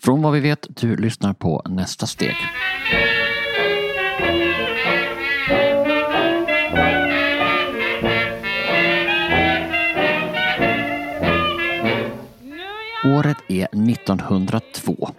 Från 0.00 0.22
vad 0.22 0.32
vi 0.32 0.40
vet, 0.40 0.66
du 0.68 0.96
lyssnar 0.96 1.32
på 1.32 1.62
Nästa 1.68 2.06
steg. 2.06 2.36
Året 13.04 13.36
är 13.48 13.64
1902. 13.64 15.10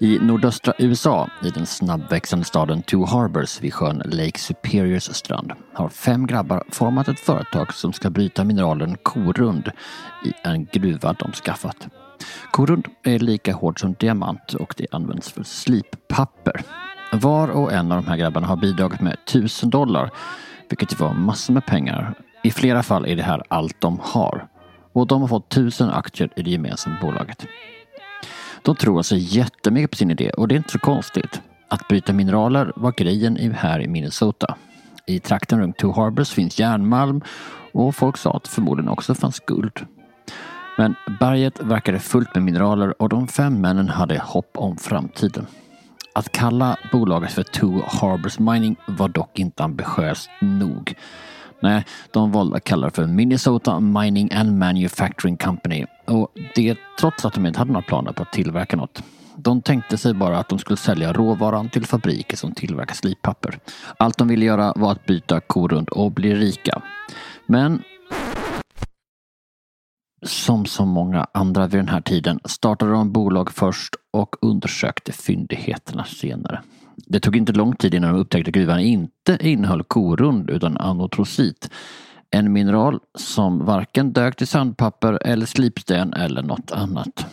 I 0.00 0.18
nordöstra 0.18 0.74
USA, 0.78 1.30
i 1.44 1.50
den 1.50 1.66
snabbväxande 1.66 2.44
staden 2.44 2.82
Two 2.82 3.04
Harbors 3.06 3.60
vid 3.60 3.74
sjön 3.74 4.02
Lake 4.04 4.38
Superiors 4.38 5.04
strand, 5.04 5.52
har 5.72 5.88
fem 5.88 6.26
grabbar 6.26 6.64
format 6.68 7.08
ett 7.08 7.20
företag 7.20 7.74
som 7.74 7.92
ska 7.92 8.10
bryta 8.10 8.44
mineralen 8.44 8.96
korund 9.02 9.70
i 10.24 10.32
en 10.48 10.64
gruva 10.72 11.12
de 11.12 11.32
skaffat. 11.32 11.88
Korund 12.50 12.88
är 13.02 13.18
lika 13.18 13.54
hård 13.54 13.80
som 13.80 13.94
diamant 13.94 14.54
och 14.54 14.74
det 14.76 14.86
används 14.90 15.32
för 15.32 15.42
slippapper. 15.42 16.62
Var 17.12 17.48
och 17.48 17.72
en 17.72 17.92
av 17.92 18.02
de 18.02 18.08
här 18.08 18.16
grabbarna 18.16 18.46
har 18.46 18.56
bidragit 18.56 19.00
med 19.00 19.16
1000 19.24 19.70
dollar, 19.70 20.10
vilket 20.70 21.00
var 21.00 21.14
massor 21.14 21.54
med 21.54 21.66
pengar. 21.66 22.14
I 22.42 22.50
flera 22.50 22.82
fall 22.82 23.06
är 23.06 23.16
det 23.16 23.22
här 23.22 23.42
allt 23.48 23.80
de 23.80 24.00
har. 24.02 24.48
Och 24.92 25.06
de 25.06 25.20
har 25.20 25.28
fått 25.28 25.52
1000 25.52 25.90
aktier 25.90 26.30
i 26.36 26.42
det 26.42 26.50
gemensamma 26.50 26.96
bolaget. 27.02 27.46
De 28.62 28.76
tror 28.76 28.96
alltså 28.96 29.16
jättemycket 29.16 29.90
på 29.90 29.96
sin 29.96 30.10
idé 30.10 30.30
och 30.30 30.48
det 30.48 30.54
är 30.54 30.56
inte 30.56 30.72
så 30.72 30.78
konstigt. 30.78 31.40
Att 31.68 31.88
bryta 31.88 32.12
mineraler 32.12 32.72
var 32.76 32.92
grejen 32.92 33.54
här 33.54 33.80
i 33.80 33.88
Minnesota. 33.88 34.56
I 35.06 35.20
trakten 35.20 35.60
runt 35.60 35.78
Two 35.78 35.92
Harbors 35.92 36.30
finns 36.30 36.58
järnmalm 36.58 37.22
och 37.72 37.96
folk 37.96 38.16
sa 38.16 38.36
att 38.36 38.48
förmodligen 38.48 38.88
också 38.88 39.14
fanns 39.14 39.40
guld. 39.40 39.86
Men 40.76 40.94
berget 41.20 41.60
verkade 41.60 41.98
fullt 41.98 42.34
med 42.34 42.42
mineraler 42.42 43.02
och 43.02 43.08
de 43.08 43.28
fem 43.28 43.60
männen 43.60 43.88
hade 43.88 44.18
hopp 44.18 44.50
om 44.54 44.76
framtiden. 44.76 45.46
Att 46.14 46.32
kalla 46.32 46.76
bolaget 46.92 47.32
för 47.32 47.42
Two 47.42 47.82
Harbors 47.86 48.38
Mining 48.38 48.76
var 48.86 49.08
dock 49.08 49.38
inte 49.38 49.64
ambitiöst 49.64 50.30
nog. 50.40 50.94
Nej, 51.60 51.84
de 52.10 52.32
valde 52.32 52.56
att 52.56 52.64
kalla 52.64 52.86
det 52.86 52.90
för 52.90 53.06
Minnesota 53.06 53.80
Mining 53.80 54.32
and 54.32 54.58
Manufacturing 54.58 55.36
Company 55.36 55.86
och 56.04 56.28
det 56.54 56.76
trots 57.00 57.24
att 57.24 57.34
de 57.34 57.46
inte 57.46 57.58
hade 57.58 57.72
några 57.72 57.86
planer 57.86 58.12
på 58.12 58.22
att 58.22 58.32
tillverka 58.32 58.76
något. 58.76 59.02
De 59.36 59.62
tänkte 59.62 59.96
sig 59.96 60.14
bara 60.14 60.38
att 60.38 60.48
de 60.48 60.58
skulle 60.58 60.76
sälja 60.76 61.12
råvaran 61.12 61.68
till 61.68 61.86
fabriker 61.86 62.36
som 62.36 62.52
tillverkar 62.52 62.94
slippapper. 62.94 63.58
Allt 63.96 64.18
de 64.18 64.28
ville 64.28 64.44
göra 64.44 64.72
var 64.76 64.92
att 64.92 65.06
byta 65.06 65.40
korund 65.40 65.88
och 65.88 66.12
bli 66.12 66.34
rika. 66.34 66.82
Men 67.46 67.82
som 70.24 70.66
så 70.66 70.84
många 70.84 71.26
andra 71.34 71.66
vid 71.66 71.80
den 71.80 71.88
här 71.88 72.00
tiden 72.00 72.40
startade 72.44 72.92
de 72.92 73.12
bolag 73.12 73.50
först 73.52 73.94
och 74.12 74.36
undersökte 74.40 75.12
fyndigheterna 75.12 76.04
senare. 76.04 76.60
Det 76.96 77.20
tog 77.20 77.36
inte 77.36 77.52
lång 77.52 77.76
tid 77.76 77.94
innan 77.94 78.14
de 78.14 78.20
upptäckte 78.20 78.48
att 78.48 78.54
gruvan 78.54 78.80
inte 78.80 79.38
innehöll 79.40 79.82
korund 79.82 80.50
utan 80.50 80.76
anotrosit. 80.76 81.70
En 82.30 82.52
mineral 82.52 83.00
som 83.18 83.64
varken 83.64 84.12
dök 84.12 84.36
till 84.36 84.46
sandpapper 84.46 85.18
eller 85.26 85.46
slipsten 85.46 86.12
eller 86.12 86.42
något 86.42 86.72
annat. 86.72 87.26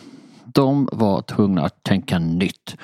De 0.44 0.88
var 0.92 1.22
tvungna 1.22 1.62
att 1.62 1.82
tänka 1.82 2.18
nytt. 2.18 2.76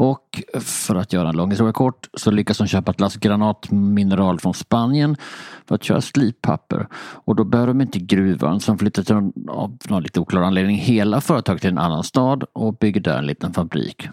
Och 0.00 0.42
för 0.60 0.94
att 0.94 1.12
göra 1.12 1.28
en 1.28 1.36
lång 1.36 1.50
historia 1.50 1.72
kort 1.72 2.08
så 2.14 2.30
lyckas 2.30 2.58
de 2.58 2.66
köpa 2.66 2.90
ett 2.90 3.00
lass 3.00 3.16
granatmineral 3.16 4.40
från 4.40 4.54
Spanien 4.54 5.16
för 5.66 5.74
att 5.74 5.84
köra 5.84 6.00
slippapper. 6.00 6.86
Och 6.94 7.36
då 7.36 7.44
behöver 7.44 7.68
de 7.68 7.80
inte 7.80 7.98
gruvan 7.98 8.60
som 8.60 8.78
flyttar 8.78 9.02
till 9.02 9.14
av 9.48 9.76
någon 9.88 10.02
lite 10.02 10.20
oklar 10.20 10.42
anledning 10.42 10.76
hela 10.76 11.20
företaget 11.20 11.60
till 11.60 11.70
en 11.70 11.78
annan 11.78 12.04
stad 12.04 12.44
och 12.52 12.74
bygger 12.74 13.00
där 13.00 13.18
en 13.18 13.26
liten 13.26 13.52
fabrik. 13.52 14.08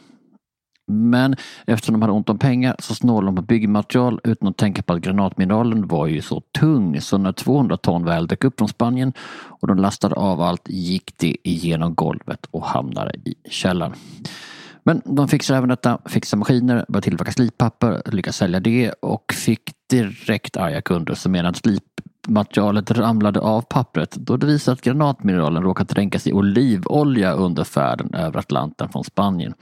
Men 0.87 1.35
eftersom 1.67 1.93
de 1.93 2.01
hade 2.01 2.13
ont 2.13 2.29
om 2.29 2.39
pengar 2.39 2.75
så 2.79 2.95
snålade 2.95 3.27
de 3.27 3.35
på 3.35 3.41
byggmaterial 3.41 4.19
utan 4.23 4.47
att 4.47 4.57
tänka 4.57 4.81
på 4.81 4.93
att 4.93 5.01
granatmineralen 5.01 5.87
var 5.87 6.07
ju 6.07 6.21
så 6.21 6.41
tung 6.59 7.01
så 7.01 7.17
när 7.17 7.31
200 7.31 7.77
ton 7.77 8.05
väl 8.05 8.27
dök 8.27 8.43
upp 8.43 8.57
från 8.57 8.69
Spanien 8.69 9.13
och 9.33 9.67
de 9.67 9.77
lastade 9.77 10.15
av 10.15 10.41
allt 10.41 10.69
gick 10.69 11.17
det 11.17 11.37
igenom 11.43 11.95
golvet 11.95 12.45
och 12.51 12.65
hamnade 12.65 13.11
i 13.25 13.35
källaren. 13.49 13.93
Men 14.87 15.01
de 15.05 15.27
fixade 15.27 15.57
även 15.57 15.69
detta, 15.69 15.99
fixade 16.05 16.39
maskiner, 16.39 16.85
började 16.87 17.01
tillverka 17.01 17.31
slippapper, 17.31 18.01
lyckades 18.05 18.35
sälja 18.35 18.59
det 18.59 18.91
och 18.91 19.33
fick 19.33 19.61
direkt 19.89 20.57
arga 20.57 20.81
kunder 20.81 21.13
som 21.13 21.31
menade 21.31 21.49
att 21.49 21.57
slipmaterialet 21.57 22.91
ramlade 22.91 23.39
av 23.39 23.61
pappret 23.61 24.11
då 24.11 24.37
det 24.37 24.45
visade 24.45 24.73
att 24.73 24.81
granatmineralen 24.81 25.63
råkat 25.63 25.89
dränkas 25.89 26.27
i 26.27 26.33
olivolja 26.33 27.33
under 27.33 27.63
färden 27.63 28.13
över 28.13 28.39
Atlanten 28.39 28.89
från 28.89 29.03
Spanien. 29.03 29.53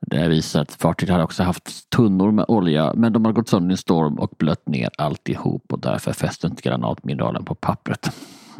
Det 0.00 0.28
visar 0.28 0.62
att 0.62 0.72
fartyget 0.72 1.12
hade 1.12 1.24
också 1.24 1.42
haft 1.42 1.90
tunnor 1.90 2.30
med 2.30 2.44
olja 2.48 2.92
men 2.94 3.12
de 3.12 3.24
hade 3.24 3.34
gått 3.34 3.48
sönder 3.48 3.70
i 3.70 3.72
en 3.72 3.76
storm 3.76 4.18
och 4.18 4.32
blött 4.38 4.68
ner 4.68 4.90
alltihop 4.98 5.72
och 5.72 5.80
därför 5.80 6.12
fäste 6.12 6.46
inte 6.46 6.62
granatmineralen 6.62 7.44
på 7.44 7.54
pappret. 7.54 8.10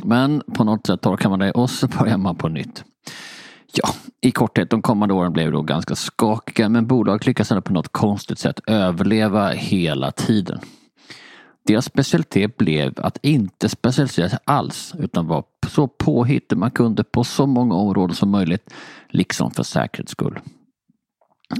Men 0.05 0.43
på 0.55 0.65
något 0.65 0.87
sätt 0.87 1.01
torkar 1.01 1.31
man 1.31 1.39
det 1.39 1.53
och 1.53 1.71
så 1.71 1.89
börjar 1.89 2.19
man 2.19 2.37
på 2.37 2.49
nytt. 2.49 2.85
Ja, 3.77 3.89
i 4.21 4.31
korthet, 4.31 4.71
de 4.71 4.83
kommande 4.83 5.15
åren 5.15 5.33
blev 5.33 5.53
då 5.53 5.62
ganska 5.62 5.95
skakiga 5.95 6.69
men 6.69 6.87
bolaget 6.87 7.27
lyckades 7.27 7.51
ändå 7.51 7.62
på 7.62 7.73
något 7.73 7.93
konstigt 7.93 8.39
sätt 8.39 8.61
överleva 8.67 9.49
hela 9.49 10.11
tiden. 10.11 10.61
Deras 11.67 11.85
specialitet 11.85 12.57
blev 12.57 12.93
att 12.97 13.19
inte 13.23 13.69
specialisera 13.69 14.29
sig 14.29 14.39
alls 14.45 14.95
utan 14.99 15.27
vara 15.27 15.43
så 15.69 15.89
påhittig 15.89 16.59
man 16.59 16.71
kunde 16.71 17.05
på 17.05 17.25
så 17.25 17.47
många 17.47 17.75
områden 17.75 18.17
som 18.17 18.31
möjligt, 18.31 18.75
liksom 19.09 19.51
för 19.51 19.62
säkerhets 19.62 20.12
skull. 20.12 20.39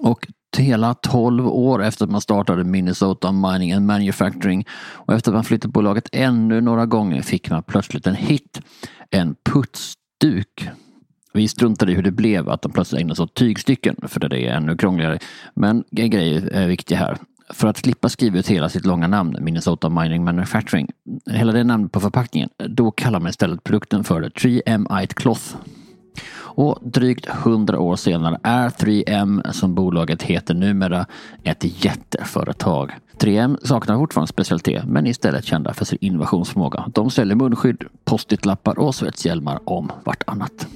Och 0.01 0.27
hela 0.57 0.95
12 0.95 1.49
år 1.49 1.83
efter 1.83 2.05
att 2.05 2.11
man 2.11 2.21
startade 2.21 2.65
Minnesota 2.65 3.33
Mining 3.33 3.73
and 3.73 3.87
Manufacturing 3.87 4.67
och 4.73 5.15
efter 5.15 5.31
att 5.31 5.35
man 5.35 5.45
flyttat 5.45 5.71
bolaget 5.71 6.09
ännu 6.13 6.61
några 6.61 6.87
gånger 6.87 7.23
fick 7.23 7.51
man 7.51 7.63
plötsligt 7.63 8.07
en 8.07 8.15
hit. 8.15 8.61
En 9.11 9.37
putsduk. 9.45 10.69
Vi 11.37 11.49
struntade 11.49 11.93
i 11.93 11.95
hur 11.95 12.03
det 12.03 12.11
blev 12.11 12.49
att 12.49 12.63
de 12.63 12.73
plötsligt 12.73 13.01
ägnade 13.01 13.17
sig 13.17 13.23
åt 13.23 13.35
tygstycken 13.35 13.97
för 14.03 14.21
det 14.21 14.47
är 14.47 14.53
ännu 14.53 14.77
krångligare. 14.77 15.19
Men 15.55 15.85
en 15.91 16.11
grej 16.11 16.49
är 16.53 16.67
viktig 16.67 16.97
här. 16.97 17.17
För 17.51 17.69
att 17.69 17.77
slippa 17.77 18.09
skriva 18.09 18.39
ut 18.39 18.49
hela 18.49 18.69
sitt 18.69 18.87
långa 18.87 19.07
namn, 19.07 19.37
Minnesota 19.41 19.89
Mining 19.89 20.25
Manufacturing, 20.25 20.89
hela 21.31 21.53
det 21.53 21.65
namnet 21.65 21.93
på 21.93 22.01
förpackningen, 22.01 22.49
då 22.69 22.91
kallar 22.91 23.21
man 23.21 23.31
istället 23.31 23.65
produkten 23.65 24.05
för 24.05 24.23
3M-Ite 24.23 25.15
Cloth. 25.15 25.57
Och 26.37 26.79
drygt 26.83 27.27
100 27.29 27.79
år 27.81 27.97
senare 27.97 28.41
är 28.43 28.69
3M, 28.69 29.53
som 29.53 29.75
bolaget 29.75 30.23
heter 30.23 30.55
numera, 30.55 31.07
ett 31.43 31.85
jätteföretag. 31.85 32.93
3M 33.19 33.59
saknar 33.63 33.97
fortfarande 33.97 34.29
specialitet 34.29 34.85
men 34.85 35.07
är 35.07 35.11
istället 35.11 35.45
kända 35.45 35.75
för 35.75 35.85
sin 35.85 35.99
innovationsförmåga. 36.01 36.85
De 36.95 37.11
säljer 37.11 37.37
munskydd, 37.37 37.85
post-it-lappar 38.05 38.79
och 38.79 38.95
svetshjälmar 38.95 39.59
om 39.65 39.93
vartannat. 40.05 40.67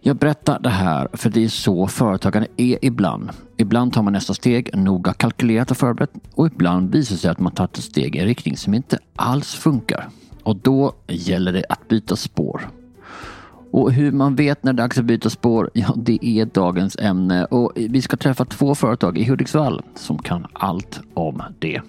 Jag 0.00 0.16
berättar 0.16 0.58
det 0.58 0.68
här 0.68 1.08
för 1.12 1.30
det 1.30 1.44
är 1.44 1.48
så 1.48 1.86
företagande 1.86 2.48
är 2.56 2.78
ibland. 2.82 3.30
Ibland 3.56 3.92
tar 3.92 4.02
man 4.02 4.12
nästa 4.12 4.34
steg 4.34 4.76
noga 4.76 5.12
kalkylerat 5.12 5.70
och 5.70 5.76
förberett 5.76 6.12
och 6.34 6.46
ibland 6.46 6.92
visar 6.92 7.14
det 7.14 7.20
sig 7.20 7.30
att 7.30 7.40
man 7.40 7.52
tagit 7.52 7.78
ett 7.78 7.84
steg 7.84 8.16
i 8.16 8.18
en 8.18 8.26
riktning 8.26 8.56
som 8.56 8.74
inte 8.74 8.98
alls 9.16 9.54
funkar. 9.54 10.08
Och 10.42 10.56
då 10.56 10.92
gäller 11.08 11.52
det 11.52 11.64
att 11.68 11.88
byta 11.88 12.16
spår. 12.16 12.70
Och 13.70 13.92
hur 13.92 14.12
man 14.12 14.34
vet 14.34 14.64
när 14.64 14.72
det 14.72 14.82
är 14.82 14.84
dags 14.84 14.98
att 14.98 15.04
byta 15.04 15.30
spår, 15.30 15.70
ja 15.74 15.94
det 15.96 16.18
är 16.22 16.44
dagens 16.44 16.96
ämne. 16.96 17.44
Och 17.44 17.72
vi 17.74 18.02
ska 18.02 18.16
träffa 18.16 18.44
två 18.44 18.74
företag 18.74 19.18
i 19.18 19.24
Hudiksvall 19.24 19.82
som 19.94 20.18
kan 20.18 20.46
allt 20.52 21.00
om 21.14 21.42
det. 21.58 21.80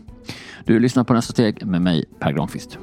Du 0.65 0.79
lyssnar 0.79 1.03
på 1.03 1.13
nästa 1.13 1.33
steg 1.33 1.65
med 1.65 1.81
mig, 1.81 2.05
Per 2.19 2.31
Granqvist. 2.31 2.77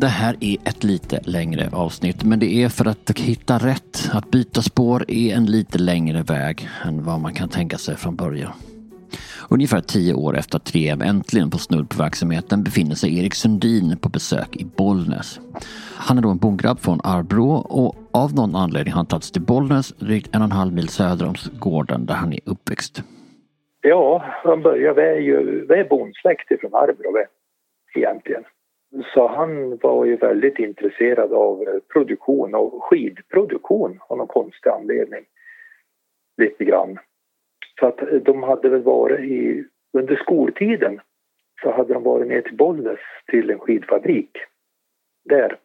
Det 0.00 0.06
här 0.06 0.36
är 0.40 0.56
ett 0.68 0.84
lite 0.84 1.20
längre 1.24 1.68
avsnitt 1.72 2.24
men 2.24 2.38
det 2.38 2.54
är 2.62 2.68
för 2.68 2.88
att 2.88 3.18
hitta 3.18 3.54
rätt. 3.54 4.10
Att 4.12 4.30
byta 4.30 4.62
spår 4.62 5.04
är 5.08 5.34
en 5.36 5.46
lite 5.46 5.78
längre 5.78 6.22
väg 6.22 6.68
än 6.84 7.04
vad 7.04 7.20
man 7.20 7.34
kan 7.34 7.48
tänka 7.48 7.78
sig 7.78 7.96
från 7.96 8.16
början. 8.16 8.52
Ungefär 9.50 9.80
tio 9.80 10.14
år 10.14 10.38
efter 10.38 10.56
att 10.56 10.72
3M 10.72 11.04
äntligen 11.04 11.50
på 11.50 11.58
snudd 11.58 11.90
på 11.90 12.02
verksamheten 12.02 12.64
befinner 12.64 12.94
sig 12.94 13.18
Erik 13.18 13.34
Sundin 13.34 13.96
på 14.02 14.08
besök 14.08 14.56
i 14.56 14.64
Bollnäs. 14.64 15.40
Han 15.96 16.18
är 16.18 16.22
då 16.22 16.30
en 16.30 16.38
bondgrabb 16.38 16.80
från 16.80 17.00
Arbro 17.04 17.50
och 17.54 17.94
av 18.12 18.34
någon 18.34 18.56
anledning 18.56 18.92
har 18.92 18.98
han 18.98 19.06
tagits 19.06 19.30
till 19.30 19.42
Bollnäs 19.42 19.88
drygt 19.92 20.34
en 20.34 20.42
och 20.42 20.46
en 20.46 20.52
halv 20.52 20.72
mil 20.72 20.88
söder 20.88 21.26
om 21.26 21.34
gården 21.58 22.06
där 22.06 22.14
han 22.14 22.32
är 22.32 22.40
uppväxt. 22.44 23.02
Ja, 23.80 24.24
från 24.42 24.62
början, 24.62 24.94
vi 24.96 25.02
är 25.02 25.20
ju 25.20 25.66
vi 25.68 25.74
är 25.74 25.88
bondsläkt 25.88 26.50
ifrån 26.50 26.74
Arbro 26.74 27.16
egentligen. 27.94 28.44
Så 29.14 29.26
han 29.26 29.76
var 29.76 30.04
ju 30.04 30.16
väldigt 30.16 30.58
intresserad 30.58 31.32
av 31.32 31.80
produktion 31.92 32.54
och 32.54 32.84
skidproduktion 32.84 34.00
av 34.08 34.18
någon 34.18 34.26
konstig 34.26 34.70
anledning. 34.70 35.24
Lite 36.36 36.64
grann. 36.64 36.98
Så 37.80 37.86
att 37.86 38.00
de 38.24 38.42
hade 38.42 38.68
väl 38.68 38.82
varit 38.82 39.20
i 39.20 39.64
under 39.92 40.16
skoltiden 40.16 41.00
så 41.62 41.70
hade 41.70 41.94
de 41.94 42.02
varit 42.02 42.28
ner 42.28 42.42
till 42.42 42.56
Bollnäs 42.56 42.98
till 43.26 43.50
en 43.50 43.58
skidfabrik 43.58 44.30
där. 45.24 45.58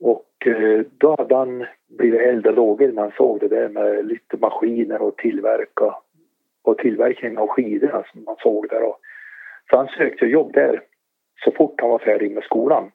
Och 0.00 0.46
eh, 0.46 0.84
då 0.98 1.14
hade 1.18 1.36
han 1.36 1.66
blivit 1.88 2.20
eld 2.20 2.46
och 2.46 2.54
lågor 2.54 2.92
när 2.92 3.02
han 3.02 3.12
såg 3.16 3.40
det 3.40 3.48
där 3.48 3.68
med 3.68 4.06
lite 4.06 4.36
maskiner 4.36 5.02
och 5.02 5.16
tillverka 5.16 5.94
och 6.62 6.78
tillverkning 6.78 7.38
av 7.38 7.48
skidorna 7.48 8.04
som 8.12 8.24
man 8.24 8.36
såg 8.38 8.68
där. 8.68 8.80
Så 9.70 9.76
han 9.76 9.88
sökte 9.88 10.26
jobb 10.26 10.52
där 10.52 10.82
så 11.44 11.50
fort 11.50 11.80
han 11.80 11.90
var 11.90 11.98
färdig 11.98 12.30
med 12.30 12.44
skolan. 12.44 12.90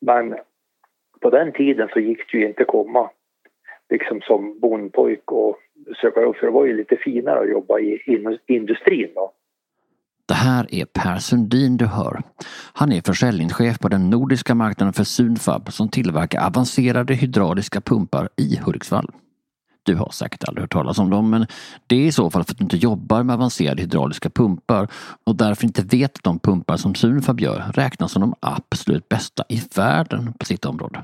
Men 0.00 0.34
på 1.20 1.30
den 1.30 1.52
tiden 1.52 1.88
så 1.92 2.00
gick 2.00 2.32
det 2.32 2.38
ju 2.38 2.46
inte 2.46 2.62
att 2.62 2.68
komma 2.68 3.10
liksom 3.90 4.20
som 4.20 4.60
bondpojk 4.60 5.32
och 5.32 5.56
söka 6.00 6.22
jobb 6.22 6.36
för 6.36 6.46
det 6.46 6.52
var 6.52 6.66
ju 6.66 6.76
lite 6.76 6.96
finare 6.96 7.40
att 7.40 7.50
jobba 7.50 7.78
i 7.78 7.98
industrin 8.46 9.10
då. 9.14 9.32
Det 10.28 10.34
här 10.34 10.66
är 10.74 10.84
Per 10.84 11.18
Sundin 11.18 11.76
du 11.76 11.86
hör. 11.86 12.22
Han 12.74 12.92
är 12.92 13.00
försäljningschef 13.00 13.78
på 13.78 13.88
den 13.88 14.10
nordiska 14.10 14.54
marknaden 14.54 14.92
för 14.92 15.04
Sunfab 15.04 15.72
som 15.72 15.88
tillverkar 15.88 16.46
avancerade 16.46 17.14
hydrauliska 17.14 17.80
pumpar 17.80 18.28
i 18.36 18.58
Hudiksvall. 18.64 19.06
Du 19.82 19.96
har 19.96 20.10
säkert 20.12 20.44
aldrig 20.44 20.62
hört 20.62 20.72
talas 20.72 20.98
om 20.98 21.10
dem 21.10 21.30
men 21.30 21.46
det 21.86 21.96
är 21.96 22.06
i 22.06 22.12
så 22.12 22.30
fall 22.30 22.44
för 22.44 22.52
att 22.52 22.58
du 22.58 22.64
inte 22.64 22.76
jobbar 22.76 23.22
med 23.22 23.34
avancerade 23.34 23.82
hydrauliska 23.82 24.30
pumpar 24.30 24.88
och 25.24 25.36
därför 25.36 25.64
inte 25.64 25.82
vet 25.82 26.16
att 26.16 26.24
de 26.24 26.38
pumpar 26.38 26.76
som 26.76 26.94
Sunfab 26.94 27.40
gör 27.40 27.72
räknas 27.74 28.12
som 28.12 28.20
de 28.20 28.34
absolut 28.40 29.08
bästa 29.08 29.44
i 29.48 29.62
världen 29.74 30.32
på 30.38 30.44
sitt 30.44 30.64
område. 30.64 31.02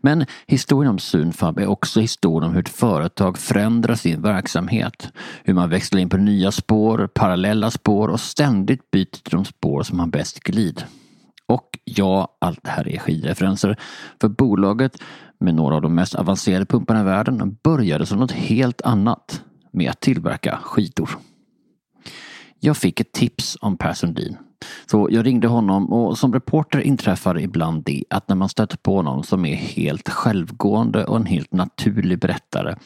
Men 0.00 0.26
historien 0.46 0.90
om 0.90 0.98
Sunfab 0.98 1.58
är 1.58 1.66
också 1.66 2.00
historien 2.00 2.48
om 2.48 2.54
hur 2.54 2.62
ett 2.62 2.68
företag 2.68 3.38
förändrar 3.38 3.94
sin 3.94 4.22
verksamhet. 4.22 5.12
Hur 5.44 5.54
man 5.54 5.70
växlar 5.70 6.00
in 6.00 6.08
på 6.08 6.16
nya 6.16 6.52
spår, 6.52 7.06
parallella 7.14 7.70
spår 7.70 8.08
och 8.08 8.20
ständigt 8.20 8.90
byter 8.90 9.22
till 9.22 9.36
de 9.36 9.44
spår 9.44 9.82
som 9.82 10.00
har 10.00 10.06
bäst 10.06 10.40
glid. 10.40 10.84
Och 11.46 11.78
ja, 11.84 12.36
allt 12.38 12.64
det 12.64 12.70
här 12.70 12.88
är 12.88 12.98
skidreferenser. 12.98 13.76
För 14.20 14.28
bolaget 14.28 15.02
med 15.40 15.54
några 15.54 15.74
av 15.74 15.82
de 15.82 15.94
mest 15.94 16.14
avancerade 16.14 16.66
pumparna 16.66 17.00
i 17.00 17.04
världen 17.04 17.56
började 17.62 18.06
som 18.06 18.18
något 18.18 18.32
helt 18.32 18.82
annat. 18.82 19.42
Med 19.72 19.90
att 19.90 20.00
tillverka 20.00 20.58
skidor. 20.62 21.10
Jag 22.60 22.76
fick 22.76 23.00
ett 23.00 23.12
tips 23.12 23.56
om 23.60 23.76
Per 23.76 23.92
Sundin 23.92 24.36
så 24.90 25.08
jag 25.10 25.26
ringde 25.26 25.48
honom 25.48 25.92
och 25.92 26.18
som 26.18 26.34
reporter 26.34 26.80
inträffar 26.80 27.40
ibland 27.40 27.84
det 27.84 28.04
att 28.10 28.28
när 28.28 28.36
man 28.36 28.48
stöter 28.48 28.76
på 28.76 29.02
någon 29.02 29.24
som 29.24 29.44
är 29.44 29.54
helt 29.54 30.08
självgående 30.08 31.04
och 31.04 31.16
en 31.16 31.26
helt 31.26 31.52
naturlig 31.52 32.18
berättare 32.18 32.76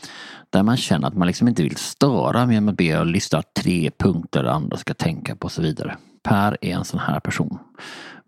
där 0.51 0.63
man 0.63 0.77
känner 0.77 1.09
att 1.09 1.17
man 1.17 1.27
liksom 1.27 1.49
inte 1.49 1.63
vill 1.63 1.77
störa 1.77 2.47
med 2.47 2.69
att 2.69 2.77
be 2.77 3.01
att 3.01 3.07
lista 3.07 3.43
tre 3.43 3.91
punkter 3.99 4.45
andra 4.45 4.77
ska 4.77 4.95
tänka 4.95 5.37
på 5.37 5.45
och 5.45 5.53
så 5.53 5.63
vidare. 5.63 5.97
Per 6.23 6.59
är 6.61 6.75
en 6.75 6.85
sån 6.85 7.01
här 7.01 7.21
person. 7.21 7.59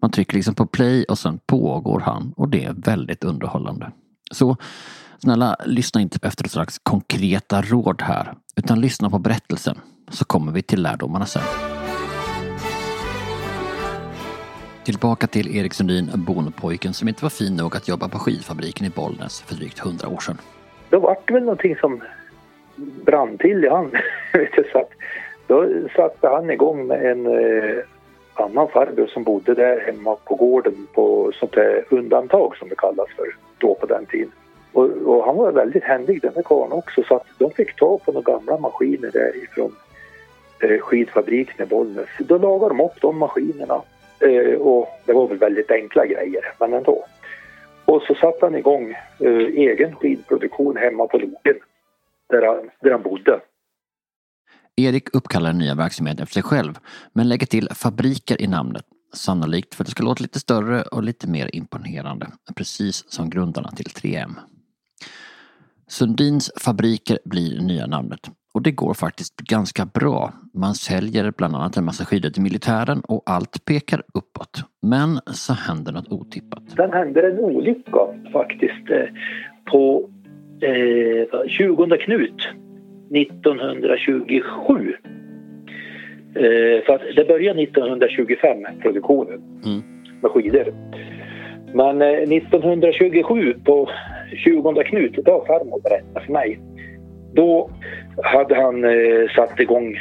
Man 0.02 0.10
trycker 0.10 0.34
liksom 0.34 0.54
på 0.54 0.66
play 0.66 1.04
och 1.04 1.18
sen 1.18 1.38
pågår 1.46 2.00
han 2.00 2.32
och 2.36 2.48
det 2.48 2.64
är 2.64 2.72
väldigt 2.72 3.24
underhållande. 3.24 3.92
Så 4.32 4.56
snälla 5.18 5.56
lyssna 5.64 6.00
inte 6.00 6.18
efter 6.22 6.44
ett 6.44 6.50
slags 6.50 6.78
konkreta 6.78 7.62
råd 7.62 8.02
här 8.02 8.34
utan 8.56 8.80
lyssna 8.80 9.10
på 9.10 9.18
berättelsen 9.18 9.78
så 10.10 10.24
kommer 10.24 10.52
vi 10.52 10.62
till 10.62 10.82
lärdomarna 10.82 11.26
sen. 11.26 11.42
Tillbaka 14.84 15.26
till 15.26 15.56
Erik 15.56 15.74
Sundin, 15.74 16.10
bondpojken 16.14 16.92
som 16.94 17.08
inte 17.08 17.24
var 17.24 17.30
fin 17.30 17.56
nog 17.56 17.76
att 17.76 17.88
jobba 17.88 18.08
på 18.08 18.18
skidfabriken 18.18 18.86
i 18.86 18.90
Bollnäs 18.90 19.40
för 19.40 19.54
drygt 19.54 19.78
hundra 19.78 20.08
år 20.08 20.20
sedan. 20.20 20.38
Då 20.90 20.98
var 20.98 21.16
det 21.24 21.34
väl 21.34 21.42
någonting 21.42 21.76
som 21.76 22.02
brann 22.76 23.38
till 23.38 23.64
i 23.64 23.68
han. 23.68 23.90
så 24.72 24.78
att, 24.78 24.90
då 25.46 25.68
satte 25.96 26.28
han 26.28 26.50
igång 26.50 26.86
med 26.86 27.10
en 27.10 27.26
eh, 27.26 27.76
annan 28.34 28.68
farbror 28.68 29.06
som 29.06 29.24
bodde 29.24 29.54
där 29.54 29.80
hemma 29.80 30.16
på 30.16 30.34
gården 30.34 30.86
på 30.94 31.32
sånt 31.34 31.52
där 31.52 31.84
undantag 31.90 32.56
som 32.56 32.68
det 32.68 32.76
kallas 32.76 33.08
för 33.16 33.26
då 33.66 33.74
på 33.74 33.86
den 33.86 34.06
tiden. 34.06 34.32
Och, 34.72 34.84
och 34.84 35.24
han 35.24 35.36
var 35.36 35.52
väldigt 35.52 35.84
händig 35.84 36.22
den 36.22 36.32
här 36.34 36.42
karln 36.42 36.72
också 36.72 37.02
så 37.08 37.16
att 37.16 37.26
de 37.38 37.50
fick 37.50 37.76
ta 37.76 37.98
på 37.98 38.12
några 38.12 38.32
gamla 38.32 38.58
maskiner 38.58 39.10
därifrån 39.12 39.72
eh, 40.60 40.78
skidfabriken 40.80 41.66
i 41.66 41.68
Bollnäs. 41.68 42.08
Då 42.18 42.38
lagade 42.38 42.74
de 42.74 42.80
upp 42.80 43.00
de 43.00 43.18
maskinerna 43.18 43.82
Eh, 44.24 44.60
och 44.60 44.88
det 45.06 45.12
var 45.12 45.28
väl 45.28 45.38
väldigt 45.38 45.70
enkla 45.70 46.06
grejer, 46.06 46.44
men 46.60 46.72
ändå. 46.72 47.04
Och 47.84 48.02
så 48.02 48.14
satte 48.14 48.46
han 48.46 48.54
igång 48.54 48.90
eh, 49.18 49.46
egen 49.70 49.96
skidproduktion 49.96 50.76
hemma 50.76 51.06
på 51.06 51.18
Logen, 51.18 51.60
där 52.28 52.46
han, 52.46 52.70
där 52.80 52.90
han 52.90 53.02
bodde. 53.02 53.40
Erik 54.76 55.14
uppkallar 55.14 55.50
den 55.50 55.58
nya 55.58 55.74
verksamheten 55.74 56.22
efter 56.22 56.34
sig 56.34 56.42
själv, 56.42 56.78
men 57.12 57.28
lägger 57.28 57.46
till 57.46 57.68
fabriker 57.74 58.42
i 58.42 58.46
namnet. 58.46 58.84
Sannolikt 59.14 59.74
för 59.74 59.82
att 59.82 59.86
det 59.86 59.90
ska 59.90 60.02
låta 60.02 60.22
lite 60.22 60.40
större 60.40 60.82
och 60.82 61.02
lite 61.02 61.28
mer 61.28 61.50
imponerande, 61.52 62.26
precis 62.56 63.04
som 63.12 63.30
grundarna 63.30 63.70
till 63.70 63.86
3M. 63.86 64.30
Sundins 65.88 66.50
fabriker 66.60 67.18
blir 67.24 67.60
nya 67.60 67.86
namnet 67.86 68.30
och 68.54 68.62
det 68.62 68.70
går 68.70 68.94
faktiskt 68.94 69.36
ganska 69.36 69.86
bra. 69.86 70.32
Man 70.54 70.74
säljer 70.74 71.32
bland 71.36 71.54
annat 71.56 71.76
en 71.76 71.84
massa 71.84 72.04
skidor 72.04 72.30
till 72.30 72.42
militären 72.42 73.00
och 73.00 73.22
allt 73.26 73.64
pekar 73.64 74.02
uppåt. 74.14 74.62
Men 74.82 75.20
så 75.26 75.52
händer 75.52 75.92
något 75.92 76.08
otippat. 76.08 76.62
Sen 76.76 76.92
händer 76.92 77.22
en 77.22 77.38
olycka 77.38 77.98
faktiskt 78.32 78.90
eh, 78.90 79.06
på 79.70 80.10
eh, 80.60 81.48
20 81.48 81.96
Knut 81.96 82.48
1927. 83.14 84.94
Eh, 86.36 86.84
för 86.86 86.94
att 86.94 87.02
det 87.16 87.28
började 87.28 87.62
1925 87.62 88.64
produktionen 88.82 89.42
mm. 89.64 89.82
med 90.22 90.30
skidor. 90.30 90.74
Men 91.74 92.02
eh, 92.02 92.08
1927 92.08 93.54
på 93.64 93.88
20 94.44 94.84
Knut, 94.84 95.24
det 95.24 95.30
har 95.30 95.46
farmor 95.46 95.80
berättat 95.82 96.24
för 96.24 96.32
mig. 96.32 96.60
Då 97.32 97.70
hade 98.22 98.54
han 98.54 98.84
eh, 98.84 99.28
satt 99.36 99.60
igång, 99.60 99.96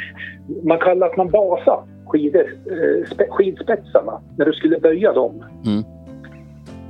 man 0.62 0.78
kallar 0.78 1.06
att 1.06 1.16
man 1.16 1.30
basade 1.30 1.82
skidor, 2.06 2.46
eh, 2.70 3.28
skidspetsarna, 3.28 4.20
när 4.38 4.46
du 4.46 4.52
skulle 4.52 4.78
böja 4.78 5.12
dem. 5.12 5.44
Mm. 5.66 5.84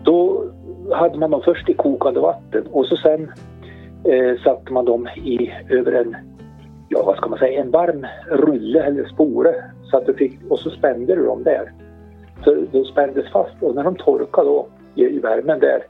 Då 0.05 0.45
hade 0.93 1.19
man 1.19 1.31
dem 1.31 1.43
först 1.45 1.69
i 1.69 1.75
kokande 1.75 2.21
vatten 2.21 2.67
och 2.73 2.87
så 2.87 2.97
sen 2.97 3.31
eh, 4.09 4.43
satte 4.45 4.73
man 4.73 4.85
dem 4.85 5.09
i 5.25 5.53
över 5.71 5.93
en, 5.93 6.17
ja 6.89 7.03
vad 7.03 7.17
ska 7.17 7.29
man 7.29 7.39
säga, 7.39 7.61
en 7.61 7.71
varm 7.71 8.07
rulle 8.31 8.85
eller 8.85 9.05
spore. 9.05 9.55
Så 9.83 9.97
att 9.97 10.07
du 10.07 10.15
fick, 10.15 10.39
och 10.49 10.59
så 10.59 10.71
spände 10.71 11.15
du 11.15 11.25
dem 11.25 11.43
där. 11.43 11.73
Så 12.45 12.67
de 12.73 12.85
spändes 12.85 13.33
fast 13.33 13.63
och 13.63 13.75
när 13.75 13.85
de 13.85 13.95
torkade 13.95 14.49
då 14.49 14.67
i, 14.95 15.19
värmen 15.19 15.61
där, 15.61 15.83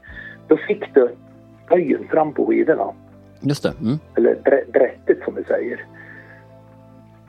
då 0.47 0.57
fick 0.67 0.93
du 0.93 1.09
böjen 1.69 2.07
fram 2.07 2.33
på 2.33 2.45
skidorna. 2.45 2.93
Just 3.41 3.63
det. 3.63 3.73
Mm. 3.81 3.99
Eller 4.15 4.35
brättet 4.71 5.23
som 5.25 5.35
vi 5.35 5.43
säger. 5.43 5.85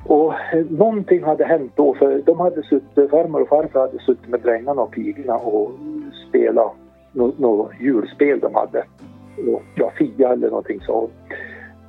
Och 0.06 0.34
eh, 0.34 0.64
någonting 0.70 1.24
hade 1.24 1.44
hänt 1.44 1.72
då 1.74 1.94
för 1.94 2.22
de 2.26 2.40
hade 2.40 2.62
suttit, 2.62 3.10
farmor 3.10 3.42
och 3.42 3.48
farfar 3.48 3.80
hade 3.80 3.98
suttit 3.98 4.28
med 4.28 4.40
drängarna 4.40 4.82
och 4.82 4.90
pigorna 4.90 5.36
och 5.36 5.70
spelat 6.28 6.72
något 7.12 7.38
no, 7.38 7.70
julspel 7.80 8.40
de 8.40 8.54
hade. 8.54 8.84
Och, 9.52 9.62
ja, 9.74 9.92
Fia 9.98 10.32
eller 10.32 10.48
någonting 10.48 10.80
så. 10.80 11.10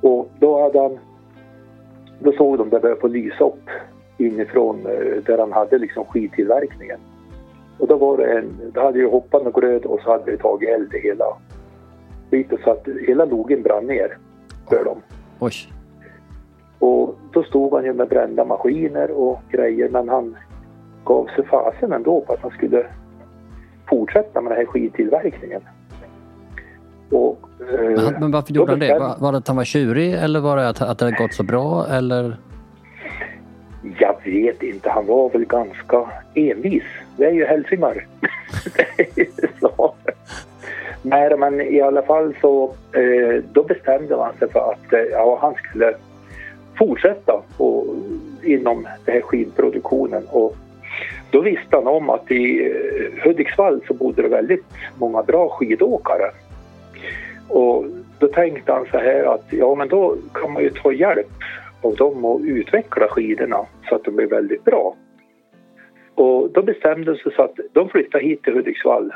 Och 0.00 0.30
då 0.38 0.62
hade 0.62 0.80
han, 0.80 0.98
då 2.18 2.32
såg 2.32 2.58
de 2.58 2.70
det 2.70 2.80
började 2.80 3.00
på 3.00 3.08
lysa 3.08 3.44
upp 3.44 3.70
inifrån 4.18 4.86
eh, 4.86 5.22
där 5.22 5.38
han 5.38 5.52
hade 5.52 5.78
liksom 5.78 6.04
skidtillverkningen. 6.04 6.98
Och 7.78 7.88
då 7.88 7.96
var 7.96 8.16
det 8.16 8.38
en, 8.38 8.72
det 8.74 8.80
hade 8.80 8.98
ju 8.98 9.10
hoppat 9.10 9.46
och 9.46 9.60
gröd 9.60 9.84
och 9.84 10.00
så 10.00 10.10
hade 10.10 10.30
det 10.30 10.36
tagit 10.36 10.68
eld 10.68 10.94
i 10.94 10.98
hela 10.98 11.24
skiten 12.30 12.58
så 12.64 12.70
att 12.70 12.88
hela 13.06 13.24
logen 13.24 13.62
brann 13.62 13.86
ner 13.86 14.18
för 14.68 14.84
dem. 14.84 15.02
Oj. 15.38 15.52
Och 16.78 17.18
då 17.32 17.42
stod 17.42 17.72
han 17.74 17.84
ju 17.84 17.92
med 17.92 18.08
brända 18.08 18.44
maskiner 18.44 19.10
och 19.10 19.38
grejer 19.50 19.88
men 19.88 20.08
han 20.08 20.36
gav 21.04 21.26
sig 21.26 21.44
fasen 21.46 21.92
ändå 21.92 22.20
på 22.20 22.32
att 22.32 22.40
han 22.40 22.50
skulle 22.50 22.86
fortsätta 23.88 24.40
med 24.40 24.52
den 24.52 24.58
här 24.58 24.66
skidtillverkningen. 24.66 25.62
Och, 27.10 27.48
men, 27.58 27.98
eh, 27.98 28.20
men 28.20 28.30
varför 28.30 28.52
gjorde 28.52 28.72
han 28.72 28.78
det? 28.78 28.98
Var, 28.98 29.16
var 29.18 29.32
det 29.32 29.38
att 29.38 29.48
han 29.48 29.56
var 29.56 29.64
tjurig 29.64 30.14
eller 30.14 30.40
var 30.40 30.56
det 30.56 30.68
att, 30.68 30.82
att 30.82 30.98
det 30.98 31.04
hade 31.04 31.16
gått 31.16 31.34
så 31.34 31.42
bra 31.42 31.86
eller? 31.90 32.36
Jag 33.98 34.16
vet 34.24 34.62
inte, 34.62 34.90
han 34.90 35.06
var 35.06 35.30
väl 35.30 35.44
ganska 35.44 36.10
envis. 36.34 36.84
Det 37.16 37.24
är 37.24 37.32
ju 37.32 37.44
hälsingar. 37.44 38.06
Nej, 41.02 41.36
men 41.38 41.60
i 41.60 41.80
alla 41.80 42.02
fall 42.02 42.34
så 42.40 42.74
eh, 42.92 43.42
då 43.52 43.62
bestämde 43.62 44.16
man 44.16 44.32
sig 44.38 44.50
för 44.50 44.72
att 44.72 44.92
eh, 44.92 45.00
ja, 45.00 45.38
han 45.42 45.54
skulle 45.54 45.94
fortsätta 46.78 47.42
på, 47.56 47.96
inom 48.42 48.86
den 49.04 49.14
här 49.14 49.20
skidproduktionen. 49.20 50.22
Och 50.30 50.56
då 51.30 51.40
visste 51.40 51.76
han 51.76 51.86
om 51.86 52.10
att 52.10 52.30
i 52.30 52.66
eh, 52.66 53.24
Hudiksvall 53.24 53.80
så 53.88 53.94
bodde 53.94 54.22
det 54.22 54.28
väldigt 54.28 54.64
många 54.98 55.22
bra 55.22 55.48
skidåkare. 55.48 56.30
Och 57.48 57.84
då 58.18 58.26
tänkte 58.26 58.72
han 58.72 58.86
så 58.90 58.98
här 58.98 59.34
att 59.34 59.44
ja 59.50 59.74
men 59.74 59.88
då 59.88 60.16
kan 60.34 60.52
man 60.52 60.62
ju 60.62 60.70
ta 60.70 60.92
hjälp 60.92 61.30
av 61.82 61.96
dem 61.96 62.24
och 62.24 62.40
utveckla 62.40 63.08
skidorna 63.08 63.66
så 63.88 63.94
att 63.94 64.04
de 64.04 64.16
blir 64.16 64.26
väldigt 64.26 64.64
bra. 64.64 64.96
Och 66.14 66.50
då 66.52 66.62
bestämde 66.62 67.12
de 67.12 67.18
sig 67.18 67.32
så 67.36 67.42
att 67.42 67.54
de 67.72 67.88
flyttade 67.88 68.24
hit 68.24 68.42
till 68.42 68.52
Hudiksvall. 68.52 69.12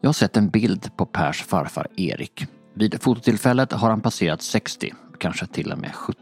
Jag 0.00 0.08
har 0.08 0.12
sett 0.12 0.36
en 0.36 0.48
bild 0.48 0.96
på 0.96 1.06
Pers 1.06 1.42
farfar 1.42 1.86
Erik. 1.96 2.46
Vid 2.74 3.02
fototillfället 3.02 3.72
har 3.72 3.90
han 3.90 4.00
passerat 4.00 4.42
60, 4.42 4.92
kanske 5.18 5.46
till 5.46 5.72
och 5.72 5.78
med 5.78 5.94
70. 5.94 6.18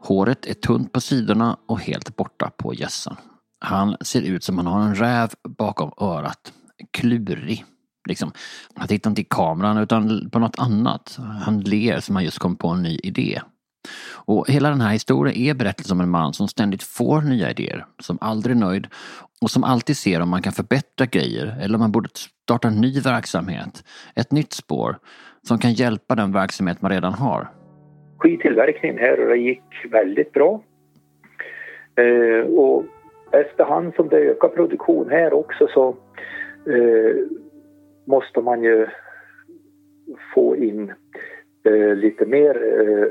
Håret 0.00 0.46
är 0.46 0.54
tunt 0.54 0.92
på 0.92 1.00
sidorna 1.00 1.56
och 1.66 1.80
helt 1.80 2.16
borta 2.16 2.50
på 2.56 2.74
gässan. 2.74 3.16
Han 3.60 3.96
ser 4.00 4.22
ut 4.22 4.44
som 4.44 4.58
han 4.58 4.66
har 4.66 4.80
en 4.80 4.94
räv 4.94 5.28
bakom 5.58 5.90
örat. 6.00 6.52
Klurig. 6.90 7.64
Liksom. 8.08 8.32
Han 8.74 8.88
tittar 8.88 9.10
inte 9.10 9.20
i 9.20 9.26
kameran 9.30 9.78
utan 9.78 10.30
på 10.30 10.38
något 10.38 10.58
annat. 10.58 11.18
Han 11.44 11.60
ler 11.60 12.00
som 12.00 12.16
han 12.16 12.24
just 12.24 12.38
kom 12.38 12.56
på 12.56 12.68
en 12.68 12.82
ny 12.82 12.98
idé. 13.02 13.40
Och 14.24 14.48
hela 14.48 14.70
den 14.70 14.80
här 14.80 14.92
historien 14.92 15.36
är 15.36 15.54
berättelsen 15.54 15.96
om 15.96 16.00
en 16.00 16.10
man 16.10 16.32
som 16.32 16.48
ständigt 16.48 16.82
får 16.82 17.20
nya 17.20 17.50
idéer, 17.50 17.86
som 17.98 18.18
aldrig 18.20 18.56
är 18.56 18.60
nöjd 18.60 18.86
och 19.42 19.50
som 19.50 19.64
alltid 19.64 19.96
ser 19.96 20.20
om 20.20 20.28
man 20.28 20.42
kan 20.42 20.52
förbättra 20.52 21.06
grejer 21.06 21.58
eller 21.62 21.74
om 21.74 21.80
man 21.80 21.92
borde 21.92 22.08
starta 22.42 22.68
en 22.68 22.80
ny 22.80 23.00
verksamhet, 23.00 23.84
ett 24.16 24.32
nytt 24.32 24.52
spår 24.52 24.98
som 25.42 25.58
kan 25.58 25.72
hjälpa 25.72 26.14
den 26.14 26.32
verksamhet 26.32 26.82
man 26.82 26.90
redan 26.90 27.12
har. 27.12 27.48
Skitillverkningen 28.18 28.98
här 28.98 29.20
och 29.20 29.28
det 29.28 29.36
gick 29.36 29.62
väldigt 29.90 30.32
bra. 30.32 30.62
Eh, 31.96 32.46
och 32.46 32.84
efterhand 33.32 33.94
som 33.94 34.08
det 34.08 34.16
ökar 34.16 34.48
produktion 34.48 35.10
här 35.10 35.32
också 35.32 35.68
så 35.74 35.88
eh, 36.66 37.41
måste 38.04 38.40
man 38.40 38.62
ju 38.62 38.86
få 40.34 40.56
in 40.56 40.92
eh, 41.64 41.96
lite 41.96 42.26
mer 42.26 42.80
eh, 42.80 43.06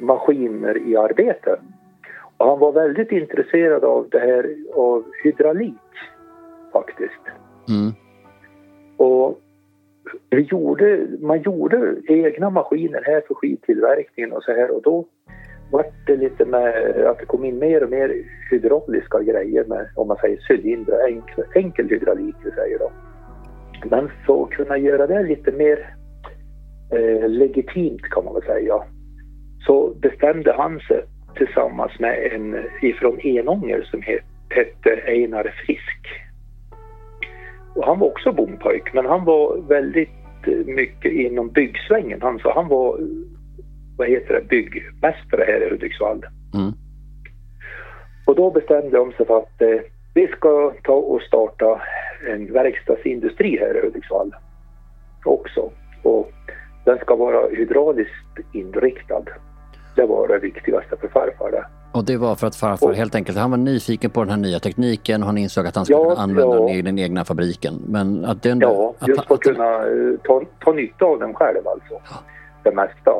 maskiner 0.00 0.88
i 0.88 0.96
arbete. 0.96 1.60
Och 2.36 2.46
han 2.46 2.58
var 2.58 2.72
väldigt 2.72 3.12
intresserad 3.12 3.84
av 3.84 4.08
det 4.10 4.18
här 4.18 4.56
av 4.74 5.04
hydraulik 5.24 5.74
faktiskt. 6.72 7.22
Mm. 7.68 7.92
Och 8.96 9.40
vi 10.30 10.40
gjorde, 10.40 11.06
man 11.20 11.42
gjorde 11.42 11.96
egna 12.08 12.50
maskiner 12.50 13.02
här 13.04 13.22
för 13.28 13.34
skidtillverkningen 13.34 14.32
och 14.32 14.42
så 14.42 14.52
här 14.52 14.70
och 14.70 14.82
då 14.82 15.04
vart 15.70 16.06
det 16.06 16.16
lite 16.16 16.44
med 16.44 16.96
att 17.06 17.18
det 17.18 17.26
kom 17.26 17.44
in 17.44 17.58
mer 17.58 17.82
och 17.82 17.90
mer 17.90 18.24
hydrauliska 18.50 19.22
grejer 19.22 19.64
med, 19.64 19.88
om 19.96 20.08
man 20.08 20.16
säger 20.16 20.38
cylindrar, 20.50 21.08
enkel, 21.08 21.44
enkel 21.54 21.88
hydraulik 21.88 22.36
vi 22.44 22.50
säger 22.50 22.78
då. 22.78 22.90
Men 23.84 24.10
för 24.26 24.42
att 24.42 24.50
kunna 24.50 24.78
göra 24.78 25.06
det 25.06 25.22
lite 25.22 25.52
mer 25.52 25.94
eh, 26.92 27.28
legitimt 27.28 28.02
kan 28.02 28.24
man 28.24 28.34
väl 28.34 28.42
säga 28.42 28.82
så 29.66 29.94
bestämde 30.00 30.52
han 30.52 30.80
sig 30.80 31.04
tillsammans 31.36 31.92
med 31.98 32.32
en 32.32 32.64
ifrån 32.82 33.20
Enånger 33.20 33.82
som 33.90 34.02
hette 34.50 35.02
Einar 35.06 35.54
Frisk. 35.66 36.06
Och 37.74 37.86
han 37.86 37.98
var 37.98 38.06
också 38.06 38.32
bompojk 38.32 38.94
men 38.94 39.06
han 39.06 39.24
var 39.24 39.68
väldigt 39.68 40.08
mycket 40.66 41.12
inom 41.12 41.48
byggsvängen. 41.48 42.22
Han, 42.22 42.38
så 42.38 42.52
han 42.54 42.68
var 42.68 43.00
vad 43.96 44.08
heter 44.08 44.34
det, 44.34 44.48
byggmästare 44.48 45.44
här 45.46 45.66
i 45.66 45.70
Hudiksvall. 45.70 46.24
Mm. 46.54 46.72
Och 48.26 48.36
då 48.36 48.50
bestämde 48.50 48.96
de 48.96 49.12
sig 49.12 49.26
för 49.26 49.38
att 49.38 49.62
eh, 49.62 49.80
vi 50.14 50.26
ska 50.26 50.72
ta 50.82 50.92
och 50.92 51.22
starta 51.22 51.82
en 52.28 52.52
verkstadsindustri 52.52 53.58
här 53.58 53.76
i 53.78 53.80
Hudiksvall 53.80 54.34
också. 55.24 55.70
Och 56.02 56.32
den 56.84 56.98
ska 56.98 57.16
vara 57.16 57.48
hydrauliskt 57.48 58.38
inriktad. 58.52 59.22
Det 59.96 60.06
var 60.06 60.28
det 60.28 60.38
viktigaste 60.38 60.96
för 60.96 61.08
farfar 61.08 61.50
det. 61.50 61.66
Och 61.92 62.04
det 62.04 62.16
var 62.16 62.34
för 62.34 62.46
att 62.46 62.56
farfar 62.56 62.88
och, 62.88 62.94
helt 62.94 63.14
enkelt, 63.14 63.38
han 63.38 63.50
var 63.50 63.58
nyfiken 63.58 64.10
på 64.10 64.20
den 64.20 64.30
här 64.30 64.36
nya 64.36 64.58
tekniken 64.58 65.22
och 65.22 65.26
han 65.26 65.38
insåg 65.38 65.66
att 65.66 65.76
han 65.76 65.84
skulle 65.84 65.98
ja, 65.98 66.08
kunna 66.08 66.22
använda 66.22 66.56
ja. 66.56 66.60
den 66.60 66.68
i 66.68 66.82
den 66.82 66.98
egna 66.98 67.24
fabriken. 67.24 67.74
Men 67.88 68.24
att 68.24 68.42
den, 68.42 68.60
ja, 68.60 68.94
just 69.06 69.26
för 69.26 69.34
att, 69.34 69.38
att 69.38 69.40
kunna 69.40 69.86
eh, 69.86 70.18
ta, 70.24 70.42
ta 70.64 70.72
nytta 70.72 71.04
av 71.04 71.18
den 71.18 71.34
själv 71.34 71.68
alltså. 71.68 71.94
Ja. 72.10 72.16
Det 72.62 72.72
mesta. 72.72 73.12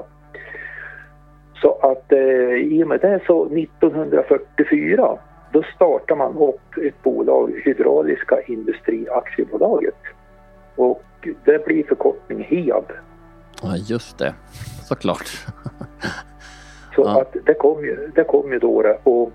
Så 1.62 1.72
att 1.72 2.12
eh, 2.12 2.18
i 2.54 2.84
och 2.84 2.88
med 2.88 3.00
det 3.00 3.20
så 3.26 3.46
1944 3.46 5.18
då 5.56 5.62
startar 5.74 6.16
man 6.16 6.38
upp 6.38 6.76
ett 6.86 7.02
bolag, 7.02 7.62
Hydrauliska 7.64 8.40
Industri 8.46 9.08
Aktiebolaget. 9.08 9.98
Och 10.76 11.02
det 11.44 11.64
blir 11.64 11.84
förkortning 11.84 12.44
HIAB. 12.44 12.92
Ja, 13.62 13.76
just 13.76 14.18
det. 14.18 14.34
Såklart. 14.88 15.26
så 16.94 17.02
ja. 17.04 17.20
att 17.20 17.36
det 17.46 17.54
kom 17.54 17.84
ju, 17.84 18.10
det 18.14 18.24
kom 18.24 18.52
ju 18.52 18.58
då 18.58 18.82
det. 18.82 18.98
Och 19.02 19.32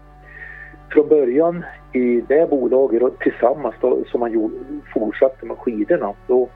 från 0.89 1.07
början 1.07 1.65
i 1.93 2.21
det 2.21 2.49
bolaget 2.49 3.03
och 3.03 3.19
tillsammans 3.19 3.75
då, 3.81 4.03
som 4.11 4.19
man 4.19 4.31
gjorde, 4.31 4.55
fortsatte 4.93 5.45
med 5.45 5.57
skidorna, 5.57 6.13
då 6.27 6.49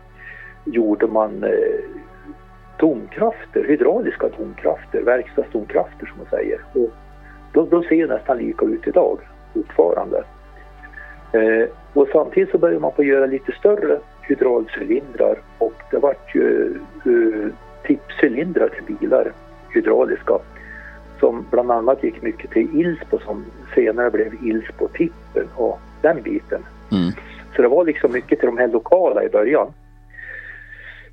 gjorde 0.66 1.08
man 1.08 1.44
eh, 1.44 1.50
domkrafter, 2.80 3.64
hydrauliska 3.68 4.30
domkrafter, 4.38 5.02
verkstadsdomkrafter 5.02 6.06
som 6.06 6.18
man 6.18 6.28
säger. 6.30 6.60
Och 6.74 6.90
de, 7.54 7.70
de 7.70 7.84
ser 7.84 8.08
nästan 8.08 8.38
lika 8.38 8.66
ut 8.66 8.88
idag 8.88 9.20
fortfarande. 9.56 10.24
Eh, 11.32 11.70
och 11.94 12.08
samtidigt 12.12 12.52
så 12.52 12.58
började 12.58 12.80
man 12.80 12.92
på 12.92 13.02
att 13.02 13.08
göra 13.08 13.26
lite 13.26 13.52
större 13.52 14.00
hydraulcylindrar 14.22 15.38
och 15.58 15.74
det 15.92 15.98
vart 15.98 16.36
ju 16.36 16.78
uh, 17.08 17.48
tippcylindrar 17.84 18.70
till 18.70 18.96
bilar, 18.96 19.32
hydrauliska, 19.70 20.40
som 21.20 21.46
bland 21.52 21.72
annat 21.72 22.04
gick 22.04 22.22
mycket 22.22 22.52
till 22.52 22.80
Ilsbo 22.80 23.20
som 23.20 23.46
senare 23.76 24.12
blev 24.12 24.34
Ilsbo 24.44 24.88
Tippen 24.88 25.48
och 25.56 25.80
den 26.02 26.22
biten. 26.22 26.62
Mm. 26.92 27.12
Så 27.56 27.62
det 27.62 27.68
var 27.68 27.86
liksom 27.86 28.12
mycket 28.12 28.40
till 28.40 28.48
de 28.48 28.58
här 28.58 28.68
lokala 28.68 29.24
i 29.24 29.30
början. 29.30 29.74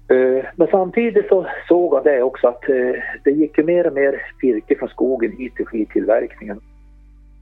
Eh, 0.08 0.44
men 0.56 0.68
samtidigt 0.70 1.28
så 1.28 1.46
såg 1.68 1.94
han 1.94 2.04
det 2.04 2.22
också 2.22 2.48
att 2.48 2.68
eh, 2.68 3.02
det 3.24 3.30
gick 3.30 3.58
mer 3.58 3.86
och 3.86 3.92
mer 3.92 4.22
virke 4.42 4.76
från 4.78 4.88
skogen 4.88 5.32
hit 5.32 5.56
till 5.56 5.66
skidtillverkningen. 5.66 6.60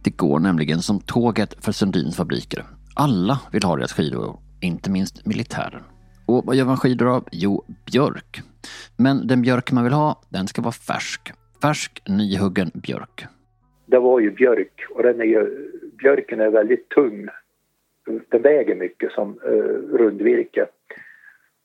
Det 0.05 0.17
går 0.17 0.39
nämligen 0.39 0.79
som 0.79 1.01
tåget 1.01 1.65
för 1.65 1.73
Sundins 1.73 2.17
fabriker. 2.17 2.65
Alla 2.97 3.41
vill 3.53 3.63
ha 3.63 3.77
deras 3.77 3.93
skidor, 3.93 4.39
inte 4.61 4.91
minst 4.91 5.27
militären. 5.27 5.83
Och 6.27 6.47
vad 6.47 6.57
gör 6.57 6.65
man 6.65 6.77
skidor 6.77 7.17
av? 7.17 7.25
Jo, 7.33 7.65
björk. 7.93 8.41
Men 8.99 9.27
den 9.27 9.43
björk 9.43 9.73
man 9.73 9.85
vill 9.85 9.93
ha, 9.93 10.23
den 10.29 10.47
ska 10.47 10.63
vara 10.63 10.73
färsk. 10.73 11.33
Färsk, 11.63 12.03
nyhuggen 12.09 12.71
björk. 12.75 13.27
Det 13.87 13.99
var 13.99 14.21
ju 14.21 14.31
björk 14.31 14.87
och 14.95 15.03
den 15.03 15.21
är 15.21 15.25
ju, 15.25 15.71
björken 15.99 16.41
är 16.41 16.51
väldigt 16.51 16.89
tung. 16.89 17.29
Den 18.29 18.43
väger 18.43 18.75
mycket 18.75 19.13
som 19.13 19.39
eh, 19.45 19.99
rundvirke. 19.99 20.67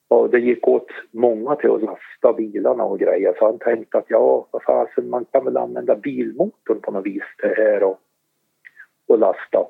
Och 0.08 0.30
det 0.30 0.39
gick 0.39 0.68
åt 0.68 0.88
många 1.12 1.56
till 1.56 1.72
att 1.72 1.82
lasta 1.82 2.34
bilarna 2.38 2.84
och 2.84 3.00
grejer 3.00 3.36
så 3.39 3.46
han 3.46 3.60
tänkte 3.60 3.98
att 3.98 4.06
ja, 4.08 4.48
vad 4.51 4.63
fasen, 4.63 5.10
man 5.10 5.25
kan 5.25 5.46
väl 5.46 5.58
använda 5.58 5.96
bilmotorn 5.96 6.82
på 6.82 6.92
något 6.92 7.06
vis 7.06 7.24
det 7.42 7.54
här 7.58 7.84
och, 7.84 8.00
och 9.07 9.19
lasta. 9.19 9.65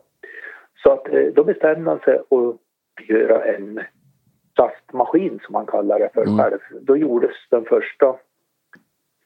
Så 0.83 0.91
att 0.91 1.13
eh, 1.13 1.25
då 1.33 1.43
bestämde 1.43 1.89
han 1.89 1.99
sig 1.99 2.15
att 2.17 3.07
göra 3.07 3.45
en 3.45 3.81
lastmaskin 4.57 5.39
som 5.43 5.53
man 5.53 5.65
kallar 5.65 5.99
det 5.99 6.09
för 6.13 6.21
mm. 6.21 6.37
själv. 6.37 6.59
Då 6.81 6.97
gjordes 6.97 7.35
den 7.49 7.65
första 7.65 8.15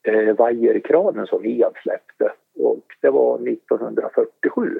eh, 0.04 0.36
vajerkranen 0.36 1.28
som 1.28 1.44
Hiab 1.44 1.78
släppte 1.78 2.32
och 2.56 2.86
det 3.02 3.10
var 3.10 3.48
1947. 3.48 4.80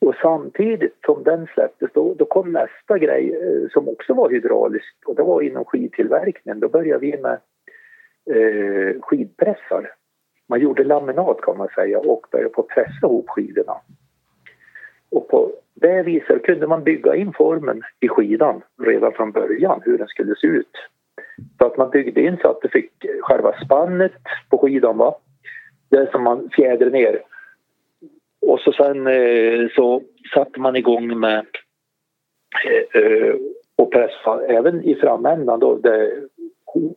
Och 0.00 0.14
samtidigt 0.22 0.96
som 1.06 1.22
den 1.22 1.46
släpptes 1.46 1.90
då, 1.94 2.14
då 2.14 2.24
kom 2.24 2.52
nästa 2.52 2.98
grej 2.98 3.34
eh, 3.34 3.68
som 3.70 3.88
också 3.88 4.14
var 4.14 4.30
hydrauliskt 4.30 5.04
och 5.04 5.14
det 5.14 5.22
var 5.22 5.42
inom 5.42 5.64
skidtillverkningen. 5.64 6.60
Då 6.60 6.68
började 6.68 7.00
vi 7.00 7.18
med 7.18 7.38
eh, 8.30 9.00
skidpressar. 9.00 9.94
Man 10.48 10.60
gjorde 10.60 10.84
laminat 10.84 11.40
kan 11.40 11.56
man 11.56 11.68
säga 11.74 11.98
och 11.98 12.26
började 12.30 12.50
på 12.50 12.62
pressa 12.62 13.06
ihop 13.06 13.28
skidorna. 13.28 13.76
Och 15.10 15.28
på 15.28 15.52
det 15.74 16.02
viset 16.02 16.42
kunde 16.42 16.66
man 16.66 16.84
bygga 16.84 17.14
in 17.14 17.32
formen 17.32 17.82
i 18.00 18.08
skidan 18.08 18.62
redan 18.82 19.12
från 19.12 19.32
början, 19.32 19.80
hur 19.84 19.98
den 19.98 20.08
skulle 20.08 20.34
se 20.36 20.46
ut. 20.46 20.76
Så 21.58 21.66
att 21.66 21.76
man 21.76 21.90
byggde 21.90 22.20
in 22.20 22.36
så 22.42 22.48
att 22.48 22.62
det 22.62 22.68
fick 22.68 22.92
själva 23.20 23.52
spannet 23.64 24.12
på 24.50 24.58
skidan, 24.58 24.98
va? 24.98 25.14
det 25.88 26.10
som 26.10 26.22
man 26.22 26.50
fjädrar 26.52 26.90
ner 26.90 27.22
och 28.40 28.60
så 28.60 28.72
sen 28.72 29.06
eh, 29.06 29.68
så 29.76 30.02
satte 30.34 30.60
man 30.60 30.76
igång 30.76 31.20
med 31.20 31.46
eh, 32.66 33.02
eh, 33.02 33.34
och 33.76 33.92
pressa 33.92 34.46
även 34.46 34.84
i 34.84 34.94
framändan 34.94 35.60
då, 35.60 35.76
det, 35.76 36.12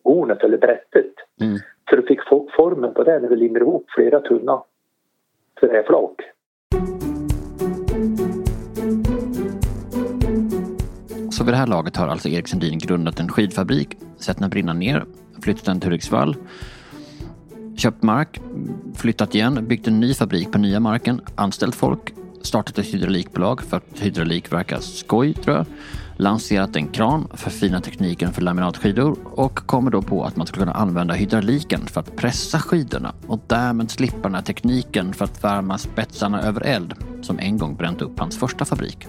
hornet 0.04 0.44
eller 0.44 0.58
brättet. 0.58 1.14
Mm. 1.42 1.58
Så 1.90 1.96
du 1.96 2.02
fick 2.02 2.20
formen 2.58 2.94
på 2.94 3.04
det 3.04 3.20
när 3.20 3.30
vi 3.30 3.36
limmer 3.36 3.60
ihop 3.60 3.86
flera 3.96 4.20
tunna 4.20 4.64
träflak. 5.60 6.16
Så 11.32 11.44
vid 11.44 11.54
det 11.54 11.58
här 11.58 11.68
laget 11.68 11.98
har 11.98 12.08
alltså 12.08 12.30
Erik 12.30 12.48
Sundin 12.48 12.80
grundat 12.80 13.20
en 13.20 13.30
skidfabrik, 13.30 13.98
sett 14.18 14.40
den 14.40 14.50
brinna 14.50 14.74
ner, 14.74 15.06
flyttat 15.44 15.66
den 15.66 15.80
till 15.80 15.90
Hudiksvall 15.90 16.36
köpt 17.82 18.04
mark, 18.04 18.42
flyttat 18.96 19.36
igen, 19.36 19.68
byggt 19.68 19.88
en 19.88 20.00
ny 20.00 20.14
fabrik 20.14 20.52
på 20.52 20.58
nya 20.58 20.80
marken, 20.80 21.22
anställt 21.36 21.76
folk, 21.76 22.14
startat 22.42 22.78
ett 22.78 22.94
hydraulikbolag 22.94 23.62
för 23.62 23.78
att 23.78 24.00
hydraulik 24.00 24.54
verkar 24.54 24.80
skoj 24.80 25.34
tror 25.34 25.56
jag. 25.56 25.66
Lanserat 26.22 26.76
en 26.76 26.88
kran, 26.88 27.28
för 27.34 27.50
fina 27.50 27.82
tekniken 27.82 28.34
för 28.34 28.42
laminatskidor 28.42 29.18
och 29.26 29.56
kommer 29.56 29.92
då 29.92 30.02
på 30.02 30.24
att 30.24 30.36
man 30.36 30.48
skulle 30.48 30.66
kunna 30.66 30.78
använda 30.78 31.14
hydrauliken 31.14 31.88
för 31.88 32.00
att 32.00 32.16
pressa 32.16 32.60
skidorna 32.60 33.14
och 33.28 33.40
därmed 33.48 33.92
slippa 33.92 34.22
den 34.22 34.36
här 34.36 34.42
tekniken 34.42 35.14
för 35.14 35.26
att 35.26 35.44
värma 35.44 35.78
spetsarna 35.78 36.42
över 36.42 36.62
eld 36.62 36.94
som 37.22 37.40
en 37.40 37.58
gång 37.58 37.76
bränt 37.76 38.02
upp 38.02 38.20
hans 38.20 38.40
första 38.40 38.66
fabrik. 38.66 39.08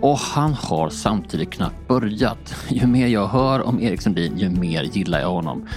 Och 0.00 0.18
han 0.18 0.54
har 0.54 0.90
samtidigt 0.90 1.50
knappt 1.52 1.88
börjat. 1.88 2.54
Ju 2.68 2.86
mer 2.86 3.06
jag 3.06 3.26
hör 3.26 3.62
om 3.62 3.80
Erik 3.80 4.00
Sundin, 4.00 4.38
ju 4.38 4.50
mer 4.50 4.82
gillar 4.82 5.20
jag 5.20 5.30
honom. 5.30 5.68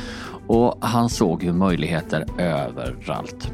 Och 0.47 0.77
han 0.81 1.09
såg 1.09 1.43
ju 1.43 1.53
möjligheter 1.53 2.25
överallt. 2.37 3.51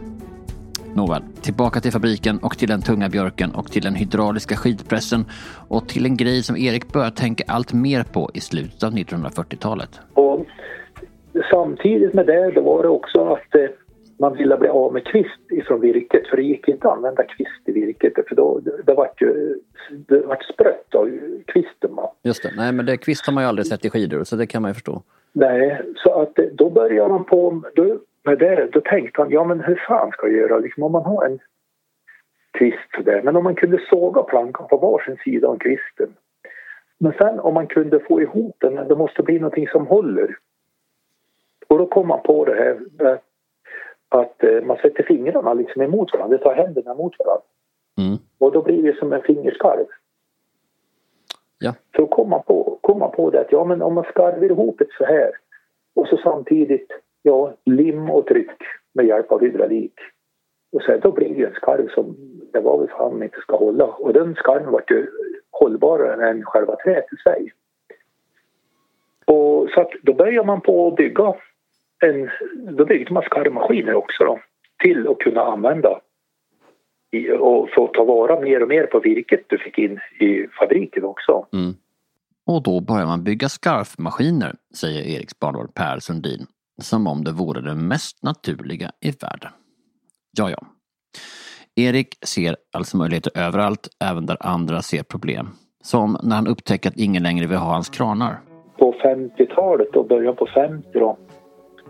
Nåväl, 0.95 1.21
tillbaka 1.41 1.79
till 1.79 1.91
fabriken 1.91 2.37
och 2.37 2.57
till 2.57 2.67
den 2.69 2.81
tunga 2.81 3.09
björken 3.09 3.51
och 3.55 3.71
till 3.71 3.83
den 3.83 3.95
hydrauliska 3.95 4.55
skidpressen 4.55 5.25
och 5.67 5.87
till 5.87 6.05
en 6.05 6.17
grej 6.17 6.43
som 6.43 6.57
Erik 6.57 6.93
börjar 6.93 7.09
tänka 7.09 7.43
allt 7.47 7.73
mer 7.73 8.03
på 8.03 8.31
i 8.33 8.39
slutet 8.39 8.83
av 8.83 8.91
1940-talet. 8.91 9.99
Och 10.13 10.45
samtidigt 11.51 12.13
med 12.13 12.25
det 12.25 12.51
då 12.51 12.61
var 12.61 12.83
det 12.83 12.89
också 12.89 13.25
att 13.25 13.55
eh, 13.55 13.61
man 14.19 14.37
ville 14.37 14.57
bli 14.57 14.69
av 14.69 14.93
med 14.93 15.05
kvist 15.05 15.51
ifrån 15.51 15.81
virket 15.81 16.27
för 16.27 16.37
det 16.37 16.43
gick 16.43 16.67
inte 16.67 16.87
att 16.87 16.97
använda 16.97 17.23
kvist 17.23 17.61
i 17.65 17.71
virket 17.71 18.13
för 18.27 18.35
då, 18.35 18.59
det, 18.59 18.71
det 18.85 18.93
vart 18.93 19.21
ju 19.21 19.55
det 20.07 20.19
vart 20.19 20.43
sprött 20.43 20.95
av 20.95 21.09
kvisten. 21.45 21.95
Va? 21.95 22.11
Just 22.23 22.43
det, 22.43 22.51
nej 22.57 22.71
men 22.71 22.85
det, 22.85 22.97
kvist 22.97 23.25
har 23.25 23.33
man 23.33 23.43
ju 23.43 23.47
aldrig 23.47 23.67
sett 23.67 23.85
i 23.85 23.89
skidor 23.89 24.23
så 24.23 24.35
det 24.35 24.47
kan 24.47 24.61
man 24.61 24.69
ju 24.69 24.73
förstå. 24.73 25.01
Nej, 25.33 25.81
så 25.95 26.21
att 26.21 26.35
då 26.53 26.69
börjar 26.69 27.09
man 27.09 27.25
på 27.25 27.61
då, 27.75 27.99
med 28.23 28.39
det, 28.39 28.69
då 28.71 28.81
tänkte 28.81 29.21
han, 29.21 29.31
ja 29.31 29.43
men 29.43 29.59
hur 29.59 29.83
fan 29.87 30.11
ska 30.11 30.27
jag 30.27 30.35
göra 30.35 30.59
liksom 30.59 30.83
om 30.83 30.91
man 30.91 31.05
har 31.05 31.25
en 31.25 31.39
kvist 32.51 33.05
där, 33.05 33.21
men 33.21 33.35
om 33.35 33.43
man 33.43 33.55
kunde 33.55 33.79
såga 33.89 34.23
plankan 34.23 34.67
på 34.67 34.77
varsin 34.77 35.17
sida 35.23 35.47
av 35.47 35.57
kvisten. 35.57 36.15
Men 36.97 37.13
sen 37.17 37.39
om 37.39 37.53
man 37.53 37.67
kunde 37.67 37.99
få 37.99 38.21
ihop 38.21 38.55
den, 38.59 38.87
det 38.87 38.95
måste 38.95 39.23
bli 39.23 39.39
någonting 39.39 39.67
som 39.67 39.87
håller. 39.87 40.37
Och 41.67 41.77
då 41.77 41.85
kom 41.85 42.07
man 42.07 42.21
på 42.23 42.45
det 42.45 42.55
här 42.55 42.79
att, 43.13 43.23
att 44.09 44.43
eh, 44.43 44.61
man 44.61 44.77
sätter 44.77 45.03
fingrarna 45.03 45.53
liksom 45.53 45.81
emot 45.81 46.13
varandra, 46.13 46.37
det 46.37 46.43
tar 46.43 46.55
händerna 46.55 46.93
mot 46.93 47.19
varandra. 47.19 47.43
Mm. 47.97 48.17
Och 48.37 48.51
då 48.51 48.61
blir 48.61 48.83
det 48.83 48.99
som 48.99 49.13
en 49.13 49.21
fingerskarv. 49.21 49.85
Ja. 51.59 51.73
Så 51.95 52.07
kom 52.07 52.29
man, 52.29 52.43
på, 52.43 52.79
kom 52.81 52.99
man 52.99 53.11
på 53.11 53.29
det 53.29 53.41
att 53.41 53.51
ja 53.51 53.63
men 53.63 53.81
om 53.81 53.93
man 53.93 54.03
skarvar 54.03 54.43
ihop 54.43 54.75
det 54.79 54.87
så 54.97 55.05
här 55.05 55.31
och 55.93 56.07
så 56.07 56.17
samtidigt 56.17 56.91
ja, 57.21 57.53
lim 57.65 58.09
och 58.09 58.27
tryck 58.27 58.57
med 58.93 59.05
hjälp 59.05 59.31
av 59.31 59.41
hydraulik. 59.41 59.93
Och 60.71 60.81
sen 60.81 60.99
då 60.99 61.11
blir 61.11 61.35
det 61.35 61.45
en 61.45 61.53
skarv 61.53 61.87
som 61.89 62.15
det 62.53 62.59
var 62.59 62.77
väl 62.77 62.87
fan 62.87 63.23
inte 63.23 63.39
ska 63.39 63.57
hålla. 63.57 63.85
Och 63.85 64.13
den 64.13 64.35
skarven 64.35 64.71
var 64.71 64.83
ju 64.89 65.07
hållbarare 65.51 66.29
än 66.29 66.45
själva 66.45 66.75
träet 66.75 67.05
i 67.13 67.15
sig. 67.15 67.53
Och 69.25 69.69
så 69.69 69.81
att 69.81 69.91
då 70.01 70.13
började 70.13 70.47
man 70.47 70.61
på 70.61 70.87
att 70.87 70.95
bygga 70.95 71.33
en, 71.99 72.29
då 72.77 72.85
byggde 72.85 73.13
man 73.13 73.23
skarvmaskiner 73.23 73.93
också 73.93 74.23
då, 74.23 74.39
till 74.83 75.07
att 75.07 75.19
kunna 75.19 75.41
använda 75.41 76.01
i, 77.11 77.31
och 77.31 77.69
få 77.75 77.87
ta 77.87 78.03
vara 78.03 78.39
mer 78.39 78.61
och 78.61 78.67
mer 78.67 78.85
på 78.85 78.99
virket 78.99 79.43
du 79.47 79.57
fick 79.57 79.77
in 79.77 79.99
i 80.19 80.47
fabriken 80.59 81.03
också. 81.03 81.47
Mm. 81.53 81.73
Och 82.45 82.63
då 82.63 82.81
börjar 82.81 83.05
man 83.05 83.23
bygga 83.23 83.49
skarvmaskiner, 83.49 84.55
säger 84.75 85.15
Eriks 85.15 85.39
barnbarn 85.39 85.67
Per 85.73 85.99
Sundin. 85.99 86.47
Som 86.81 87.07
om 87.07 87.23
det 87.23 87.31
vore 87.31 87.61
det 87.61 87.75
mest 87.75 88.23
naturliga 88.23 88.91
i 89.01 89.11
världen. 89.11 89.51
Ja, 90.37 90.49
ja. 90.49 90.57
Erik 91.75 92.25
ser 92.25 92.55
alltså 92.73 92.97
möjligheter 92.97 93.31
överallt, 93.35 93.87
även 94.03 94.25
där 94.25 94.37
andra 94.39 94.81
ser 94.81 95.03
problem. 95.03 95.49
Som 95.83 96.17
när 96.23 96.35
han 96.35 96.47
upptäcker 96.47 96.89
att 96.89 96.97
ingen 96.97 97.23
längre 97.23 97.47
vill 97.47 97.57
ha 97.57 97.73
hans 97.73 97.89
kranar. 97.89 98.39
På 98.77 98.93
50-talet 98.93 99.95
och 99.95 100.07
början 100.07 100.35
på 100.35 100.47
50 100.55 100.87
då, 100.93 101.17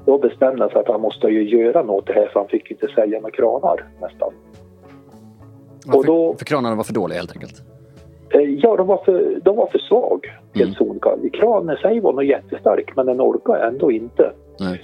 då 0.06 0.18
bestämde 0.18 0.64
han 0.64 0.70
sig 0.70 0.80
att 0.80 0.88
han 0.88 1.02
måste 1.02 1.28
ju 1.28 1.50
göra 1.50 1.84
något 1.84 2.08
det 2.08 2.14
här 2.14 2.30
för 2.34 2.40
han 2.40 2.50
fick 2.50 2.72
inte 2.72 2.88
sälja 2.96 3.22
med 3.22 3.34
kranar 3.34 3.88
nästan. 4.02 4.34
Och 5.98 6.06
då, 6.06 6.36
för 6.38 6.46
kranarna 6.46 6.76
var 6.76 6.84
för 6.84 6.94
dåliga 6.94 7.18
helt 7.18 7.32
enkelt? 7.32 7.62
Eh, 8.34 8.42
ja, 8.42 8.76
de 8.76 8.88
var 8.88 8.98
för, 9.06 9.40
de 9.44 9.56
var 9.56 9.68
för 9.68 9.80
svag, 9.80 10.26
helt 10.54 10.62
mm. 10.64 10.74
sonika. 10.74 11.10
Kranen 11.34 11.78
i 11.78 11.82
sig 11.82 12.00
var 12.00 12.14
nog 12.14 12.24
jättestark 12.24 12.96
men 12.96 13.06
den 13.06 13.22
orkade 13.22 13.68
ändå 13.68 13.92
inte. 13.92 14.32
Nej. 14.60 14.82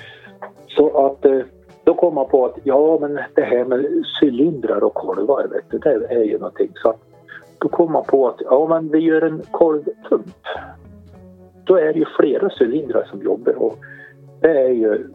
Så 0.67 1.05
att 1.05 1.25
eh, 1.25 1.39
då 1.83 1.93
kom 1.93 2.15
man 2.15 2.29
på 2.29 2.45
att 2.45 2.57
ja 2.63 2.97
men 3.01 3.19
det 3.35 3.41
här 3.41 3.65
med 3.65 3.85
cylindrar 4.21 4.83
och 4.83 4.93
kolvar 4.93 5.47
vet 5.47 5.71
du, 5.71 5.77
det 5.77 6.13
är 6.13 6.23
ju 6.23 6.37
någonting. 6.37 6.71
Så 6.75 6.89
att, 6.89 6.99
då 7.57 7.67
kom 7.67 7.91
man 7.91 8.03
på 8.03 8.27
att 8.27 8.41
ja 8.45 8.67
men 8.69 8.91
vi 8.91 8.99
gör 8.99 9.21
en 9.21 9.41
korvpump. 9.51 10.47
Då 11.63 11.75
är 11.75 11.93
det 11.93 11.99
ju 11.99 12.05
flera 12.19 12.49
cylindrar 12.59 13.07
som 13.09 13.21
jobbar 13.21 13.53
och 13.53 13.77
det 14.41 14.59
är 14.59 14.69
ju 14.69 15.07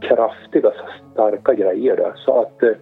kraftiga 0.00 0.72
starka 1.12 1.54
grejer 1.54 1.96
där. 1.96 2.12
Så 2.16 2.40
att 2.40 2.62
eh, 2.62 2.72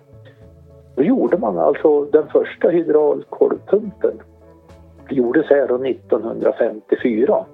då 0.94 1.02
gjorde 1.02 1.38
man 1.38 1.58
alltså 1.58 2.04
den 2.04 2.26
första 2.28 2.68
hydraulkolvpumpen. 2.68 4.20
Det 5.08 5.14
gjordes 5.14 5.46
här 5.50 5.86
1954. 5.86 7.44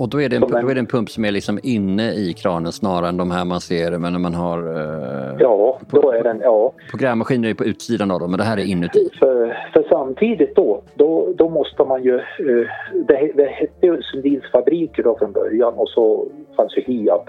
Och 0.00 0.08
då 0.08 0.22
är, 0.22 0.28
det 0.28 0.36
en, 0.36 0.42
då 0.42 0.56
är 0.70 0.74
det 0.74 0.80
en 0.80 0.86
pump 0.86 1.10
som 1.10 1.24
är 1.24 1.32
liksom 1.32 1.58
inne 1.62 2.12
i 2.12 2.32
kranen 2.32 2.72
snarare 2.72 3.08
än 3.08 3.16
de 3.16 3.30
här 3.30 3.44
man 3.44 3.60
ser 3.60 3.98
men 3.98 4.12
när 4.12 4.20
man 4.20 4.34
har... 4.34 4.58
Eh, 4.58 5.36
ja, 5.38 5.78
då 5.90 6.10
är 6.10 6.24
den... 6.24 6.40
Ja. 6.42 6.72
Programmaskiner 6.90 7.48
är 7.48 7.54
på 7.54 7.64
utsidan 7.64 8.10
av 8.10 8.20
dem 8.20 8.30
men 8.30 8.38
det 8.38 8.44
här 8.44 8.56
är 8.56 8.64
inuti. 8.64 9.08
För, 9.18 9.58
för 9.72 9.86
samtidigt 9.88 10.56
då, 10.56 10.82
då, 10.94 11.32
då 11.36 11.48
måste 11.48 11.84
man 11.84 12.02
ju... 12.02 12.14
Eh, 12.14 12.66
det, 13.08 13.32
det 13.34 13.46
hette 13.46 13.86
ju 13.86 14.02
Sundins 14.02 14.44
fabriker 14.52 15.02
då 15.02 15.18
från 15.18 15.32
början 15.32 15.74
och 15.74 15.88
så 15.88 16.28
fanns 16.56 16.76
ju 16.76 16.82
Hiab 16.82 17.28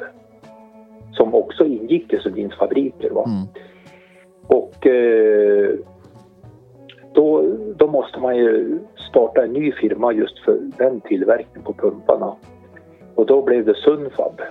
som 1.14 1.36
också 1.36 1.66
ingick 1.66 2.14
i 2.14 2.18
Sundins 2.18 2.54
fabriker. 2.54 3.10
Va? 3.10 3.26
Mm. 3.28 3.48
Och 4.48 4.88
eh, 4.88 5.70
då, 7.14 7.44
då 7.78 7.88
måste 7.88 8.20
man 8.20 8.36
ju 8.38 8.80
starta 9.10 9.44
en 9.44 9.54
ny 9.54 9.72
firma 9.72 10.14
just 10.14 10.40
för 10.40 10.60
den 10.78 11.02
tillverkningen 11.02 11.64
på 11.64 11.74
pumparna. 11.74 12.36
Och 13.22 13.28
då 13.28 13.42
blev 13.42 13.66
det 13.66 13.76
Sunfab. 13.76 14.42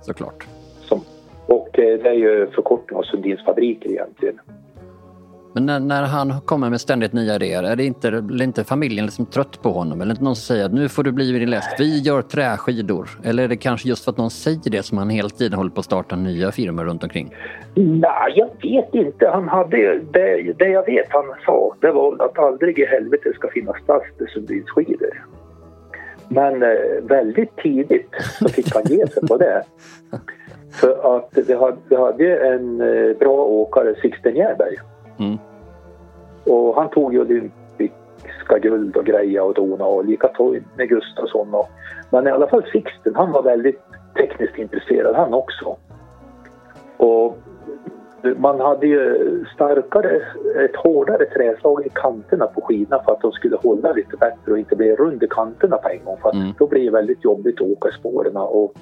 Såklart. 0.00 0.46
Som, 0.80 1.00
och 1.46 1.78
eh, 1.78 1.98
det 2.02 2.08
är 2.08 2.14
ju 2.14 2.46
förkortning 2.50 2.98
av 2.98 3.02
Sundins 3.02 3.44
fabriker 3.44 3.90
egentligen. 3.90 4.40
Men 5.54 5.66
när, 5.66 5.80
när, 5.80 6.02
han 6.02 6.40
kommer 6.40 6.70
med 6.70 6.80
ständigt 6.80 7.12
nya 7.12 7.34
idéer, 7.34 7.62
är 7.62 7.76
det 7.76 7.84
inte, 7.84 8.08
är 8.08 8.42
inte 8.42 8.64
familjen 8.64 9.04
liksom 9.04 9.26
trött 9.26 9.62
på 9.62 9.68
honom? 9.68 10.00
Eller 10.00 10.10
inte 10.10 10.24
någon 10.24 10.36
som 10.36 10.54
säger 10.54 10.64
att 10.64 10.72
nu 10.72 10.88
får 10.88 11.02
du 11.02 11.12
bli 11.12 11.32
din 11.32 11.50
läst, 11.50 11.80
vi 11.80 12.00
gör 12.00 12.22
träskidor? 12.22 13.08
Eller 13.24 13.44
är 13.44 13.48
det 13.48 13.56
kanske 13.56 13.88
just 13.88 14.04
för 14.04 14.10
att 14.10 14.18
någon 14.18 14.30
säger 14.30 14.70
det 14.70 14.82
som 14.82 14.98
han 14.98 15.10
hela 15.10 15.28
tiden 15.28 15.58
håller 15.58 15.70
på 15.70 15.78
att 15.78 15.84
starta 15.84 16.16
nya 16.16 16.52
firmor 16.52 16.84
runt 16.84 17.02
omkring? 17.02 17.34
Nej, 17.74 18.32
jag 18.36 18.48
vet 18.62 18.94
inte. 18.94 19.28
Han 19.28 19.48
hade, 19.48 19.98
det, 19.98 20.52
det 20.58 20.68
jag 20.68 20.86
vet 20.86 21.06
han 21.08 21.24
sa, 21.46 21.74
det 21.80 21.92
var 21.92 22.24
att 22.24 22.38
aldrig 22.38 22.78
i 22.78 22.86
helvete 22.86 23.32
ska 23.34 23.48
finnas 23.48 23.76
plats 23.86 24.06
till 24.18 24.26
Sundins 24.26 24.70
skidor. 24.70 25.41
Men 26.34 26.62
eh, 26.62 26.68
väldigt 27.02 27.56
tidigt 27.56 28.10
så 28.38 28.48
fick 28.48 28.74
han 28.74 28.82
ge 28.84 29.06
sig 29.06 29.28
på 29.28 29.36
det. 29.36 29.62
För 30.72 31.16
att 31.16 31.38
vi 31.48 31.54
hade, 31.54 31.76
vi 31.88 31.96
hade 31.96 32.36
en 32.36 32.80
eh, 32.80 33.16
bra 33.16 33.44
åkare, 33.44 33.94
Sixten 34.02 34.36
Järberg. 34.36 34.76
Mm. 35.18 35.38
Och 36.44 36.74
han 36.74 36.90
tog 36.90 37.14
ju 37.14 37.20
olympiska 37.20 38.58
guld 38.62 38.96
och 38.96 39.04
grejer 39.04 39.42
och 39.42 39.54
dona 39.54 39.84
och 39.84 40.04
likaså 40.04 40.54
med 40.76 40.88
Gustafsson. 40.88 41.54
Och, 41.54 41.68
men 42.10 42.26
i 42.26 42.30
alla 42.30 42.46
fall 42.46 42.64
Sixten, 42.72 43.14
han 43.14 43.32
var 43.32 43.42
väldigt 43.42 43.80
tekniskt 44.16 44.58
intresserad 44.58 45.16
han 45.16 45.34
också. 45.34 45.76
Och 46.96 47.38
man 48.36 48.60
hade 48.60 48.86
ju 48.86 49.44
starkare, 49.54 50.20
ett 50.64 50.76
hårdare 50.76 51.24
träslag 51.24 51.86
i 51.86 51.88
kanterna 51.94 52.46
på 52.46 52.60
skidorna 52.60 53.02
för 53.02 53.12
att 53.12 53.20
de 53.20 53.32
skulle 53.32 53.56
hålla 53.56 53.92
lite 53.92 54.16
bättre 54.16 54.52
och 54.52 54.58
inte 54.58 54.76
bli 54.76 54.94
rund 54.94 55.22
i 55.22 55.28
kanterna 55.30 55.76
på 55.76 55.88
en 55.88 56.04
gång. 56.04 56.18
För 56.22 56.34
mm. 56.34 56.52
då 56.58 56.66
blir 56.66 56.84
det 56.84 56.90
väldigt 56.90 57.24
jobbigt 57.24 57.60
att 57.60 57.66
åka 57.66 57.88
i 57.88 57.92
spåren. 57.92 58.36
Och, 58.36 58.74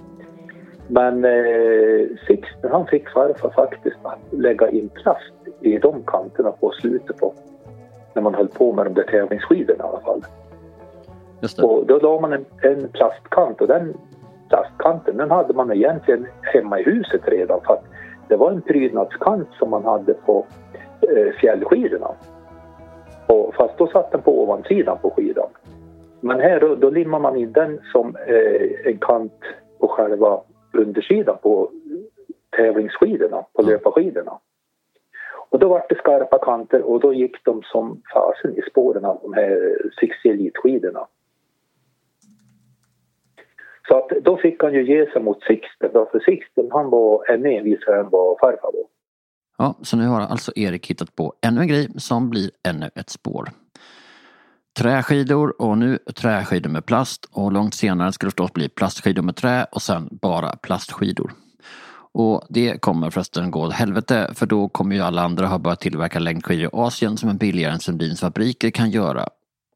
men 0.88 1.24
eh, 1.24 2.06
Sixten 2.26 2.70
han 2.70 2.86
fick 2.86 3.08
farfar 3.08 3.50
faktiskt 3.50 3.96
att 4.02 4.18
lägga 4.30 4.70
in 4.70 4.88
plast 4.88 5.32
i 5.60 5.78
de 5.78 6.02
kanterna 6.06 6.52
på 6.52 6.70
slutet 6.70 7.16
på 7.16 7.34
när 8.14 8.22
man 8.22 8.34
höll 8.34 8.48
på 8.48 8.72
med 8.72 8.86
de 8.86 8.94
där 8.94 9.02
tävlingsskidorna 9.02 9.84
i 9.84 9.88
alla 9.88 10.00
fall. 10.00 10.22
Och 11.62 11.86
då 11.86 11.98
la 11.98 12.20
man 12.20 12.32
en, 12.32 12.44
en 12.62 12.88
plastkant 12.88 13.60
och 13.60 13.66
den 13.66 13.94
plastkanten 14.48 15.16
den 15.16 15.30
hade 15.30 15.54
man 15.54 15.72
egentligen 15.72 16.26
hemma 16.42 16.80
i 16.80 16.82
huset 16.82 17.28
redan 17.28 17.60
för 17.60 17.72
att 17.72 17.84
det 18.30 18.36
var 18.36 18.50
en 18.50 18.62
prydnadskant 18.62 19.48
som 19.58 19.70
man 19.70 19.84
hade 19.84 20.14
på 20.14 20.46
eh, 21.00 21.32
fjällskidorna. 21.40 22.10
Och, 23.26 23.54
fast 23.54 23.78
då 23.78 23.86
satt 23.86 24.12
den 24.12 24.22
på 24.22 24.42
ovansidan 24.42 24.98
på 25.02 25.10
skidan. 25.10 25.48
Men 26.20 26.40
här 26.40 26.76
då, 26.76 26.90
limmar 26.90 27.18
man 27.18 27.36
in 27.36 27.52
den 27.52 27.80
som 27.92 28.16
eh, 28.16 28.86
en 28.86 28.98
kant 28.98 29.40
på 29.80 29.88
själva 29.88 30.40
undersidan 30.72 31.36
på 31.42 31.70
tävlingsskidorna, 32.56 33.44
på 33.52 33.62
löparskidorna. 33.62 34.38
Och 35.50 35.58
då 35.58 35.68
var 35.68 35.82
det 35.88 35.94
skarpa 35.94 36.38
kanter 36.38 36.82
och 36.82 37.00
då 37.00 37.12
gick 37.14 37.44
de 37.44 37.62
som 37.62 38.02
fasen 38.14 38.58
i 38.58 38.62
spåren 38.70 39.04
av 39.04 39.18
de 39.22 39.32
här 39.32 39.78
Six 40.00 40.16
Elite-skidorna. 40.24 41.06
Så 43.88 43.98
att 43.98 44.24
då 44.24 44.36
fick 44.36 44.62
han 44.62 44.74
ju 44.74 44.86
ge 44.86 45.10
sig 45.10 45.22
mot 45.22 45.42
Sixten, 45.42 45.90
för 45.92 46.20
Sixten 46.20 46.68
han 46.70 46.90
var 46.90 47.30
ännu 47.30 47.52
envisare 47.52 48.00
än 48.00 48.10
vad 48.10 48.38
farfar 48.38 48.72
var. 48.72 48.86
Ja, 49.58 49.78
så 49.82 49.96
nu 49.96 50.06
har 50.06 50.20
alltså 50.20 50.52
Erik 50.56 50.86
hittat 50.86 51.16
på 51.16 51.34
ännu 51.46 51.60
en 51.60 51.68
grej 51.68 51.88
som 51.96 52.30
blir 52.30 52.50
ännu 52.68 52.90
ett 52.94 53.10
spår. 53.10 53.48
Träskidor 54.78 55.62
och 55.62 55.78
nu 55.78 55.98
träskidor 55.98 56.70
med 56.70 56.86
plast 56.86 57.28
och 57.32 57.52
långt 57.52 57.74
senare 57.74 58.12
ska 58.12 58.26
det 58.26 58.30
förstås 58.30 58.52
bli 58.52 58.68
plastskidor 58.68 59.22
med 59.22 59.36
trä 59.36 59.66
och 59.72 59.82
sen 59.82 60.08
bara 60.10 60.56
plastskidor. 60.56 61.32
Och 62.12 62.46
det 62.48 62.80
kommer 62.80 63.10
förresten 63.10 63.50
gå 63.50 63.60
åt 63.60 63.72
helvete 63.72 64.30
för 64.34 64.46
då 64.46 64.68
kommer 64.68 64.96
ju 64.96 65.02
alla 65.02 65.22
andra 65.22 65.46
ha 65.46 65.58
börjat 65.58 65.80
tillverka 65.80 66.18
längdskidor 66.18 66.64
i 66.64 66.68
Asien 66.72 67.16
som 67.16 67.28
är 67.28 67.34
billigare 67.34 67.72
än 67.72 67.80
Sundins 67.80 68.20
fabriker 68.20 68.70
kan 68.70 68.90
göra. 68.90 69.28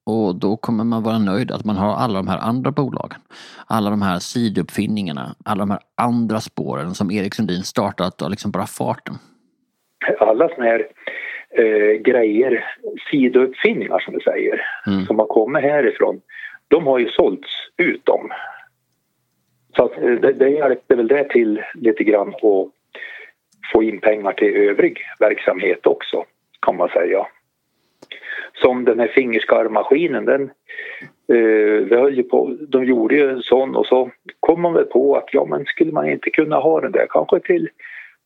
Och 0.07 0.35
då 0.35 0.57
kommer 0.57 0.85
man 0.85 1.03
vara 1.03 1.19
nöjd 1.19 1.51
att 1.51 1.64
man 1.64 1.77
har 1.77 1.95
alla 1.95 2.19
de 2.19 2.29
här 2.29 2.38
andra 2.38 2.71
bolagen. 2.71 3.21
Alla 3.67 3.90
de 3.90 4.03
här 4.03 4.19
sidouppfinningarna, 4.19 5.35
alla 5.45 5.61
de 5.61 5.71
här 5.71 5.81
andra 5.95 6.40
spåren 6.40 6.95
som 6.95 7.11
Erik 7.11 7.35
Sundin 7.35 7.62
startat 7.62 8.23
och 8.23 8.31
liksom 8.31 8.51
bara 8.51 8.67
farten. 8.67 9.14
Alla 10.19 10.49
såna 10.49 10.64
här 10.64 10.87
eh, 11.51 12.01
grejer, 12.03 12.64
sidouppfinningar 13.11 13.99
som 13.99 14.14
vi 14.14 14.21
säger, 14.21 14.61
mm. 14.87 15.07
som 15.07 15.19
har 15.19 15.27
kommit 15.27 15.62
härifrån, 15.62 16.21
de 16.69 16.87
har 16.87 16.99
ju 16.99 17.09
sålts 17.09 17.49
ut 17.77 18.07
dem. 18.07 18.31
Så 19.77 19.85
att 19.85 19.93
eh, 19.93 20.12
det, 20.12 20.33
det 20.33 20.49
hjälpte 20.49 20.95
väl 20.95 21.09
det 21.09 21.29
till 21.29 21.62
lite 21.75 22.05
grann 22.05 22.29
att 22.29 22.71
få 23.73 23.83
in 23.83 24.01
pengar 24.01 24.33
till 24.33 24.57
övrig 24.57 25.01
verksamhet 25.21 25.87
också, 25.87 26.25
kan 26.61 26.77
man 26.77 26.88
säga. 26.88 27.27
Som 28.55 28.85
den 28.85 29.01
här 29.01 29.09
fingerskarvmaskinen, 29.09 30.25
den 30.25 30.43
eh, 31.29 31.85
vi 31.88 31.97
höll 31.97 32.17
ju 32.17 32.23
på, 32.23 32.57
de 32.69 32.85
gjorde 32.85 33.14
ju 33.14 33.31
en 33.31 33.43
sån 33.43 33.77
och 33.77 33.87
så 33.87 34.11
kom 34.40 34.61
man 34.61 34.75
väl 34.75 34.85
på 34.85 35.17
att 35.17 35.29
ja 35.33 35.45
men 35.45 35.64
skulle 35.64 35.93
man 35.93 36.11
inte 36.11 36.31
kunna 36.31 36.57
ha 36.57 36.81
den 36.81 36.93
där 36.93 37.07
kanske 37.11 37.40
till 37.40 37.69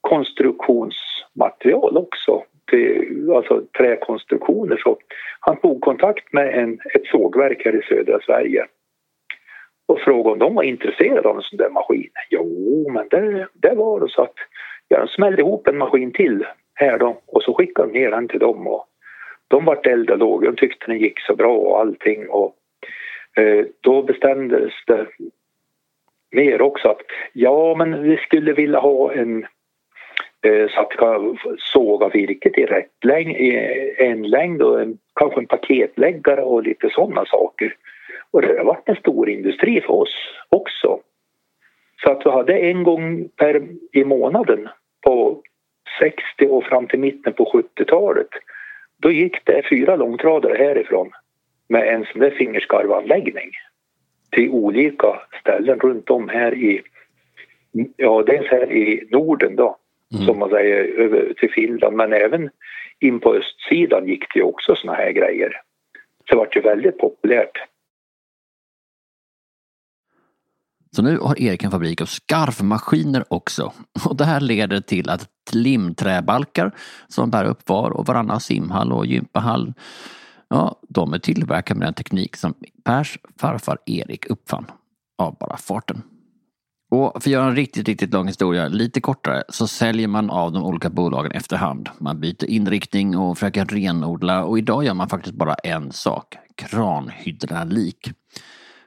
konstruktionsmaterial 0.01 1.97
också 1.97 2.43
till, 2.71 3.31
alltså 3.35 3.63
träkonstruktioner 3.79 4.77
så 4.77 4.97
han 5.41 5.57
tog 5.57 5.81
kontakt 5.81 6.33
med 6.33 6.55
en, 6.55 6.79
ett 6.95 7.07
sågverk 7.07 7.63
här 7.65 7.77
i 7.77 7.83
södra 7.83 8.21
Sverige 8.21 8.67
och 9.87 10.01
frågade 10.01 10.33
om 10.33 10.39
de 10.39 10.55
var 10.55 10.63
intresserade 10.63 11.29
av 11.29 11.37
en 11.37 11.43
sån 11.43 11.57
där 11.57 11.71
maskin. 11.71 12.11
Jo, 12.31 12.91
men 12.91 13.09
det, 13.09 13.49
det 13.55 13.75
var 13.75 14.01
det 14.01 14.09
så 14.09 14.23
att 14.23 14.35
ja, 14.89 14.99
de 14.99 15.09
smällde 15.09 15.43
ihop 15.43 15.69
en 15.69 15.79
maskin 15.79 16.13
till 16.13 16.47
här 16.75 16.99
då 16.99 17.21
och 17.27 17.43
så 17.43 17.55
skickade 17.55 17.89
de 17.89 17.99
ner 17.99 18.11
den 18.11 18.29
till 18.29 18.41
dem 18.41 18.67
och 18.67 18.88
de 19.49 19.65
vart 19.65 19.87
eld 19.87 20.11
och. 20.11 20.43
De 20.43 20.57
tyckte 20.57 20.87
den 20.87 20.99
gick 20.99 21.21
så 21.21 21.35
bra 21.35 21.57
och 21.57 21.81
allting 21.81 22.29
och 22.29 22.55
eh, 23.37 23.67
då 23.81 24.03
bestämdes 24.03 24.73
det 24.87 25.07
mer 26.31 26.63
också 26.63 26.89
att 26.89 27.03
ja, 27.33 27.75
men 27.79 28.03
vi 28.03 28.17
skulle 28.17 28.53
vilja 28.53 28.79
ha 28.79 29.13
en 29.13 29.47
eh, 30.43 30.69
så 30.69 30.81
att 30.81 30.93
vi 30.93 30.97
kan 30.97 31.39
såga 31.59 32.09
virket 32.09 32.59
i 32.59 32.65
rätt 32.65 33.05
längd, 33.05 33.37
i 33.37 33.57
en 33.99 34.23
längd 34.23 34.63
och 34.63 34.81
en, 34.81 34.99
kanske 35.15 35.41
en 35.41 35.47
paketläggare 35.47 36.43
och 36.43 36.63
lite 36.63 36.91
sådana 36.91 37.25
saker. 37.25 37.75
Och 38.31 38.43
det 38.43 38.59
har 38.59 38.65
varit 38.65 38.89
en 38.89 38.97
stor 38.97 39.29
industri 39.29 39.81
för 39.81 39.93
oss 39.93 40.15
också. 40.49 41.01
Så 42.03 42.11
att 42.11 42.27
vi 42.27 42.31
hade 42.31 42.59
en 42.59 42.83
gång 42.83 43.29
per 43.37 43.63
i 43.93 44.05
månaden 44.05 44.69
på 45.01 45.43
60 46.01 46.47
och 46.49 46.65
fram 46.65 46.87
till 46.87 46.99
mitten 46.99 47.33
på 47.33 47.45
70-talet. 47.45 48.29
Då 49.03 49.11
gick 49.11 49.45
det 49.45 49.63
fyra 49.71 49.97
långtradare 49.97 50.55
härifrån 50.59 51.11
med 51.69 51.95
en 51.95 52.05
sån 52.05 52.21
där 52.21 52.31
fingerskarvanläggning 52.31 53.51
till 54.31 54.51
olika 54.51 55.21
ställen 55.41 55.81
runt 55.81 56.11
om 56.11 56.29
här 56.29 56.55
i, 56.55 56.83
ja 57.97 58.23
dels 58.27 58.47
här 58.47 58.73
i 58.73 59.09
Norden 59.11 59.57
då, 59.57 59.77
mm. 60.15 60.27
som 60.27 60.39
man 60.39 60.51
säger, 60.51 60.85
över 60.85 61.33
till 61.33 61.51
Finland 61.51 61.97
men 61.97 62.13
även 62.13 62.51
in 63.01 63.21
på 63.21 63.35
östsidan 63.35 64.09
gick 64.09 64.35
det 64.35 64.43
också 64.43 64.75
såna 64.75 64.95
här 64.95 65.11
grejer. 65.11 65.61
Så 66.29 66.35
det 66.35 66.37
var 66.37 66.49
ju 66.55 66.61
väldigt 66.61 66.99
populärt. 66.99 67.59
Så 70.99 71.03
nu 71.03 71.19
har 71.19 71.41
Erik 71.41 71.65
en 71.65 71.71
fabrik 71.71 72.01
av 72.01 72.07
skarvmaskiner 72.07 73.25
också. 73.29 73.73
Och 74.05 74.17
det 74.17 74.25
här 74.25 74.41
leder 74.41 74.81
till 74.81 75.11
att 75.11 75.29
limträbalkar 75.53 76.75
som 77.09 77.31
bär 77.31 77.45
upp 77.45 77.69
var 77.69 77.91
och 77.91 78.07
varannan 78.07 78.41
simhall 78.41 78.93
och 78.93 79.07
gympahall, 79.07 79.75
ja, 80.49 80.81
de 80.89 81.13
är 81.13 81.19
tillverkade 81.19 81.79
med 81.79 81.87
den 81.87 81.95
teknik 81.95 82.37
som 82.37 82.55
Pers 82.85 83.19
farfar 83.41 83.79
Erik 83.87 84.27
uppfann 84.27 84.67
av 85.19 85.37
bara 85.41 85.57
farten. 85.57 86.03
Och 86.91 87.13
för 87.13 87.19
att 87.19 87.27
göra 87.27 87.47
en 87.47 87.57
riktigt, 87.57 87.89
riktigt 87.89 88.13
lång 88.13 88.27
historia 88.27 88.69
lite 88.69 89.01
kortare 89.01 89.43
så 89.49 89.67
säljer 89.67 90.09
man 90.09 90.31
av 90.31 90.53
de 90.53 90.65
olika 90.65 90.91
bolagen 90.91 91.33
efterhand. 91.33 91.89
Man 91.99 92.21
byter 92.21 92.45
inriktning 92.45 93.17
och 93.17 93.39
försöker 93.39 93.65
renodla 93.65 94.45
och 94.45 94.59
idag 94.59 94.85
gör 94.85 94.95
man 94.95 95.09
faktiskt 95.09 95.35
bara 95.35 95.55
en 95.55 95.93
sak, 95.93 96.37
kranhydraulik. 96.55 98.13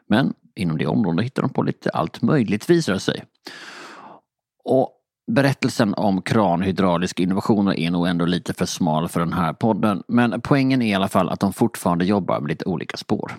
Men 0.07 0.33
inom 0.55 0.77
det 0.77 0.85
området 0.85 1.25
hittar 1.25 1.41
de 1.41 1.53
på 1.53 1.63
lite 1.63 1.89
allt 1.89 2.21
möjligt 2.21 2.69
visar 2.69 2.93
det 2.93 2.99
sig. 2.99 3.23
Och 4.63 4.97
Berättelsen 5.31 5.93
om 5.97 6.21
kranhydrauliska 6.21 7.23
innovationer 7.23 7.79
är 7.79 7.91
nog 7.91 8.07
ändå 8.07 8.25
lite 8.25 8.53
för 8.53 8.65
smal 8.65 9.07
för 9.07 9.19
den 9.19 9.33
här 9.33 9.53
podden. 9.53 10.03
Men 10.07 10.41
poängen 10.41 10.81
är 10.81 10.91
i 10.91 10.93
alla 10.93 11.07
fall 11.07 11.29
att 11.29 11.39
de 11.39 11.53
fortfarande 11.53 12.05
jobbar 12.05 12.39
med 12.39 12.49
lite 12.49 12.65
olika 12.65 12.97
spår. 12.97 13.31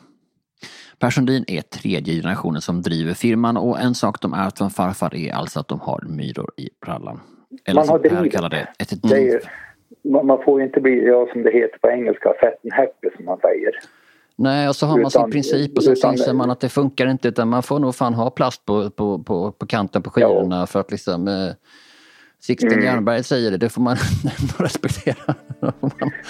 Per 0.99 1.11
Sundin 1.11 1.45
är 1.49 1.61
tredje 1.61 2.15
generationen 2.15 2.61
som 2.61 2.83
driver 2.83 3.15
firman 3.15 3.57
och 3.57 3.81
en 3.81 3.95
sak 3.95 4.21
de 4.21 4.35
ärvt 4.35 4.59
från 4.59 4.71
farfar 4.71 5.15
är 5.15 5.33
alltså 5.33 5.61
att 5.61 5.69
de 5.69 5.81
har 5.81 6.05
myror 6.09 6.51
i 6.57 6.69
brallan. 6.85 7.21
Eller 7.65 7.81
man 7.81 7.87
som 7.87 8.03
Per 8.03 8.29
kallar 8.29 8.51
det, 8.51 8.69
ett 8.79 9.03
det 9.03 9.29
är, 9.29 9.41
Man 10.25 10.43
får 10.45 10.61
ju 10.61 10.67
inte 10.67 10.81
bli, 10.81 11.07
ja, 11.07 11.29
som 11.33 11.43
det 11.43 11.53
heter 11.53 11.79
på 11.79 11.91
engelska, 11.91 12.33
fat 12.41 12.55
and 12.63 12.73
happy 12.73 13.09
som 13.17 13.25
man 13.25 13.39
säger. 13.39 13.73
Nej, 14.37 14.69
och 14.69 14.77
så 14.77 14.87
har 14.87 14.97
man 14.97 15.07
utan, 15.07 15.11
sin 15.11 15.31
princip 15.31 15.77
och 15.77 15.85
så 15.85 15.93
utan, 15.93 16.13
inser 16.13 16.33
man 16.33 16.51
att 16.51 16.61
det 16.61 16.69
funkar 16.69 17.07
inte 17.07 17.29
utan 17.29 17.49
man 17.49 17.63
får 17.63 17.79
nog 17.79 17.95
fan 17.95 18.15
ha 18.15 18.31
plast 18.31 18.65
på, 18.65 18.91
på, 18.91 19.19
på, 19.19 19.53
på 19.53 19.67
kanten 19.67 20.03
på 20.03 20.11
skidorna 20.11 20.61
ja. 20.61 20.67
för 20.67 20.81
att 20.81 20.91
liksom 20.91 21.29
eh, 21.29 21.55
Sixten 22.43 22.73
mm. 22.73 22.85
Jernberg 22.85 23.23
säger 23.23 23.51
det, 23.51 23.57
det 23.57 23.69
får 23.69 23.83
man 23.83 23.97
respektera. 24.59 25.35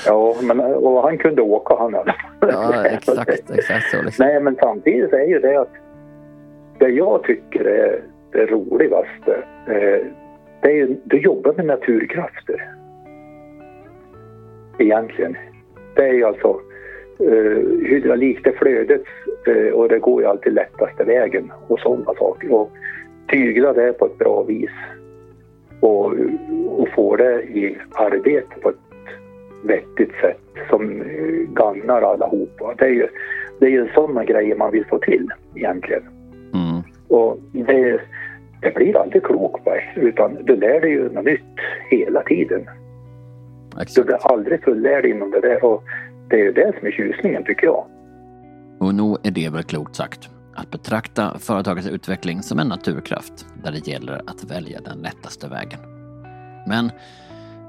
ja, 0.07 0.37
men 0.43 0.61
och 0.61 1.03
han 1.03 1.19
kunde 1.19 1.43
åka 1.43 1.75
han. 1.79 1.95
ja, 2.41 2.85
exakt, 2.85 3.51
exakt 3.51 3.91
så. 3.91 4.03
Liksom. 4.03 4.27
Nej, 4.27 4.41
men 4.41 4.57
samtidigt 4.61 5.13
är 5.13 5.27
ju 5.27 5.39
det 5.39 5.61
att 5.61 5.73
det 6.79 6.89
jag 6.89 7.23
tycker 7.23 7.65
är 7.65 8.03
det 8.33 8.47
roligaste, 8.47 9.45
eh, 9.67 10.07
det 10.63 10.69
är 10.69 10.75
ju, 10.75 10.97
du 11.05 11.21
jobbar 11.21 11.53
med 11.57 11.67
naturkrafter. 11.67 12.75
Egentligen. 14.79 15.37
Det 15.97 16.09
är 16.09 16.13
ju 16.13 16.25
alltså 16.25 16.61
eh, 17.29 17.89
hydraulik, 17.89 18.45
det 18.45 18.53
flödet 18.53 19.03
eh, 19.47 19.73
och 19.73 19.89
det 19.89 19.99
går 19.99 20.23
ju 20.23 20.29
alltid 20.29 20.53
lättaste 20.53 21.05
vägen 21.05 21.53
och 21.69 21.81
sådana 21.81 22.15
saker. 22.15 22.53
Och 22.53 22.71
tygla 23.31 23.73
det 23.73 23.93
på 23.93 24.07
ett 24.07 24.19
bra 24.19 24.43
vis 24.43 24.71
och, 25.81 26.13
och 26.69 26.89
få 26.95 27.17
det 27.17 27.43
i 27.43 27.79
arbete 27.93 28.61
på 28.63 28.69
ett 28.69 28.77
vettigt 29.63 30.13
sätt 30.21 30.69
som 30.71 31.03
gagnar 31.55 32.03
allihopa. 32.03 32.75
Det 32.79 32.85
är 32.85 32.91
ju, 32.91 33.07
det 33.61 33.67
är 33.67 33.71
ju 33.71 33.89
sådana 33.95 34.25
grejer 34.25 34.57
man 34.57 34.73
vill 34.73 34.87
få 34.87 34.99
till 34.99 35.29
egentligen. 35.55 36.03
Mm. 36.55 36.83
Och 37.09 37.39
det, 37.53 38.01
det 38.61 38.75
blir 38.75 38.97
aldrig 38.97 39.23
klok 39.23 39.65
på 39.65 39.75
utan 39.97 40.39
du 40.45 40.57
lär 40.57 40.81
dig 40.81 40.91
ju 40.91 41.09
något 41.13 41.25
nytt 41.25 41.59
hela 41.91 42.23
tiden. 42.23 42.69
Exakt. 43.81 43.95
Du 43.95 44.05
blir 44.05 44.33
aldrig 44.33 44.65
fullärd 44.65 45.07
inom 45.07 45.31
det 45.31 45.41
där 45.41 45.65
och 45.65 45.83
det 46.33 46.41
är 46.41 46.45
ju 46.45 46.53
det 46.53 46.73
som 46.79 46.87
är 46.87 46.93
tjusningen 46.93 47.45
tycker 47.45 47.67
jag. 47.67 47.87
Och 48.81 48.95
nog 48.95 49.27
är 49.27 49.31
det 49.31 49.49
väl 49.49 49.63
klokt 49.63 49.97
sagt. 49.97 50.29
Att 50.55 50.71
betrakta 50.71 51.39
företagets 51.39 51.89
utveckling 51.89 52.43
som 52.43 52.59
en 52.59 52.69
naturkraft 52.69 53.47
där 53.65 53.73
det 53.73 53.87
gäller 53.87 54.23
att 54.27 54.45
välja 54.45 54.81
den 54.81 54.99
lättaste 54.99 55.49
vägen. 55.49 55.81
Men 56.69 56.91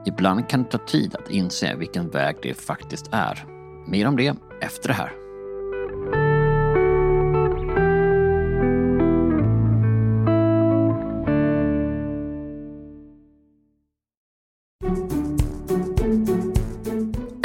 ibland 0.05 0.49
kan 0.49 0.63
det 0.63 0.69
ta 0.69 0.77
tid 0.77 1.15
att 1.15 1.31
inse 1.31 1.75
vilken 1.75 2.09
väg 2.09 2.35
det 2.41 2.53
faktiskt 2.53 3.09
är. 3.11 3.45
Mer 3.87 4.07
om 4.07 4.15
det 4.15 4.33
efter 4.61 4.87
det 4.87 4.93
här. 4.93 5.22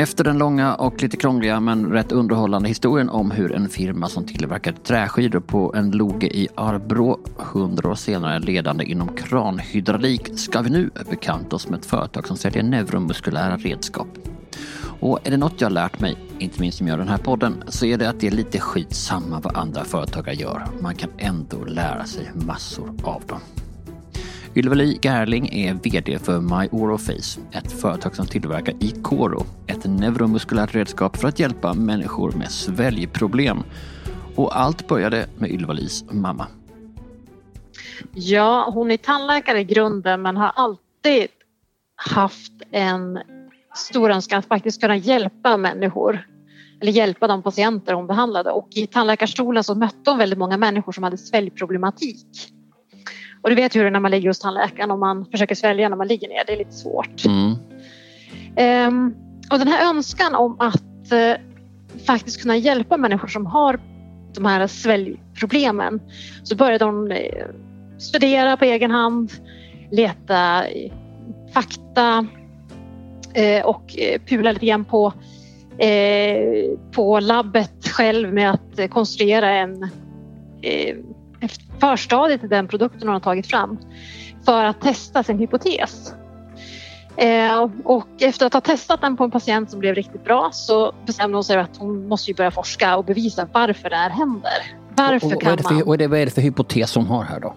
Efter 0.09 0.25
den 0.25 0.39
långa 0.39 0.75
och 0.75 1.03
lite 1.03 1.17
krångliga 1.17 1.61
men 1.61 1.93
rätt 1.93 2.13
underhållande 2.13 2.69
historien 2.69 3.09
om 3.09 3.31
hur 3.31 3.53
en 3.53 3.69
firma 3.69 4.09
som 4.09 4.27
tillverkar 4.27 4.73
träskidor 4.73 5.41
på 5.41 5.75
en 5.75 5.91
loge 5.91 6.27
i 6.27 6.49
Arbro 6.55 7.21
hundra 7.37 7.91
år 7.91 7.95
senare 7.95 8.39
ledande 8.39 8.85
inom 8.85 9.09
kranhydraulik 9.09 10.39
ska 10.39 10.61
vi 10.61 10.71
nu 10.71 10.91
bekanta 11.11 11.57
oss 11.57 11.69
med 11.69 11.79
ett 11.79 11.87
företag 11.87 12.27
som 12.27 12.37
säljer 12.37 12.63
neuromuskulära 12.63 13.57
redskap. 13.57 14.09
Och 15.01 15.27
är 15.27 15.31
det 15.31 15.37
något 15.37 15.61
jag 15.61 15.73
lärt 15.73 16.01
mig, 16.01 16.17
inte 16.39 16.61
minst 16.61 16.79
som 16.79 16.89
gör 16.89 16.99
den 16.99 17.09
här 17.09 17.19
podden, 17.19 17.65
så 17.69 17.87
är 17.87 17.99
det 17.99 18.09
att 18.09 18.21
det 18.21 18.27
är 18.27 18.31
lite 18.31 18.61
skitsamma 18.61 19.41
vad 19.41 19.57
andra 19.57 19.85
företagare 19.85 20.35
gör. 20.35 20.67
Man 20.81 20.95
kan 20.95 21.11
ändå 21.19 21.65
lära 21.65 22.05
sig 22.05 22.31
massor 22.35 22.95
av 23.03 23.23
dem. 23.27 23.41
Ylva-Li 24.59 24.99
Gerling 25.03 25.49
är 25.49 25.75
VD 25.75 26.19
för 26.19 26.41
MyOroface, 26.41 27.41
ett 27.53 27.73
företag 27.73 28.17
som 28.17 28.27
tillverkar 28.27 28.75
Icoro, 28.81 29.47
ett 29.67 29.85
neuromuskulärt 29.85 30.75
redskap 30.75 31.17
för 31.17 31.29
att 31.29 31.39
hjälpa 31.39 31.75
människor 31.75 32.33
med 32.33 32.51
sväljproblem. 32.51 33.63
Och 34.37 34.59
allt 34.61 34.89
började 34.89 35.27
med 35.37 35.51
Ylva-Lis 35.51 36.05
mamma. 36.11 36.47
Ja, 38.15 38.71
hon 38.75 38.91
är 38.91 38.97
tandläkare 38.97 39.61
i 39.61 39.65
grunden 39.65 40.23
men 40.23 40.37
har 40.37 40.53
alltid 40.57 41.29
haft 41.97 42.53
en 42.71 43.19
stor 43.75 44.11
önskan 44.11 44.39
att 44.39 44.47
faktiskt 44.47 44.81
kunna 44.81 44.97
hjälpa 44.97 45.57
människor 45.57 46.27
eller 46.81 46.93
hjälpa 46.93 47.27
de 47.27 47.43
patienter 47.43 47.93
hon 47.93 48.07
behandlade 48.07 48.51
och 48.51 48.69
i 48.71 48.87
tandläkarstolen 48.87 49.65
så 49.65 49.75
mötte 49.75 50.11
hon 50.11 50.19
väldigt 50.19 50.39
många 50.39 50.57
människor 50.57 50.93
som 50.93 51.05
hade 51.05 51.19
sväljproblematik. 51.19 52.53
Och 53.43 53.51
du 53.51 53.57
vet 53.57 53.77
hur 53.77 53.81
det 53.81 53.87
är 53.87 53.91
när 53.91 54.01
man 54.01 54.11
ligger 54.11 54.29
hos 54.29 54.39
tandläkaren 54.39 54.91
och 54.91 54.99
man 54.99 55.27
försöker 55.27 55.55
svälja 55.55 55.89
när 55.89 55.97
man 55.97 56.09
ligger 56.09 56.29
ner. 56.29 56.43
Det 56.47 56.53
är 56.53 56.57
lite 56.57 56.73
svårt. 56.73 57.25
Mm. 57.25 57.55
Um, 58.59 59.15
och 59.51 59.59
den 59.59 59.69
här 59.69 59.89
önskan 59.89 60.35
om 60.35 60.57
att 60.61 61.13
uh, 61.13 61.35
faktiskt 62.07 62.43
kunna 62.43 62.57
hjälpa 62.57 62.97
människor 62.97 63.29
som 63.29 63.47
har 63.47 63.81
de 64.35 64.45
här 64.45 64.67
sväljproblemen 64.67 66.01
så 66.43 66.57
började 66.57 66.85
hon 66.85 67.13
uh, 67.13 67.19
studera 67.99 68.57
på 68.57 68.65
egen 68.65 68.91
hand, 68.91 69.33
leta 69.91 70.65
fakta 71.53 72.27
uh, 73.39 73.67
och 73.67 73.97
pula 74.27 74.53
lite 74.53 74.67
grann 74.67 74.85
på, 74.85 75.13
på 76.93 77.21
labbet 77.21 77.89
själv 77.89 78.35
med 78.35 78.51
att 78.51 78.91
konstruera 78.91 79.51
en 79.51 79.91
förstadiet 81.81 82.41
till 82.41 82.51
den 82.51 82.69
produkten 82.69 83.09
hon 83.09 83.13
har 83.13 83.21
tagit 83.21 83.47
fram 83.47 83.79
för 84.45 84.65
att 84.65 84.81
testa 84.81 85.23
sin 85.23 85.39
hypotes. 85.39 86.13
Eh, 87.17 87.71
och 87.85 88.09
efter 88.21 88.47
att 88.47 88.53
ha 88.53 88.61
testat 88.61 89.01
den 89.01 89.17
på 89.17 89.25
en 89.25 89.31
patient 89.31 89.71
som 89.71 89.81
blev 89.81 89.95
riktigt 89.95 90.25
bra 90.25 90.51
så 90.53 90.95
bestämde 91.07 91.37
hon 91.37 91.45
sig 91.45 91.57
att 91.57 91.77
hon 91.77 92.09
måste 92.09 92.35
börja 92.35 92.51
forska 92.51 92.97
och 92.97 93.05
bevisa 93.05 93.49
varför 93.53 93.91
det 93.91 93.97
här 93.97 94.11
händer. 94.11 94.53
Varför 94.97 95.27
och, 95.27 95.33
och, 95.33 95.43
kan 95.43 95.59
man... 95.65 95.83
och 95.83 95.87
vad 95.87 96.01
är 96.01 96.25
det 96.25 96.31
för 96.31 96.41
hypotes 96.41 96.95
hon 96.95 97.07
har 97.07 97.25
här 97.25 97.41
då? 97.41 97.55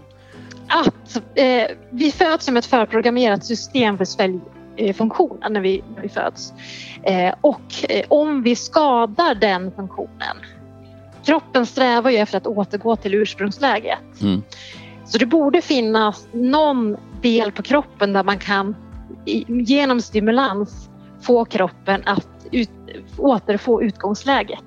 Att 0.68 1.22
eh, 1.36 1.78
vi 1.90 2.12
föds 2.12 2.46
som 2.46 2.58
ett 2.58 2.66
förprogrammerat 2.66 3.46
system 3.46 3.98
för 3.98 4.06
sväljfunktionen 4.06 5.54
när 5.54 5.62
vi, 5.62 5.84
när 5.96 6.02
vi 6.02 6.10
föds. 6.10 6.54
Eh, 7.04 7.34
och 7.42 7.62
eh, 7.90 8.06
om 8.08 8.44
vi 8.44 8.56
skadar 8.56 9.36
den 9.36 9.72
funktionen 9.72 10.38
kroppen 11.26 11.66
strävar 11.66 12.10
ju 12.10 12.18
efter 12.18 12.38
att 12.38 12.48
återgå 12.48 12.96
till 12.96 13.14
ursprungsläget. 13.14 14.22
Mm. 14.22 14.42
Så 15.06 15.18
det 15.18 15.26
borde 15.26 15.62
finnas 15.62 16.28
någon 16.32 16.98
del 17.22 17.52
på 17.52 17.64
kroppen 17.64 18.14
där 18.14 18.24
man 18.24 18.40
kan 18.40 18.76
genom 19.48 20.02
stimulans 20.02 20.90
få 21.22 21.46
kroppen 21.46 22.02
att 22.06 22.28
ut, 22.52 22.70
återfå 23.18 23.82
utgångsläget. 23.82 24.60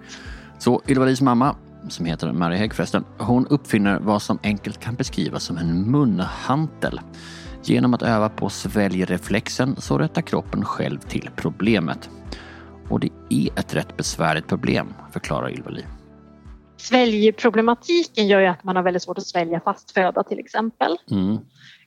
Så 0.58 0.82
Ylva-Lis 0.88 1.20
mamma, 1.20 1.56
som 1.88 2.06
heter 2.06 2.32
Mary 2.32 2.56
Hägg 2.56 2.74
förresten, 2.74 3.04
hon 3.18 3.46
uppfinner 3.46 3.98
vad 4.00 4.22
som 4.22 4.38
enkelt 4.42 4.80
kan 4.80 4.94
beskrivas 4.94 5.44
som 5.44 5.56
en 5.56 5.90
munhantel. 5.90 7.00
Genom 7.62 7.94
att 7.94 8.02
öva 8.02 8.28
på 8.28 8.48
sväljreflexen 8.48 9.76
så 9.78 9.98
rättar 9.98 10.22
kroppen 10.22 10.64
själv 10.64 10.98
till 10.98 11.30
problemet. 11.36 12.10
Och 12.88 13.00
det 13.00 13.10
är 13.28 13.58
ett 13.58 13.74
rätt 13.74 13.96
besvärligt 13.96 14.46
problem, 14.46 14.94
förklarar 15.12 15.52
Ylva-Li. 15.52 15.84
Sväljproblematiken 16.76 18.26
gör 18.26 18.40
ju 18.40 18.46
att 18.46 18.64
man 18.64 18.76
har 18.76 18.82
väldigt 18.82 19.02
svårt 19.02 19.18
att 19.18 19.26
svälja 19.26 19.60
fast 19.60 19.90
föda 19.90 20.22
till 20.22 20.38
exempel. 20.38 20.96
Mm. 21.10 21.38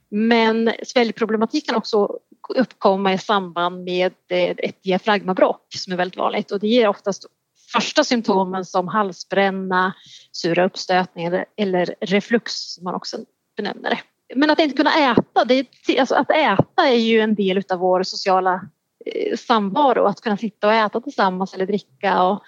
Men 0.09 0.73
sväljproblematiken 0.83 1.75
också 1.75 2.19
uppkomma 2.55 3.13
i 3.13 3.17
samband 3.17 3.83
med 3.83 4.13
ett 4.29 4.83
diafragmabrock 4.83 5.65
som 5.69 5.93
är 5.93 5.97
väldigt 5.97 6.17
vanligt 6.17 6.51
och 6.51 6.59
det 6.59 6.67
ger 6.67 6.87
oftast 6.87 7.25
första 7.73 8.03
symptomen 8.03 8.65
som 8.65 8.87
halsbränna, 8.87 9.93
sura 10.31 10.65
uppstötningar 10.65 11.45
eller 11.57 11.95
reflux 12.01 12.53
som 12.53 12.83
man 12.83 12.95
också 12.95 13.17
benämner 13.57 13.89
det. 13.89 13.99
Men 14.35 14.49
att 14.49 14.59
inte 14.59 14.77
kunna 14.77 15.11
äta, 15.11 15.45
det 15.45 15.59
är, 15.87 15.99
alltså 15.99 16.15
att 16.15 16.31
äta 16.31 16.87
är 16.87 16.99
ju 16.99 17.19
en 17.19 17.35
del 17.35 17.63
av 17.69 17.79
vår 17.79 18.03
sociala 18.03 18.61
eh, 19.05 19.37
samvaro. 19.37 20.05
Att 20.05 20.21
kunna 20.21 20.37
sitta 20.37 20.67
och 20.67 20.73
äta 20.73 21.01
tillsammans 21.01 21.53
eller 21.53 21.65
dricka 21.65 22.23
och 22.23 22.43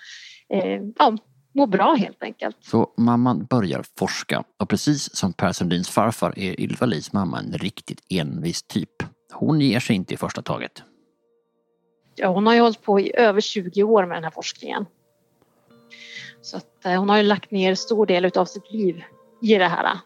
eh, 0.53 0.81
ja, 0.97 1.17
må 1.53 1.65
bra 1.65 1.93
helt 1.93 2.23
enkelt. 2.23 2.57
Så 2.61 2.89
mamman 2.97 3.45
börjar 3.45 3.83
forska 3.99 4.43
och 4.59 4.69
precis 4.69 5.15
som 5.15 5.33
Per 5.33 5.51
Sundins 5.51 5.89
farfar 5.89 6.39
är 6.39 6.61
Ylva-Lis 6.61 7.13
mamma 7.13 7.39
en 7.39 7.53
riktigt 7.53 8.01
envis 8.09 8.63
typ. 8.63 8.89
Hon 9.33 9.61
ger 9.61 9.79
sig 9.79 9.95
inte 9.95 10.13
i 10.13 10.17
första 10.17 10.41
taget. 10.41 10.83
Ja, 12.15 12.27
hon 12.27 12.47
har 12.47 12.53
ju 12.53 12.61
hållit 12.61 12.81
på 12.81 12.99
i 12.99 13.15
över 13.15 13.41
20 13.41 13.83
år 13.83 14.05
med 14.05 14.17
den 14.17 14.23
här 14.23 14.31
forskningen. 14.31 14.85
Så 16.41 16.57
att, 16.57 16.85
eh, 16.85 16.99
hon 16.99 17.09
har 17.09 17.17
ju 17.17 17.23
lagt 17.23 17.51
ner 17.51 17.75
stor 17.75 18.05
del 18.05 18.31
av 18.35 18.45
sitt 18.45 18.71
liv 18.71 19.03
i 19.41 19.55
det 19.55 19.67
här. 19.67 19.99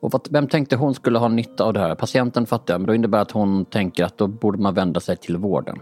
Och 0.00 0.12
vad, 0.12 0.28
vem 0.30 0.48
tänkte 0.48 0.76
hon 0.76 0.94
skulle 0.94 1.18
ha 1.18 1.28
nytta 1.28 1.64
av 1.64 1.72
det 1.72 1.80
här? 1.80 1.94
Patienten 1.94 2.46
fattar 2.46 2.74
jag, 2.74 2.80
men 2.80 2.86
då 2.86 2.94
innebär 2.94 3.18
det 3.18 3.22
att 3.22 3.30
hon 3.30 3.64
tänker 3.64 4.04
att 4.04 4.18
då 4.18 4.26
borde 4.26 4.58
man 4.58 4.74
vända 4.74 5.00
sig 5.00 5.16
till 5.16 5.36
vården. 5.36 5.78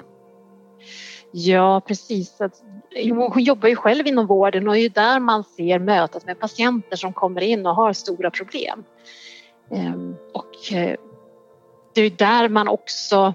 Ja, 1.33 1.81
precis. 1.87 2.39
Hon 3.31 3.43
jobbar 3.43 3.69
ju 3.69 3.77
själv 3.77 4.07
inom 4.07 4.27
vården 4.27 4.69
och 4.69 4.75
det 4.75 4.81
är 4.81 4.89
där 4.89 5.21
man 5.21 5.45
ser 5.45 5.79
mötet 5.79 6.27
med 6.27 6.41
patienter 6.41 6.97
som 6.97 7.13
kommer 7.13 7.41
in 7.41 7.67
och 7.67 7.75
har 7.75 7.93
stora 7.93 8.31
problem. 8.31 8.85
Ehm, 9.71 10.17
och 10.35 10.73
eh, 10.73 10.97
det 11.95 12.01
är 12.01 12.11
där 12.11 12.49
man 12.49 12.69
också 12.69 13.35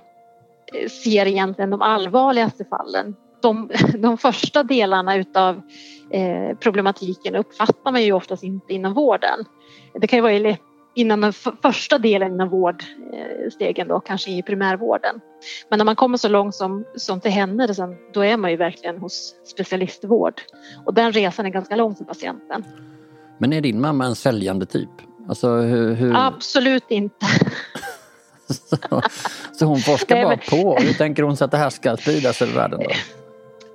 eh, 0.74 0.90
ser 0.90 1.26
egentligen 1.26 1.70
de 1.70 1.82
allvarligaste 1.82 2.66
fallen. 2.66 3.16
De, 3.42 3.70
de 3.98 4.18
första 4.18 4.64
delarna 4.64 5.16
utav 5.16 5.62
eh, 6.12 6.58
problematiken 6.60 7.36
uppfattar 7.36 7.92
man 7.92 8.04
ju 8.04 8.12
oftast 8.12 8.44
inte 8.44 8.74
inom 8.74 8.94
vården. 8.94 9.46
Det 9.94 10.08
kan 10.08 10.18
ju 10.18 10.24
vara 10.24 10.34
innan 10.98 11.22
den 11.22 11.34
första 11.62 11.98
delen 11.98 12.42
av 12.42 12.48
vårdstegen 12.48 13.88
då, 13.88 14.00
kanske 14.00 14.32
i 14.32 14.42
primärvården. 14.42 15.20
Men 15.70 15.78
när 15.78 15.86
man 15.86 15.96
kommer 15.96 16.18
så 16.18 16.28
långt 16.28 16.56
som, 16.56 16.86
som 16.96 17.20
till 17.20 17.32
henne, 17.32 17.68
då 18.14 18.26
är 18.26 18.38
man 18.38 18.52
ju 18.52 18.58
verkligen 18.58 18.98
hos 18.98 19.36
specialistvård. 19.46 20.42
Och 20.86 20.94
den 20.94 21.12
resan 21.12 21.46
är 21.46 21.50
ganska 21.50 21.76
lång 21.76 21.96
för 21.96 22.04
patienten. 22.04 22.66
Men 23.38 23.54
är 23.54 23.62
din 23.62 23.82
mamma 23.82 24.06
en 24.06 24.16
säljande 24.16 24.66
typ? 24.66 24.90
Alltså, 25.30 25.56
hur, 25.56 25.94
hur... 25.94 26.14
Absolut 26.16 26.92
inte. 26.92 27.26
så, 28.50 29.02
så, 29.54 29.66
hon 29.66 29.80
forskar 29.80 30.16
Nej, 30.16 30.26
bara 30.26 30.40
men... 30.52 30.64
på? 30.64 30.78
Hur 30.80 30.94
tänker 30.94 31.24
hon 31.24 31.38
sig 31.38 31.46
att 31.46 31.52
det 31.52 31.58
här 31.58 31.70
ska 31.70 31.98
spridas 31.98 32.42
över 32.42 32.54
världen 32.54 32.80
då? 32.80 32.90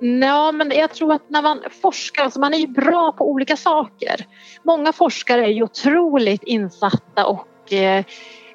Ja, 0.05 0.51
men 0.51 0.71
jag 0.71 0.93
tror 0.93 1.13
att 1.13 1.29
när 1.29 1.41
man 1.41 1.59
forskar, 1.81 2.23
alltså 2.23 2.39
man 2.39 2.53
är 2.53 2.57
ju 2.57 2.67
bra 2.67 3.11
på 3.11 3.31
olika 3.31 3.57
saker. 3.57 4.25
Många 4.63 4.93
forskare 4.93 5.45
är 5.45 5.49
ju 5.49 5.63
otroligt 5.63 6.43
insatta 6.43 7.25
och 7.25 7.73
eh, 7.73 8.05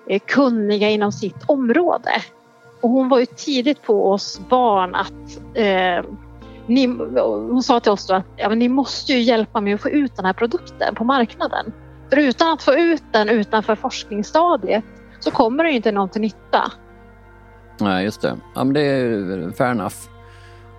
eh, 0.08 0.20
kunniga 0.26 0.90
inom 0.90 1.12
sitt 1.12 1.44
område. 1.46 2.10
Och 2.80 2.90
hon 2.90 3.08
var 3.08 3.18
ju 3.18 3.26
tidigt 3.26 3.82
på 3.82 4.12
oss 4.12 4.40
barn 4.48 4.94
att 4.94 5.38
eh, 5.54 6.04
ni, 6.66 6.86
hon 7.16 7.62
sa 7.62 7.80
till 7.80 7.92
oss 7.92 8.06
då 8.06 8.14
att 8.14 8.26
ja, 8.36 8.48
men 8.48 8.58
ni 8.58 8.68
måste 8.68 9.12
ju 9.12 9.20
hjälpa 9.20 9.60
mig 9.60 9.72
att 9.72 9.82
få 9.82 9.90
ut 9.90 10.16
den 10.16 10.24
här 10.24 10.32
produkten 10.32 10.94
på 10.94 11.04
marknaden. 11.04 11.72
För 12.10 12.16
utan 12.16 12.52
att 12.52 12.62
få 12.62 12.74
ut 12.74 13.02
den 13.12 13.28
utanför 13.28 13.74
forskningsstadiet 13.74 14.84
så 15.20 15.30
kommer 15.30 15.64
det 15.64 15.70
ju 15.70 15.76
inte 15.76 15.92
någon 15.92 16.08
till 16.08 16.20
nytta. 16.20 16.72
Nej, 17.80 18.04
just 18.04 18.22
det. 18.22 18.36
Ja, 18.54 18.64
men 18.64 18.74
det 18.74 18.80
är 18.80 19.52
fair 19.52 19.70
enough. 19.70 20.17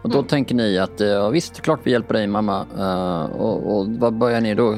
Och 0.02 0.10
då 0.10 0.18
mm. 0.18 0.28
tänker 0.28 0.56
ni 0.56 0.78
att 0.78 1.00
ja, 1.00 1.30
visst, 1.30 1.62
klart 1.62 1.80
vi 1.84 1.92
hjälper 1.92 2.14
dig 2.14 2.28
mamma. 2.28 2.66
Uh, 2.78 3.42
och, 3.42 3.78
och 3.78 3.88
vad 3.88 4.14
börjar 4.14 4.42
ni 4.42 4.56
då? 4.56 4.78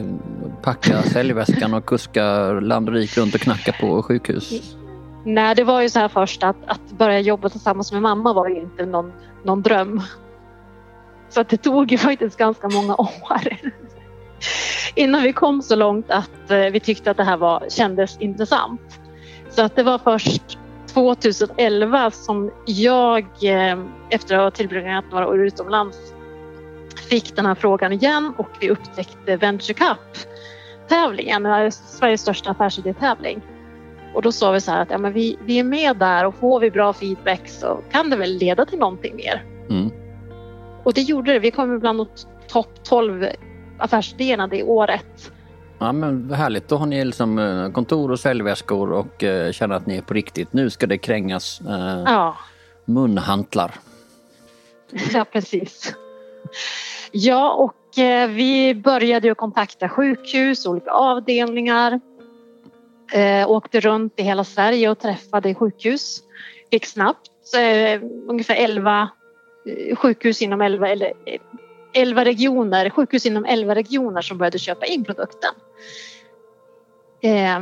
Packa 0.61 1.01
säljväskan 1.03 1.73
och 1.73 1.85
kuska 1.85 2.51
land 2.51 2.89
och 2.89 2.95
rik 2.95 3.17
runt 3.17 3.35
och 3.35 3.41
knacka 3.41 3.71
på 3.79 4.03
sjukhus? 4.03 4.75
Nej, 5.25 5.55
det 5.55 5.63
var 5.63 5.81
ju 5.81 5.89
så 5.89 5.99
här 5.99 6.07
först 6.07 6.43
att, 6.43 6.55
att 6.65 6.91
börja 6.97 7.19
jobba 7.19 7.49
tillsammans 7.49 7.91
med 7.91 8.01
mamma 8.01 8.33
var 8.33 8.49
ju 8.49 8.61
inte 8.61 8.85
någon, 8.85 9.11
någon 9.43 9.61
dröm. 9.61 10.01
Så 11.29 11.41
att 11.41 11.49
det 11.49 11.57
tog 11.57 11.91
ju 11.91 11.97
faktiskt 11.97 12.37
ganska 12.37 12.69
många 12.69 12.95
år 12.95 13.41
innan 14.95 15.21
vi 15.23 15.33
kom 15.33 15.61
så 15.61 15.75
långt 15.75 16.11
att 16.11 16.51
uh, 16.51 16.57
vi 16.57 16.79
tyckte 16.79 17.11
att 17.11 17.17
det 17.17 17.23
här 17.23 17.37
var, 17.37 17.63
kändes 17.69 18.17
intressant. 18.19 18.99
Så 19.49 19.61
att 19.61 19.75
det 19.75 19.83
var 19.83 19.97
först 19.97 20.57
2011 20.93 22.11
som 22.11 22.51
jag 22.65 23.23
eh, 23.41 23.79
efter 24.09 24.35
att 24.35 24.41
ha 24.41 24.51
tillbringat 24.51 25.05
några 25.11 25.27
år 25.27 25.45
utomlands 25.45 25.97
fick 27.09 27.35
den 27.35 27.45
här 27.45 27.55
frågan 27.55 27.93
igen 27.93 28.33
och 28.37 28.49
vi 28.59 28.69
upptäckte 28.69 29.37
Venture 29.37 29.73
Cup 29.73 30.27
tävlingen, 30.87 31.71
Sveriges 31.71 32.21
största 32.21 32.51
affärsidétävling. 32.51 33.41
Och 34.13 34.21
då 34.21 34.31
sa 34.31 34.51
vi 34.51 34.61
så 34.61 34.71
här 34.71 34.81
att 34.81 34.89
ja, 34.91 34.97
men 34.97 35.13
vi, 35.13 35.37
vi 35.45 35.59
är 35.59 35.63
med 35.63 35.97
där 35.97 36.25
och 36.25 36.35
får 36.35 36.59
vi 36.59 36.71
bra 36.71 36.93
feedback 36.93 37.49
så 37.49 37.79
kan 37.91 38.09
det 38.09 38.15
väl 38.15 38.37
leda 38.37 38.65
till 38.65 38.79
någonting 38.79 39.15
mer. 39.15 39.45
Mm. 39.69 39.91
Och 40.83 40.93
det 40.93 41.01
gjorde 41.01 41.33
det. 41.33 41.39
Vi 41.39 41.51
kom 41.51 41.79
bland 41.79 41.99
de 41.99 42.07
topp 42.47 42.83
12 42.83 43.25
affärsidéerna 43.79 44.47
det 44.47 44.63
året. 44.63 45.31
Ja 45.81 45.91
men 45.91 46.33
härligt, 46.33 46.67
då 46.67 46.75
har 46.77 46.85
ni 46.85 47.05
liksom 47.05 47.39
eh, 47.39 47.71
kontor 47.71 48.11
och 48.11 48.19
säljväskor 48.19 48.91
och 48.91 49.23
uh, 49.23 49.51
känner 49.51 49.75
att 49.75 49.85
ni 49.85 49.97
är 49.97 50.01
på 50.01 50.13
riktigt. 50.13 50.53
Nu 50.53 50.69
ska 50.69 50.87
det 50.87 50.97
krängas 50.97 51.61
uh, 51.61 52.03
ja. 52.05 52.37
munhantlar. 52.85 53.71
Ja 55.13 55.25
precis. 55.25 55.95
Ja 57.11 57.53
och 57.53 57.97
uh, 57.97 58.27
vi 58.27 58.75
började 58.75 59.31
att 59.31 59.37
kontakta 59.37 59.89
sjukhus, 59.89 60.65
olika 60.65 60.91
avdelningar. 60.91 61.99
åkte 63.47 63.79
runt 63.79 64.19
i 64.19 64.23
hela 64.23 64.43
Sverige 64.43 64.89
och 64.89 64.99
träffade 64.99 65.55
sjukhus. 65.55 66.21
Fick 66.71 66.85
snabbt 66.85 67.27
ungefär 68.27 68.55
11 68.55 69.09
sjukhus 69.95 70.41
inom 70.41 70.61
11 70.61 70.89
eller 70.89 71.13
11 71.93 72.25
regioner, 72.25 72.89
sjukhus 72.89 73.25
inom 73.25 73.45
11 73.45 73.75
regioner 73.75 74.21
som 74.21 74.37
började 74.37 74.59
köpa 74.59 74.85
in 74.85 75.03
produkten. 75.03 75.53
Eh, 77.21 77.59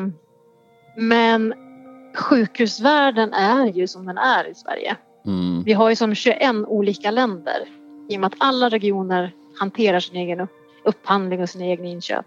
men 0.98 1.54
sjukhusvärlden 2.16 3.34
är 3.34 3.66
ju 3.66 3.88
som 3.88 4.06
den 4.06 4.18
är 4.18 4.48
i 4.48 4.56
Sverige. 4.56 4.96
Mm. 5.26 5.64
Vi 5.64 5.74
har 5.74 5.90
ju 5.90 5.96
som 5.96 6.16
21 6.16 6.56
olika 6.68 7.12
länder 7.12 7.68
i 8.10 8.16
och 8.16 8.20
med 8.20 8.28
att 8.28 8.36
alla 8.38 8.70
regioner 8.70 9.32
hanterar 9.60 10.00
sin 10.00 10.16
egen 10.16 10.48
upphandling 10.84 11.42
och 11.42 11.50
sina 11.50 11.66
egna 11.66 11.88
inköp. 11.88 12.26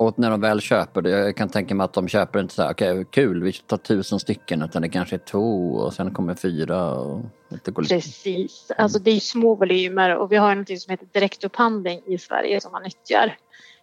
Och 0.00 0.18
när 0.18 0.30
de 0.30 0.40
väl 0.40 0.60
köper 0.60 1.02
det, 1.02 1.10
jag 1.10 1.36
kan 1.36 1.48
tänka 1.48 1.74
mig 1.74 1.84
att 1.84 1.92
de 1.92 2.08
köper 2.08 2.40
inte 2.40 2.54
så 2.54 2.62
här, 2.62 2.72
okej 2.72 2.92
okay, 2.92 3.04
kul, 3.04 3.42
vi 3.42 3.52
tar 3.52 3.76
tusen 3.76 4.20
stycken, 4.20 4.62
utan 4.62 4.82
det 4.82 4.88
kanske 4.88 5.16
är 5.16 5.18
två 5.18 5.72
och 5.72 5.94
sen 5.94 6.14
kommer 6.14 6.34
fyra. 6.34 6.94
Och 6.94 7.22
det 7.64 7.70
går 7.70 7.82
Precis, 7.82 8.70
alltså 8.78 8.98
det 8.98 9.10
är 9.10 9.20
små 9.20 9.54
volymer 9.54 10.16
och 10.16 10.32
vi 10.32 10.36
har 10.36 10.54
något 10.54 10.80
som 10.80 10.90
heter 10.90 11.06
direktupphandling 11.12 12.02
i 12.06 12.18
Sverige 12.18 12.60
som 12.60 12.72
man 12.72 12.82
nyttjar. 12.82 13.36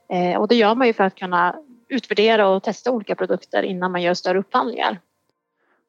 Eh, 0.10 0.40
och 0.40 0.48
det 0.48 0.56
gör 0.56 0.76
man 0.76 0.88
ju 0.88 0.94
för 0.94 1.04
att 1.04 1.16
kunna 1.16 1.56
utvärdera 1.90 2.48
och 2.48 2.64
testa 2.64 2.92
olika 2.92 3.16
produkter 3.16 3.64
innan 3.64 3.92
man 3.92 4.02
gör 4.02 4.14
större 4.14 4.40
upphandlingar. 4.40 5.00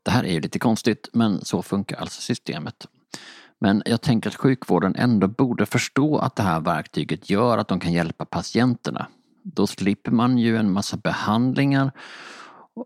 Det 0.02 0.10
här 0.10 0.24
är 0.24 0.32
ju 0.32 0.40
lite 0.40 0.58
konstigt, 0.58 1.08
men 1.12 1.44
så 1.44 1.62
funkar 1.62 1.96
alltså 1.96 2.20
systemet. 2.20 2.86
Men 3.58 3.82
jag 3.86 4.00
tänker 4.00 4.30
att 4.30 4.36
sjukvården 4.36 4.94
ändå 4.96 5.28
borde 5.28 5.66
förstå 5.66 6.18
att 6.18 6.36
det 6.36 6.42
här 6.42 6.60
verktyget 6.60 7.30
gör 7.30 7.58
att 7.58 7.68
de 7.68 7.80
kan 7.80 7.92
hjälpa 7.92 8.24
patienterna 8.24 9.06
då 9.42 9.66
slipper 9.66 10.10
man 10.10 10.38
ju 10.38 10.56
en 10.56 10.72
massa 10.72 10.96
behandlingar 10.96 11.92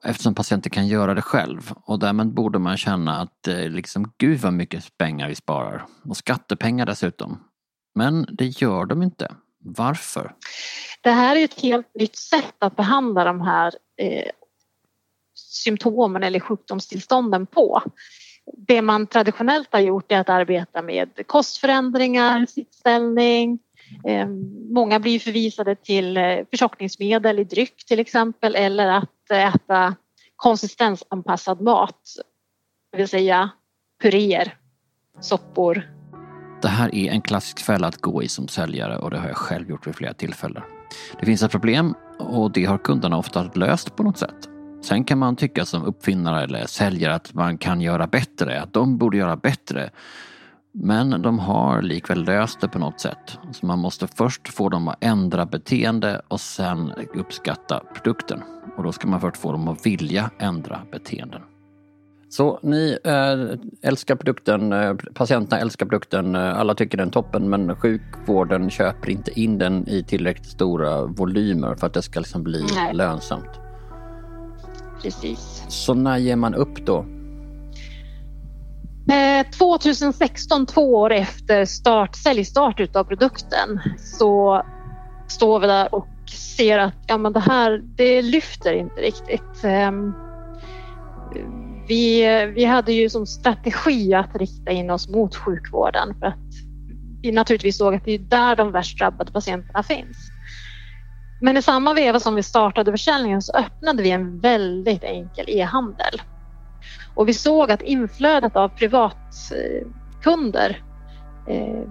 eftersom 0.05 0.35
patienten 0.35 0.71
kan 0.71 0.87
göra 0.87 1.15
det 1.15 1.23
själv 1.23 1.73
och 1.85 1.99
därmed 1.99 2.35
borde 2.35 2.59
man 2.59 2.77
känna 2.77 3.21
att 3.21 3.49
eh, 3.49 3.69
liksom, 3.69 4.13
gud 4.19 4.41
vad 4.41 4.53
mycket 4.53 4.99
pengar 4.99 5.29
vi 5.29 5.35
sparar 5.35 5.87
och 6.05 6.17
skattepengar 6.17 6.87
dessutom. 6.87 7.41
Men 7.95 8.27
det 8.33 8.47
gör 8.47 8.85
de 8.85 9.03
inte. 9.03 9.35
Varför? 9.59 10.35
Det 11.01 11.11
här 11.11 11.37
är 11.37 11.45
ett 11.45 11.61
helt 11.61 11.95
nytt 11.95 12.17
sätt 12.17 12.55
att 12.59 12.77
behandla 12.77 13.25
de 13.25 13.41
här 13.41 13.73
eh, 13.97 14.31
symptomen 15.35 16.23
eller 16.23 16.41
sjukdomstillstånden 16.41 17.47
på. 17.47 17.83
Det 18.57 18.83
man 18.83 19.07
traditionellt 19.07 19.69
har 19.73 19.81
gjort 19.81 20.13
är 20.13 20.19
att 20.19 20.29
arbeta 20.29 20.83
med 20.83 21.27
kostförändringar, 21.27 22.47
sittställning, 22.47 23.59
Eh, 24.05 24.27
många 24.71 25.01
blir 25.01 25.19
förvisade 25.19 25.75
till 25.75 26.17
eh, 26.17 26.39
förtjockningsmedel 26.51 27.39
i 27.39 27.45
dryck 27.45 27.85
till 27.87 28.01
exempel 28.01 28.55
eller 28.55 28.89
att 28.89 29.31
eh, 29.31 29.55
äta 29.55 29.95
konsistensanpassad 30.37 31.61
mat. 31.61 32.01
Det 32.93 32.99
vill 32.99 33.09
säga 33.09 33.51
puréer, 34.03 34.57
soppor. 35.21 35.83
Det 36.63 36.69
här 36.69 36.95
är 36.95 37.11
en 37.11 37.21
klassisk 37.21 37.61
fälla 37.61 37.87
att 37.87 37.97
gå 37.97 38.23
i 38.23 38.29
som 38.29 38.49
säljare 38.49 38.97
och 38.97 39.11
det 39.11 39.19
har 39.19 39.29
jag 39.29 39.37
själv 39.37 39.71
gjort 39.71 39.87
vid 39.87 39.95
flera 39.95 40.15
tillfällen. 40.15 40.63
Det 41.21 41.27
finns 41.27 41.43
ett 41.43 41.51
problem 41.51 41.95
och 42.19 42.53
det 42.53 42.65
har 42.65 42.79
kunderna 42.79 43.19
ofta 43.19 43.43
löst 43.55 43.97
på 43.97 44.03
något 44.03 44.19
sätt. 44.19 44.49
Sen 44.83 45.05
kan 45.05 45.19
man 45.19 45.37
tycka 45.37 45.65
som 45.65 45.85
uppfinnare 45.85 46.45
eller 46.45 46.67
säljare 46.67 47.15
att 47.15 47.35
man 47.35 47.59
kan 47.59 47.81
göra 47.81 48.07
bättre, 48.07 48.61
att 48.61 48.73
de 48.73 48.99
borde 48.99 49.17
göra 49.17 49.37
bättre. 49.37 49.91
Men 50.75 51.23
de 51.23 51.39
har 51.39 51.83
likväl 51.83 52.25
löst 52.25 52.61
det 52.61 52.69
på 52.69 52.79
något 52.79 53.01
sätt. 53.01 53.39
Så 53.53 53.67
man 53.67 53.79
måste 53.79 54.07
först 54.07 54.49
få 54.49 54.69
dem 54.69 54.89
att 54.89 55.05
ändra 55.05 55.47
beteende 55.47 56.23
och 56.29 56.41
sen 56.41 56.93
uppskatta 57.15 57.83
produkten. 57.95 58.43
Och 58.77 58.83
då 58.83 58.93
ska 58.93 59.09
man 59.09 59.21
först 59.21 59.37
få 59.37 59.53
dem 59.53 59.69
att 59.69 59.87
vilja 59.87 60.31
ändra 60.39 60.81
beteenden. 60.93 61.41
Så 62.29 62.59
ni 62.63 62.99
äh, 63.05 63.89
älskar 63.89 64.17
produkten, 64.17 64.73
äh, 64.73 64.95
patienterna 65.15 65.61
älskar 65.61 65.87
produkten, 65.87 66.35
äh, 66.35 66.59
alla 66.59 66.75
tycker 66.75 66.99
den 66.99 67.09
är 67.09 67.13
toppen 67.13 67.51
men 67.51 67.77
sjukvården 67.77 68.71
köper 68.71 69.11
inte 69.11 69.41
in 69.41 69.59
den 69.59 69.89
i 69.89 70.03
tillräckligt 70.03 70.47
stora 70.47 71.07
volymer 71.07 71.75
för 71.75 71.87
att 71.87 71.95
det 71.95 72.03
ska 72.03 72.21
liksom 72.21 72.43
bli 72.43 72.65
Nej. 72.75 72.95
lönsamt. 72.95 73.51
Precis. 75.03 75.65
Så 75.69 75.95
när 75.95 76.19
ger 76.19 76.37
man 76.37 76.55
upp 76.55 76.87
då? 76.87 77.07
Eh, 79.11 79.47
2016, 79.51 80.67
två 80.67 80.95
år 80.95 81.13
efter 81.13 81.65
start, 81.65 82.17
säljstart 82.17 82.81
utav 82.81 83.05
produkten 83.05 83.81
så 83.99 84.63
står 85.31 85.61
vi 85.61 85.67
där 85.67 85.95
och 85.95 86.09
ser 86.59 86.79
att 86.79 86.95
ja, 87.07 87.19
men 87.19 87.33
det 87.33 87.41
här 87.41 87.81
det 87.97 88.23
lyfter 88.23 88.73
inte 88.73 89.01
riktigt. 89.01 89.65
Ehm, 89.65 90.15
vi, 91.89 92.25
vi 92.55 92.65
hade 92.65 92.93
ju 92.93 93.11
som 93.11 93.27
strategi 93.27 94.15
att 94.15 94.37
rikta 94.37 94.71
in 94.71 94.91
oss 94.91 95.09
mot 95.09 95.37
sjukvården 95.37 96.15
för 96.19 96.27
att 96.27 96.37
vi 97.23 97.33
naturligtvis 97.33 97.79
såg 97.79 97.95
att 97.95 98.05
det 98.05 98.13
är 98.13 98.19
där 98.19 98.57
de 98.57 98.73
värst 98.73 98.99
drabbade 98.99 99.33
patienterna 99.33 99.83
finns. 99.83 100.17
Men 101.41 101.57
i 101.57 101.63
samma 101.63 101.95
veva 101.95 102.21
som 102.21 102.35
vi 102.35 102.43
startade 102.43 102.91
försäljningen 102.93 103.43
så 103.43 103.53
öppnade 103.53 104.03
vi 104.03 104.11
en 104.11 104.41
väldigt 104.41 105.05
enkel 105.05 105.45
e-handel 105.49 106.23
och 107.15 107.29
vi 107.29 107.35
såg 107.35 107.71
att 107.71 107.83
inflödet 107.83 108.57
av 108.57 108.69
privatkunder 108.69 110.83
eh, 111.49 111.83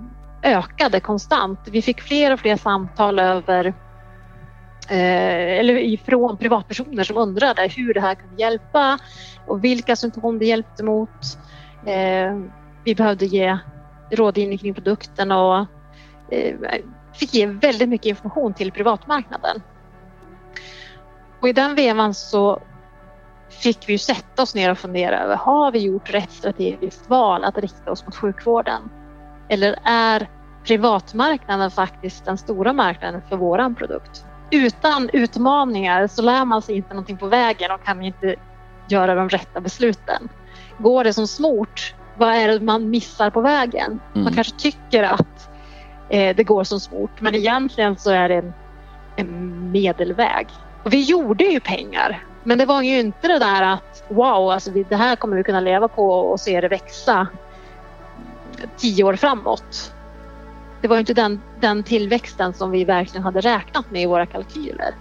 ökade 0.43 0.99
konstant. 0.99 1.59
Vi 1.71 1.81
fick 1.81 2.01
fler 2.01 2.33
och 2.33 2.39
fler 2.39 2.57
samtal 2.57 3.19
över 3.19 3.65
eh, 4.89 5.59
eller 5.59 6.05
från 6.05 6.37
privatpersoner 6.37 7.03
som 7.03 7.17
undrade 7.17 7.67
hur 7.67 7.93
det 7.93 8.01
här 8.01 8.15
kunde 8.15 8.41
hjälpa 8.41 8.99
och 9.47 9.63
vilka 9.63 9.95
symptom 9.95 10.39
det 10.39 10.45
hjälpte 10.45 10.83
mot. 10.83 11.37
Eh, 11.85 12.39
vi 12.83 12.95
behövde 12.95 13.25
ge 13.25 13.57
rådgivning 14.11 14.57
kring 14.57 14.73
produkten 14.73 15.31
och 15.31 15.65
eh, 16.31 16.55
fick 17.13 17.33
ge 17.33 17.45
väldigt 17.45 17.89
mycket 17.89 18.05
information 18.05 18.53
till 18.53 18.71
privatmarknaden. 18.71 19.61
Och 21.41 21.49
I 21.49 21.53
den 21.53 21.75
vevan 21.75 22.13
så 22.13 22.61
fick 23.51 23.89
vi 23.89 23.97
sätta 23.97 24.41
oss 24.41 24.55
ner 24.55 24.71
och 24.71 24.77
fundera 24.77 25.19
över, 25.19 25.35
har 25.35 25.71
vi 25.71 25.79
gjort 25.79 26.13
rätt 26.13 26.31
strategiskt 26.31 27.09
val 27.09 27.43
att 27.43 27.57
rikta 27.57 27.91
oss 27.91 28.05
mot 28.05 28.15
sjukvården? 28.15 28.89
Eller 29.49 29.75
är 29.83 30.27
privatmarknaden 30.63 31.71
faktiskt 31.71 32.25
den 32.25 32.37
stora 32.37 32.73
marknaden 32.73 33.21
för 33.29 33.37
våran 33.37 33.75
produkt? 33.75 34.25
Utan 34.51 35.09
utmaningar 35.13 36.07
så 36.07 36.21
lär 36.21 36.45
man 36.45 36.61
sig 36.61 36.75
inte 36.75 36.89
någonting 36.89 37.17
på 37.17 37.27
vägen 37.27 37.71
och 37.71 37.83
kan 37.85 38.01
inte 38.01 38.35
göra 38.87 39.15
de 39.15 39.29
rätta 39.29 39.61
besluten. 39.61 40.29
Går 40.77 41.03
det 41.03 41.13
som 41.13 41.27
smort, 41.27 41.95
vad 42.17 42.29
är 42.29 42.47
det 42.47 42.59
man 42.59 42.89
missar 42.89 43.29
på 43.29 43.41
vägen? 43.41 43.99
Mm. 44.13 44.23
Man 44.23 44.33
kanske 44.33 44.55
tycker 44.59 45.03
att 45.03 45.49
eh, 46.09 46.35
det 46.35 46.43
går 46.43 46.63
som 46.63 46.79
smort 46.79 47.21
men 47.21 47.35
egentligen 47.35 47.97
så 47.97 48.11
är 48.11 48.29
det 48.29 48.35
en, 48.35 48.53
en 49.15 49.71
medelväg. 49.71 50.47
Och 50.83 50.93
vi 50.93 51.03
gjorde 51.03 51.43
ju 51.43 51.59
pengar 51.59 52.23
men 52.43 52.57
det 52.57 52.65
var 52.65 52.81
ju 52.81 52.99
inte 52.99 53.27
det 53.27 53.39
där 53.39 53.61
att 53.61 54.03
wow, 54.07 54.51
alltså 54.51 54.71
det 54.89 54.95
här 54.95 55.15
kommer 55.15 55.37
vi 55.37 55.43
kunna 55.43 55.59
leva 55.59 55.87
på 55.87 56.09
och 56.09 56.39
se 56.39 56.61
det 56.61 56.67
växa 56.67 57.27
tio 58.77 59.03
år 59.03 59.15
framåt. 59.15 59.93
Det 60.81 60.87
var 60.87 60.99
inte 60.99 61.13
den, 61.13 61.41
den 61.59 61.83
tillväxten 61.83 62.53
som 62.53 62.71
vi 62.71 62.83
verkligen 62.83 63.23
hade 63.23 63.41
räknat 63.41 63.91
med 63.91 64.01
i 64.01 64.05
våra 64.05 64.25
kalkyler. 64.25 64.95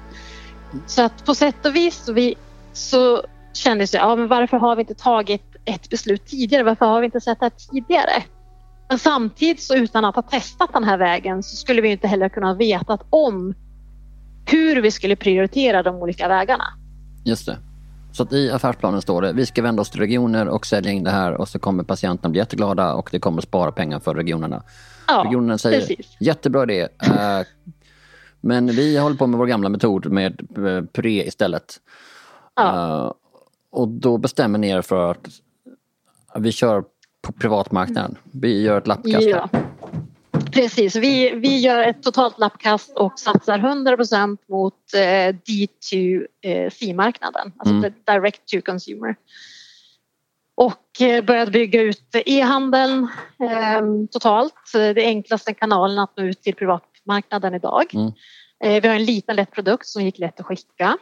Så 0.86 1.02
att 1.02 1.24
på 1.24 1.34
sätt 1.34 1.66
och 1.66 1.76
vis 1.76 2.04
så, 2.04 2.12
vi, 2.12 2.34
så 2.72 3.22
kändes 3.52 3.90
det, 3.90 3.98
ja 3.98 4.16
men 4.16 4.28
varför 4.28 4.56
har 4.56 4.76
vi 4.76 4.80
inte 4.80 4.94
tagit 4.94 5.42
ett 5.64 5.90
beslut 5.90 6.26
tidigare? 6.26 6.62
Varför 6.62 6.86
har 6.86 7.00
vi 7.00 7.04
inte 7.04 7.20
sett 7.20 7.40
det 7.40 7.44
här 7.44 7.52
tidigare? 7.70 8.22
Men 8.88 8.98
samtidigt 8.98 9.62
så 9.62 9.74
utan 9.74 10.04
att 10.04 10.14
ha 10.14 10.22
testat 10.22 10.72
den 10.72 10.84
här 10.84 10.98
vägen 10.98 11.42
så 11.42 11.56
skulle 11.56 11.80
vi 11.80 11.88
inte 11.88 12.08
heller 12.08 12.28
kunna 12.28 12.54
vetat 12.54 13.06
om 13.10 13.54
hur 14.46 14.82
vi 14.82 14.90
skulle 14.90 15.16
prioritera 15.16 15.82
de 15.82 15.96
olika 15.96 16.28
vägarna. 16.28 16.64
Just 17.24 17.46
det. 17.46 17.58
Så 18.12 18.22
att 18.22 18.32
i 18.32 18.50
affärsplanen 18.50 19.02
står 19.02 19.22
det 19.22 19.32
vi 19.32 19.46
ska 19.46 19.62
vända 19.62 19.82
oss 19.82 19.90
till 19.90 20.00
regioner 20.00 20.48
och 20.48 20.66
sälja 20.66 20.92
in 20.92 21.04
det 21.04 21.10
här 21.10 21.32
och 21.34 21.48
så 21.48 21.58
kommer 21.58 21.84
patienterna 21.84 22.30
bli 22.30 22.38
jätteglada 22.38 22.94
och 22.94 23.08
det 23.12 23.18
kommer 23.18 23.42
spara 23.42 23.72
pengar 23.72 24.00
för 24.00 24.14
regionerna. 24.14 24.62
Ja, 25.08 25.22
Regionen 25.24 25.58
säger 25.58 25.80
precis. 25.80 26.16
jättebra 26.20 26.62
idé. 26.62 26.80
eh, 27.02 27.40
men 28.40 28.66
vi 28.66 28.98
håller 28.98 29.16
på 29.16 29.26
med 29.26 29.38
vår 29.38 29.46
gamla 29.46 29.68
metod 29.68 30.06
med 30.06 30.40
eh, 30.56 30.84
puré 30.92 31.26
istället. 31.26 31.76
Ja. 32.56 33.04
Eh, 33.06 33.12
och 33.72 33.88
då 33.88 34.18
bestämmer 34.18 34.58
ni 34.58 34.68
er 34.68 34.82
för 34.82 35.10
att 35.10 35.28
vi 36.38 36.52
kör 36.52 36.84
på 37.22 37.32
privatmarknaden. 37.32 38.16
Vi 38.32 38.62
gör 38.62 38.78
ett 38.78 38.86
lappkast. 38.86 39.26
Ja. 39.28 39.48
Precis, 40.52 40.96
vi, 40.96 41.30
vi 41.30 41.58
gör 41.58 41.82
ett 41.82 42.02
totalt 42.02 42.38
lappkast 42.38 42.96
och 42.96 43.18
satsar 43.18 43.58
100% 43.58 44.38
mot 44.48 44.94
eh, 44.94 45.34
D2C-marknaden, 45.46 47.52
alltså 47.58 47.74
Mm. 47.74 47.92
direct 48.06 48.48
to 48.48 48.60
consumer. 48.64 49.16
Och 50.54 51.00
eh, 51.00 51.24
börjat 51.24 51.52
bygga 51.52 51.82
ut 51.82 52.04
e-handeln 52.12 53.08
eh, 53.40 53.80
totalt. 54.10 54.54
Det 54.72 55.04
enklaste 55.04 55.54
kanalen 55.54 55.98
att 55.98 56.16
nå 56.16 56.24
ut 56.24 56.42
till 56.42 56.54
privatmarknaden 56.54 57.54
idag. 57.54 57.94
Mm. 57.94 58.12
Eh, 58.64 58.82
vi 58.82 58.88
har 58.88 58.94
en 58.94 59.04
liten 59.04 59.36
lätt 59.36 59.50
produkt 59.50 59.86
som 59.86 60.02
gick 60.02 60.18
lätt 60.18 60.40
att 60.40 60.46
skicka. 60.46 60.98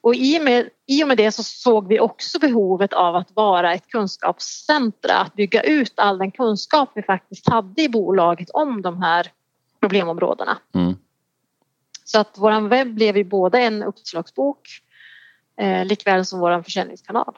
Och 0.00 0.14
i, 0.14 0.40
med, 0.40 0.68
I 0.86 1.04
och 1.04 1.08
med 1.08 1.16
det 1.16 1.32
så 1.32 1.42
såg 1.42 1.88
vi 1.88 2.00
också 2.00 2.38
behovet 2.38 2.92
av 2.92 3.16
att 3.16 3.30
vara 3.34 3.74
ett 3.74 3.88
kunskapscentra, 3.88 5.18
att 5.18 5.34
bygga 5.34 5.62
ut 5.62 5.92
all 5.96 6.18
den 6.18 6.30
kunskap 6.30 6.90
vi 6.94 7.02
faktiskt 7.02 7.48
hade 7.48 7.82
i 7.82 7.88
bolaget 7.88 8.50
om 8.50 8.82
de 8.82 9.02
här 9.02 9.32
problemområdena. 9.80 10.58
Mm. 10.74 10.96
Så 12.04 12.20
att 12.20 12.34
vår 12.38 12.68
webb 12.68 12.94
blev 12.94 13.16
ju 13.16 13.24
både 13.24 13.58
en 13.58 13.82
uppslagsbok 13.82 14.68
eh, 15.56 15.84
likväl 15.84 16.24
som 16.24 16.40
vår 16.40 16.62
försäljningskanal. 16.62 17.34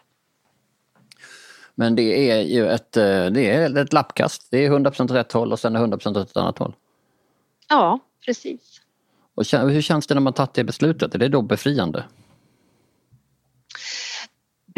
Men 1.74 1.97
det 1.97 2.30
är 2.30 2.43
ju 2.43 2.68
ett, 2.68 2.97
eh, 2.97 3.26
det 3.26 3.51
är 3.51 3.78
ett 3.78 3.93
lappkast. 3.93 4.49
Det 4.51 4.64
är 4.64 4.70
100% 4.70 5.12
rätt 5.12 5.32
håll 5.32 5.53
och 5.53 5.61
sen 5.61 5.76
är 5.76 5.80
100% 5.80 6.18
åt 6.18 6.30
ett 6.30 6.36
annat 6.36 6.59
håll. 6.59 6.74
Ja, 7.68 7.99
precis. 8.26 8.80
Och 9.34 9.45
hur 9.70 9.82
känns 9.82 10.07
det 10.07 10.14
när 10.14 10.20
man 10.20 10.32
tagit 10.32 10.55
det 10.55 10.64
beslutet? 10.64 11.14
Är 11.14 11.18
det 11.18 11.28
då 11.28 11.43
befriande? 11.43 12.05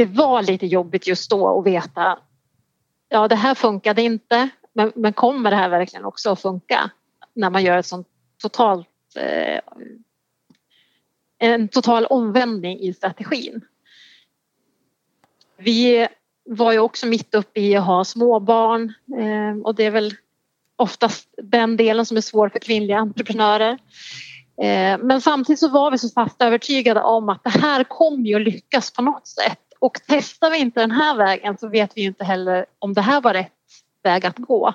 Det 0.03 0.07
var 0.07 0.43
lite 0.43 0.67
jobbigt 0.67 1.07
just 1.07 1.31
då 1.31 1.59
att 1.59 1.67
veta 1.67 2.19
ja 3.09 3.29
det 3.29 3.35
här 3.35 3.55
funkade 3.55 4.03
inte 4.03 4.49
men, 4.73 4.93
men 4.95 5.13
kommer 5.13 5.51
det 5.51 5.57
här 5.57 5.69
verkligen 5.69 6.05
också 6.05 6.31
att 6.31 6.43
funka 6.43 6.91
när 7.35 7.51
man 7.51 7.65
gör 7.65 7.79
ett 7.79 7.87
sånt 7.87 8.09
totalt 8.43 8.89
eh, 9.17 9.61
en 11.39 11.69
total 11.69 12.07
omvändning 12.07 12.81
i 12.81 12.93
strategin. 12.93 13.61
Vi 15.57 16.09
var 16.45 16.73
ju 16.73 16.79
också 16.79 17.07
mitt 17.07 17.35
uppe 17.35 17.61
i 17.61 17.77
att 17.77 17.87
ha 17.87 18.05
småbarn 18.05 18.93
eh, 19.19 19.63
och 19.65 19.75
det 19.75 19.85
är 19.85 19.91
väl 19.91 20.15
oftast 20.77 21.35
den 21.43 21.77
delen 21.77 22.07
som 22.07 22.17
är 22.17 22.21
svår 22.21 22.49
för 22.49 22.59
kvinnliga 22.59 22.99
entreprenörer. 22.99 23.79
Eh, 24.63 24.99
men 24.99 25.21
samtidigt 25.21 25.61
så 25.61 25.69
var 25.69 25.91
vi 25.91 25.99
så 25.99 26.09
fast 26.09 26.43
övertygade 26.43 27.03
om 27.03 27.29
att 27.29 27.45
det 27.45 27.51
här 27.51 27.85
kommer 27.85 28.27
ju 28.27 28.35
att 28.35 28.43
lyckas 28.43 28.93
på 28.93 29.03
något 29.03 29.27
sätt. 29.27 29.62
Och 29.83 29.99
testar 30.07 30.51
vi 30.51 30.59
inte 30.59 30.81
den 30.81 30.91
här 30.91 31.17
vägen 31.17 31.59
så 31.59 31.69
vet 31.69 31.97
vi 31.97 32.01
ju 32.01 32.07
inte 32.07 32.25
heller 32.25 32.67
om 32.79 32.93
det 32.93 33.01
här 33.01 33.21
var 33.21 33.35
rätt 33.35 33.53
väg 34.03 34.27
att 34.27 34.39
gå. 34.39 34.75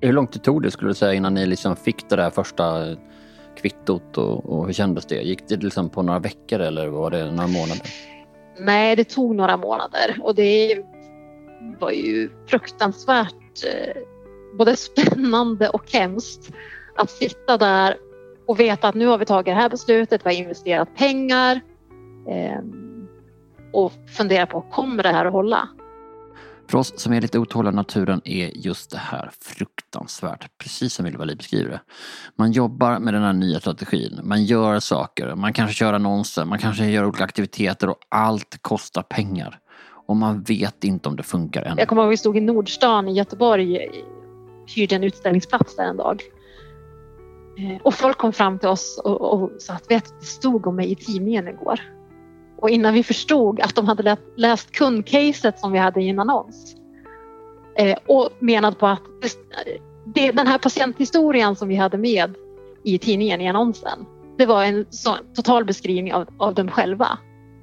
Hur 0.00 0.12
långt 0.12 0.32
det 0.32 0.38
tog 0.38 0.62
det 0.62 0.70
skulle 0.70 0.90
du 0.90 0.94
säga 0.94 1.14
innan 1.14 1.34
ni 1.34 1.46
liksom 1.46 1.76
fick 1.76 2.08
det 2.08 2.16
där 2.16 2.30
första 2.30 2.96
kvittot 3.56 4.18
och, 4.18 4.52
och 4.52 4.66
hur 4.66 4.72
kändes 4.72 5.06
det? 5.06 5.22
Gick 5.22 5.48
det 5.48 5.56
liksom 5.56 5.90
på 5.90 6.02
några 6.02 6.18
veckor 6.18 6.60
eller 6.60 6.88
var 6.88 7.10
det 7.10 7.24
några 7.24 7.48
månader? 7.48 7.82
Nej, 8.58 8.96
det 8.96 9.04
tog 9.04 9.34
några 9.34 9.56
månader 9.56 10.18
och 10.22 10.34
det 10.34 10.84
var 11.78 11.90
ju 11.90 12.30
fruktansvärt 12.46 13.64
eh, 13.66 14.02
både 14.58 14.76
spännande 14.76 15.68
och 15.68 15.92
hemskt 15.92 16.52
att 16.96 17.10
sitta 17.10 17.56
där 17.56 17.96
och 18.48 18.60
veta 18.60 18.88
att 18.88 18.94
nu 18.94 19.06
har 19.06 19.18
vi 19.18 19.24
tagit 19.24 19.46
det 19.46 19.60
här 19.60 19.68
beslutet, 19.68 20.20
vi 20.24 20.28
har 20.30 20.36
investerat 20.36 20.94
pengar 20.96 21.60
eh, 22.28 22.60
och 23.72 23.92
fundera 24.16 24.46
på 24.46 24.60
kommer 24.60 25.02
det 25.02 25.08
här 25.08 25.24
att 25.24 25.32
hålla? 25.32 25.68
För 26.70 26.78
oss 26.78 27.00
som 27.00 27.12
är 27.12 27.20
lite 27.20 27.38
otåliga 27.38 27.72
naturen 27.72 28.20
är 28.24 28.50
just 28.54 28.90
det 28.90 28.98
här 28.98 29.30
fruktansvärt, 29.40 30.58
precis 30.58 30.94
som 30.94 31.06
Ylva-Li 31.06 31.34
beskriver 31.36 31.70
det. 31.70 31.80
Man 32.36 32.52
jobbar 32.52 32.98
med 32.98 33.14
den 33.14 33.22
här 33.22 33.32
nya 33.32 33.60
strategin, 33.60 34.20
man 34.22 34.44
gör 34.44 34.80
saker, 34.80 35.34
man 35.34 35.52
kanske 35.52 35.74
kör 35.74 35.92
annonser, 35.92 36.44
man 36.44 36.58
kanske 36.58 36.86
gör 36.86 37.04
olika 37.04 37.24
aktiviteter 37.24 37.88
och 37.88 37.98
allt 38.08 38.62
kostar 38.62 39.02
pengar. 39.02 39.58
Och 40.06 40.16
man 40.16 40.42
vet 40.42 40.84
inte 40.84 41.08
om 41.08 41.16
det 41.16 41.22
funkar 41.22 41.62
än. 41.62 41.78
Jag 41.78 41.88
kommer 41.88 42.02
ihåg 42.02 42.10
vi 42.10 42.16
stod 42.16 42.36
i 42.36 42.40
Nordstan 42.40 43.08
i 43.08 43.12
Göteborg, 43.12 43.78
hyrde 44.76 44.94
en 44.94 45.04
utställningsplats 45.04 45.76
där 45.76 45.84
en 45.84 45.96
dag. 45.96 46.22
Eh, 47.58 47.80
Och 47.82 47.94
folk 47.94 48.18
kom 48.18 48.32
fram 48.32 48.58
till 48.58 48.68
oss 48.68 49.00
och, 49.04 49.20
och 49.20 49.50
sa 49.58 49.72
att 49.72 49.90
vet, 49.90 50.04
det 50.20 50.26
stod 50.26 50.66
om 50.66 50.76
mig 50.76 50.92
i 50.92 50.94
tidningen 50.94 51.48
igår. 51.48 51.80
Och 52.58 52.70
innan 52.70 52.94
vi 52.94 53.02
förstod 53.02 53.60
att 53.60 53.74
de 53.74 53.86
hade 53.86 54.02
lä- 54.02 54.16
läst 54.36 54.70
kundcaset 54.70 55.58
som 55.58 55.72
vi 55.72 55.78
hade 55.78 56.02
i 56.02 56.08
en 56.08 56.18
annons. 56.18 56.74
Eh, 57.76 57.96
och 58.06 58.30
menat 58.38 58.78
på 58.78 58.86
att 58.86 59.02
det, 60.14 60.32
den 60.32 60.46
här 60.46 60.58
patienthistorien 60.58 61.56
som 61.56 61.68
vi 61.68 61.76
hade 61.76 61.98
med 61.98 62.34
i 62.84 62.98
tidningen 62.98 63.40
i 63.40 63.48
annonsen. 63.48 64.06
Det 64.38 64.46
var 64.46 64.64
en 64.64 64.86
sån 64.90 65.16
total 65.34 65.64
beskrivning 65.64 66.14
av, 66.14 66.28
av 66.38 66.54
dem 66.54 66.70
själva. 66.70 67.18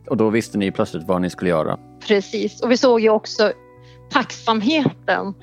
Och 0.10 0.18
då 0.18 0.30
visste 0.30 0.58
ni 0.58 0.72
plötsligt 0.72 1.08
vad 1.08 1.22
ni 1.22 1.30
skulle 1.30 1.50
göra. 1.50 1.80
Precis, 2.08 2.62
och 2.62 2.72
vi 2.72 2.78
såg 2.78 3.00
ju 3.00 3.10
också 3.10 3.52
tacksamheten 4.12 5.34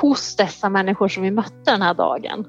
hos 0.00 0.36
dessa 0.36 0.68
människor 0.68 1.08
som 1.08 1.22
vi 1.22 1.30
mötte 1.30 1.70
den 1.70 1.82
här 1.82 1.94
dagen. 1.94 2.46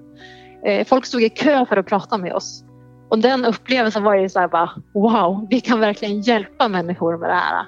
Eh, 0.67 0.85
Folk 0.85 1.05
stod 1.05 1.23
i 1.23 1.29
kö 1.29 1.65
för 1.65 1.77
att 1.77 1.85
prata 1.85 2.17
med 2.17 2.33
oss. 2.33 2.63
Och 3.09 3.19
den 3.19 3.45
upplevelsen 3.45 4.03
var 4.03 4.15
ju 4.15 4.29
så 4.29 4.39
här 4.39 4.47
bara 4.47 4.69
wow, 4.93 5.47
vi 5.49 5.61
kan 5.61 5.79
verkligen 5.79 6.21
hjälpa 6.21 6.67
människor 6.67 7.17
med 7.17 7.29
det 7.29 7.35
här. 7.35 7.65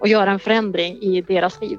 Och 0.00 0.08
göra 0.08 0.30
en 0.30 0.38
förändring 0.38 1.02
i 1.02 1.22
deras 1.22 1.60
liv. 1.60 1.78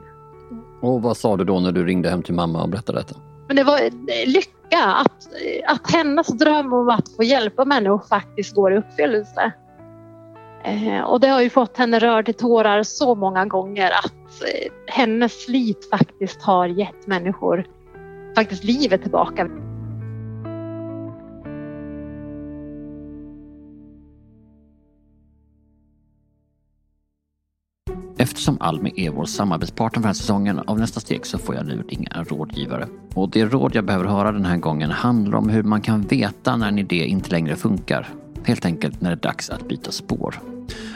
Och 0.81 1.01
vad 1.01 1.17
sa 1.17 1.37
du 1.37 1.43
då 1.43 1.59
när 1.59 1.71
du 1.71 1.85
ringde 1.85 2.09
hem 2.09 2.23
till 2.23 2.33
mamma 2.33 2.63
och 2.63 2.69
berättade 2.69 2.99
detta? 2.99 3.15
Men 3.47 3.55
det 3.55 3.63
var 3.63 3.79
eh, 3.81 3.89
lycka 4.27 4.83
att, 4.83 5.27
att 5.67 5.91
hennes 5.91 6.27
dröm 6.27 6.73
om 6.73 6.89
att 6.89 7.15
få 7.15 7.23
hjälpa 7.23 7.65
människor 7.65 8.01
faktiskt 8.09 8.55
går 8.55 8.73
i 8.73 8.77
uppfyllelse. 8.77 9.51
Eh, 10.63 11.01
och 11.01 11.19
det 11.19 11.27
har 11.27 11.41
ju 11.41 11.49
fått 11.49 11.77
henne 11.77 11.99
rörd 11.99 12.25
till 12.25 12.33
tårar 12.33 12.83
så 12.83 13.15
många 13.15 13.45
gånger 13.45 13.91
att 13.91 14.13
hennes 14.87 15.45
slit 15.45 15.89
faktiskt 15.89 16.41
har 16.41 16.67
gett 16.67 17.07
människor 17.07 17.65
faktiskt 18.35 18.63
livet 18.63 19.01
tillbaka. 19.01 19.49
Eftersom 28.17 28.57
Almi 28.59 28.93
är 28.95 29.09
vår 29.09 29.25
samarbetspartner 29.25 29.93
för 29.93 30.01
den 30.01 30.07
här 30.07 30.13
säsongen 30.13 30.59
av 30.59 30.79
Nästa 30.79 30.99
steg 30.99 31.25
så 31.25 31.37
får 31.37 31.55
jag 31.55 31.65
nu 31.65 31.83
ringa 31.87 32.09
en 32.15 32.25
rådgivare. 32.25 32.87
Och 33.13 33.29
det 33.29 33.45
råd 33.45 33.75
jag 33.75 33.85
behöver 33.85 34.05
höra 34.05 34.31
den 34.31 34.45
här 34.45 34.57
gången 34.57 34.91
handlar 34.91 35.37
om 35.37 35.49
hur 35.49 35.63
man 35.63 35.81
kan 35.81 36.01
veta 36.01 36.55
när 36.55 36.67
en 36.67 36.79
idé 36.79 36.95
inte 37.05 37.31
längre 37.31 37.55
funkar. 37.55 38.09
Helt 38.43 38.65
enkelt 38.65 39.01
när 39.01 39.09
det 39.09 39.15
är 39.15 39.21
dags 39.21 39.49
att 39.49 39.67
byta 39.67 39.91
spår. 39.91 40.39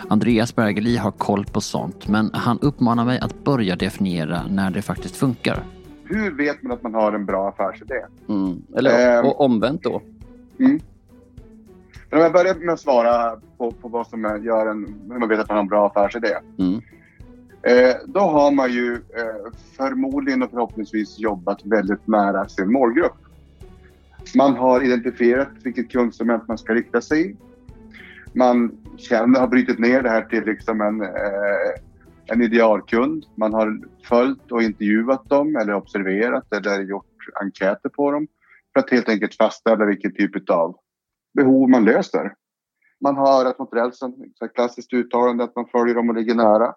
Andreas 0.08 0.56
Bergeli 0.56 0.98
har 0.98 1.12
koll 1.12 1.46
på 1.46 1.62
sånt 1.62 2.08
men 2.08 2.30
han 2.34 2.60
uppmanar 2.60 3.06
mig 3.06 3.20
att 3.20 3.44
börja 3.44 3.76
definiera 3.76 4.42
när 4.50 4.72
det 4.72 4.82
faktiskt 4.82 5.16
funkar. 5.16 5.64
Hur 6.04 6.32
vet 6.38 6.64
man 6.64 6.72
att 6.72 6.84
man 6.84 6.94
har 6.94 7.12
en 7.14 7.26
bra 7.26 7.50
affärsidé? 7.50 7.96
Mm. 8.30 8.62
Eller 8.78 9.20
Ehm. 9.20 9.26
och 9.26 9.42
omvänt 9.42 9.84
då. 9.84 10.02
Men 10.58 10.80
om 12.12 12.20
jag 12.20 12.34
börjar 12.34 12.56
med 12.56 12.74
att 12.74 12.80
svara 12.80 13.36
på, 13.58 13.72
på 13.72 13.88
vad 13.88 14.08
som 14.08 14.22
gör 14.44 14.68
en, 14.68 14.96
hur 15.12 15.20
man 15.20 15.30
vet 15.30 15.40
att 15.40 15.48
man 15.50 15.56
har 15.58 15.62
en 15.64 15.68
bra 15.70 15.88
affärsidé. 15.88 16.34
Mm. 16.60 16.82
Eh, 17.64 17.96
då 18.06 18.20
har 18.20 18.52
man 18.52 18.72
ju 18.72 18.94
eh, 18.94 19.52
förmodligen 19.78 20.44
och 20.44 20.52
förhoppningsvis 20.52 21.20
jobbat 21.20 21.66
väldigt 21.66 22.08
nära 22.08 22.50
sin 22.50 22.72
målgrupp. 22.72 23.18
Man 24.36 24.56
har 24.56 24.82
identifierat 24.82 25.50
vilket 25.64 25.92
kundsegment 25.92 26.48
man 26.48 26.58
ska 26.58 26.74
rikta 26.74 27.02
sig 27.02 27.32
i. 27.32 27.36
Man 28.34 28.72
känner, 28.98 29.40
har 29.40 29.48
brutit 29.48 29.80
ner 29.80 30.02
det 30.02 30.10
här 30.10 30.22
till 30.22 30.46
liksom 30.46 30.82
en, 30.82 31.02
eh, 31.02 31.74
en 32.26 32.42
idealkund. 32.42 33.26
Man 33.36 33.54
har 33.54 33.82
följt 34.04 34.52
och 34.52 34.64
intervjuat 34.64 35.30
dem 35.30 35.56
eller 35.56 35.74
observerat 35.74 36.54
eller 36.54 36.82
gjort 36.82 37.06
enkäter 37.42 37.90
på 37.90 38.12
dem 38.12 38.28
för 38.74 38.80
att 38.80 38.90
helt 38.90 39.10
enkelt 39.10 39.36
fastställa 39.36 39.86
vilken 39.86 40.14
typ 40.14 40.50
av 40.50 40.76
behov 41.34 41.70
man 41.70 41.86
löser. 41.86 42.34
Man 43.02 43.16
har 43.16 43.42
örat 43.42 43.60
mot 43.60 43.74
rälsen, 43.74 44.14
Ett 44.46 44.54
klassiskt 44.54 44.94
uttalande 44.94 45.44
att 45.44 45.56
man 45.56 45.68
följer 45.68 45.96
dem 45.96 46.10
och 46.10 46.16
ligger 46.16 46.36
nära. 46.36 46.74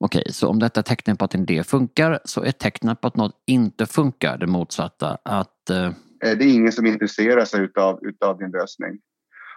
Okej, 0.00 0.22
så 0.32 0.48
om 0.48 0.58
detta 0.58 0.80
är 0.80 0.84
tecknen 0.84 1.16
på 1.16 1.24
att 1.24 1.34
en 1.34 1.42
idé 1.42 1.64
funkar 1.64 2.20
så 2.24 2.42
är 2.42 2.52
tecknet 2.52 3.00
på 3.00 3.08
att 3.08 3.16
något 3.16 3.42
inte 3.46 3.86
funkar 3.86 4.38
det 4.38 4.46
motsatta. 4.46 5.18
Att 5.22 5.70
eh, 5.70 5.86
eh, 5.86 5.92
Det 6.20 6.44
är 6.44 6.54
ingen 6.54 6.72
som 6.72 6.86
intresserar 6.86 7.44
sig 7.44 7.60
utav, 7.60 7.98
utav 8.02 8.38
din 8.38 8.50
lösning. 8.50 8.98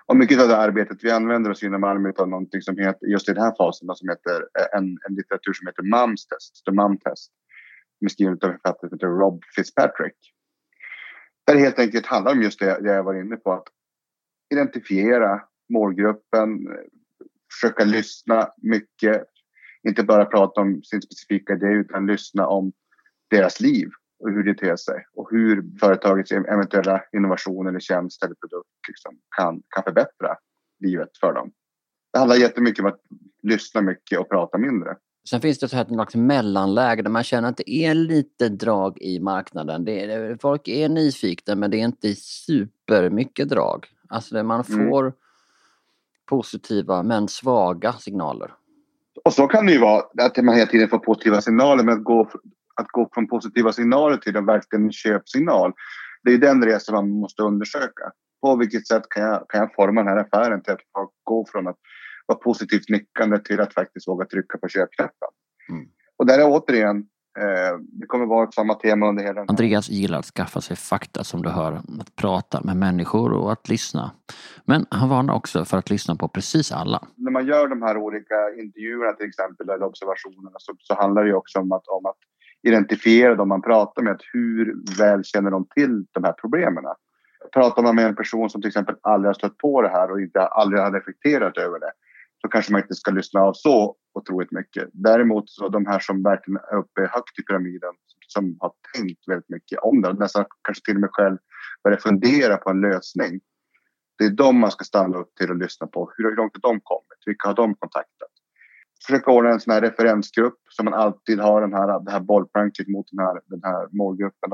Och 0.05 0.17
mycket 0.17 0.41
av 0.41 0.47
det 0.47 0.57
arbetet 0.57 0.97
vi 1.01 1.11
använder 1.11 1.51
oss 1.51 1.63
inom 1.63 1.83
Almi 1.83 2.11
av 2.17 2.29
någonting 2.29 2.61
som 2.61 2.77
heter, 2.77 3.07
just 3.07 3.29
i 3.29 3.33
den 3.33 3.43
här 3.43 3.55
fasen, 3.57 3.95
som 3.95 4.09
heter 4.09 4.35
eh, 4.59 4.77
en, 4.77 4.97
en 5.09 5.15
litteratur 5.15 5.53
som 5.53 5.67
heter 5.67 5.83
MAMS 5.83 6.27
test, 6.27 6.65
the 6.65 6.71
MUM 6.71 6.97
test. 6.97 7.31
Som 7.99 8.05
är 8.05 8.09
skriven 8.09 8.37
av 8.41 8.49
en 8.49 8.57
författare 8.57 8.89
som 8.89 8.97
heter 8.97 9.07
Rob 9.07 9.43
Fitzpatrick. 9.55 10.15
Där 11.47 11.53
det 11.53 11.59
helt 11.59 11.79
enkelt 11.79 12.05
handlar 12.05 12.31
om 12.31 12.41
just 12.41 12.59
det 12.59 12.79
jag 12.81 13.03
var 13.03 13.21
inne 13.21 13.35
på, 13.35 13.53
att 13.53 13.67
identifiera 14.53 15.41
målgruppen, 15.69 16.67
eh, 16.67 16.73
försöka 17.53 17.83
lyssna 17.83 18.49
mycket, 18.57 19.23
inte 19.87 20.03
bara 20.03 20.25
prata 20.25 20.61
om 20.61 20.83
sin 20.83 21.01
specifika 21.01 21.53
idé 21.53 21.67
utan 21.67 22.05
lyssna 22.05 22.47
om 22.47 22.71
deras 23.29 23.59
liv 23.59 23.89
och 24.19 24.31
hur 24.31 24.43
det 24.43 24.53
ter 24.53 24.75
sig 24.75 25.05
och 25.15 25.27
hur 25.31 25.79
företagets 25.79 26.31
eventuella 26.31 27.01
innovation 27.13 27.67
eller 27.67 27.79
tjänst 27.79 28.23
eller 28.23 28.35
produkt 28.35 28.69
liksom 28.87 29.17
kan, 29.37 29.61
kan 29.69 29.83
förbättra 29.83 30.35
livet 30.79 31.17
för 31.19 31.33
dem. 31.33 31.51
Det 32.13 32.19
handlar 32.19 32.35
jättemycket 32.35 32.79
om 32.79 32.89
att 32.89 33.01
lyssna 33.43 33.81
mycket 33.81 34.19
och 34.19 34.29
prata 34.29 34.57
mindre. 34.57 34.95
Sen 35.29 35.41
finns 35.41 35.59
det 35.59 35.73
ett 35.73 35.87
slags 35.87 36.15
mellanläge 36.15 37.01
där 37.01 37.09
man 37.09 37.23
känner 37.23 37.49
att 37.49 37.57
det 37.57 37.71
är 37.71 37.93
lite 37.93 38.49
drag 38.49 38.97
i 39.01 39.19
marknaden. 39.19 39.87
Är, 39.87 40.37
folk 40.41 40.67
är 40.67 40.89
nyfikna 40.89 41.55
men 41.55 41.71
det 41.71 41.77
är 41.77 41.85
inte 41.85 42.15
supermycket 42.15 43.49
drag. 43.49 43.87
Alltså 44.07 44.43
man 44.43 44.63
mm. 44.69 44.89
får 44.89 45.01
mm. 45.01 45.13
positiva 46.25 47.03
men 47.03 47.27
svaga 47.27 47.93
signaler. 47.93 48.53
Och 49.25 49.33
så 49.33 49.47
kan 49.47 49.65
det 49.65 49.71
ju 49.71 49.79
vara, 49.79 50.03
att 50.21 50.37
man 50.37 50.55
hela 50.55 50.67
tiden 50.71 50.89
får 50.89 50.99
positiva 50.99 51.41
signaler 51.41 51.83
men 51.83 51.97
att 51.97 52.03
gå, 52.03 52.29
att 52.75 52.87
gå 52.87 53.09
från 53.13 53.27
positiva 53.27 53.73
signaler 53.73 54.17
till 54.17 54.35
en 54.35 54.45
verkligen 54.45 54.91
köpsignal. 54.91 55.73
Det 56.23 56.33
är 56.33 56.37
den 56.37 56.65
resan 56.65 56.95
man 56.95 57.09
måste 57.09 57.43
undersöka. 57.43 58.11
På 58.41 58.55
vilket 58.55 58.87
sätt 58.87 59.03
kan 59.09 59.23
jag, 59.23 59.45
kan 59.49 59.59
jag 59.59 59.73
forma 59.73 60.03
den 60.03 60.13
här 60.13 60.17
affären 60.17 60.63
till 60.63 60.73
att 60.73 60.81
gå 61.23 61.45
från 61.51 61.67
att 61.67 61.77
vara 62.25 62.39
positivt 62.39 62.89
nickande 62.89 63.39
till 63.39 63.59
att 63.61 63.73
faktiskt 63.73 64.07
våga 64.07 64.25
trycka 64.25 64.57
på 64.57 64.67
köpknappen. 64.67 65.29
Mm. 65.69 65.85
Och 66.17 66.25
där 66.25 66.39
är 66.39 66.45
återigen, 66.47 67.05
det 67.79 68.05
kommer 68.07 68.25
vara 68.25 68.51
samma 68.51 68.73
tema 68.73 69.09
under 69.09 69.23
hela 69.23 69.45
Andreas 69.47 69.89
gillar 69.89 70.19
att 70.19 70.25
skaffa 70.25 70.61
sig 70.61 70.75
fakta 70.75 71.23
som 71.23 71.41
du 71.41 71.49
hör, 71.49 71.73
att 71.73 72.15
prata 72.15 72.61
med 72.63 72.77
människor 72.77 73.33
och 73.33 73.51
att 73.51 73.69
lyssna. 73.69 74.11
Men 74.65 74.85
han 74.89 75.09
varnar 75.09 75.33
också 75.33 75.65
för 75.65 75.77
att 75.77 75.89
lyssna 75.89 76.15
på 76.15 76.27
precis 76.27 76.71
alla. 76.71 77.07
När 77.15 77.31
man 77.31 77.45
gör 77.45 77.67
de 77.67 77.81
här 77.81 77.97
olika 77.97 78.35
intervjuerna 78.59 79.13
till 79.13 79.27
exempel, 79.27 79.69
eller 79.69 79.85
observationerna, 79.85 80.55
så, 80.57 80.73
så 80.79 80.95
handlar 80.95 81.25
det 81.25 81.33
också 81.33 81.59
om 81.59 81.71
att, 81.71 81.87
om 81.87 82.05
att 82.05 82.17
identifiera 82.63 83.35
dem 83.35 83.49
man 83.49 83.61
pratar 83.61 84.01
med. 84.01 84.21
Hur 84.33 84.75
väl 84.97 85.23
känner 85.23 85.51
de 85.51 85.67
till 85.75 86.05
de 86.11 86.23
här 86.23 86.33
problemen? 86.33 86.83
Pratar 87.53 87.83
man 87.83 87.95
med 87.95 88.05
en 88.05 88.15
person 88.15 88.49
som 88.49 88.61
till 88.61 88.67
exempel 88.67 88.95
aldrig 89.01 89.29
har 89.29 89.33
stött 89.33 89.57
på 89.57 89.81
det 89.81 89.89
här 89.89 90.11
och 90.11 90.21
inte 90.21 90.41
aldrig 90.41 90.81
har 90.81 90.91
reflekterat 90.91 91.57
över 91.57 91.79
det 91.79 91.91
så 92.41 92.47
kanske 92.47 92.71
man 92.71 92.81
inte 92.81 92.95
ska 92.95 93.11
lyssna 93.11 93.41
av 93.41 93.53
så 93.53 93.95
otroligt 94.13 94.51
mycket. 94.51 94.89
Däremot 94.93 95.49
så 95.49 95.69
de 95.69 95.85
här 95.85 95.99
som 95.99 96.23
verkligen 96.23 96.57
är 96.71 96.77
uppe 96.77 97.01
högt 97.01 97.39
i 97.39 97.43
pyramiden 97.43 97.93
som 98.27 98.57
har 98.59 98.71
tänkt 98.95 99.27
väldigt 99.27 99.49
mycket 99.49 99.79
om 99.79 100.01
det, 100.01 100.13
nästan 100.13 100.45
kanske 100.63 100.85
till 100.85 100.95
och 100.95 101.01
med 101.01 101.09
själv 101.13 101.37
börjat 101.83 102.03
fundera 102.03 102.57
på 102.57 102.69
en 102.69 102.81
lösning. 102.81 103.39
Det 104.17 104.25
är 104.25 104.29
de 104.29 104.59
man 104.59 104.71
ska 104.71 104.83
stanna 104.83 105.17
upp 105.17 105.35
till 105.35 105.49
och 105.49 105.55
lyssna 105.55 105.87
på. 105.87 106.11
Hur 106.17 106.35
långt 106.35 106.51
har 106.61 106.71
de 106.71 106.81
kommit? 106.83 107.19
Vilka 107.25 107.47
har 107.47 107.55
de 107.55 107.75
kontaktat? 107.75 108.29
Försöka 109.05 109.31
ordna 109.31 109.49
en 109.49 109.59
sån 109.59 109.73
här 109.73 109.81
referensgrupp 109.81 110.59
så 110.69 110.83
man 110.83 110.93
alltid 110.93 111.39
har 111.39 111.61
den 111.61 111.73
här, 111.73 111.99
det 112.05 112.11
här 112.11 112.19
bollplanket 112.19 112.87
mot 112.87 113.07
den 113.11 113.19
här, 113.25 113.41
den 113.45 113.61
här 113.63 113.87
målgruppen 113.91 114.49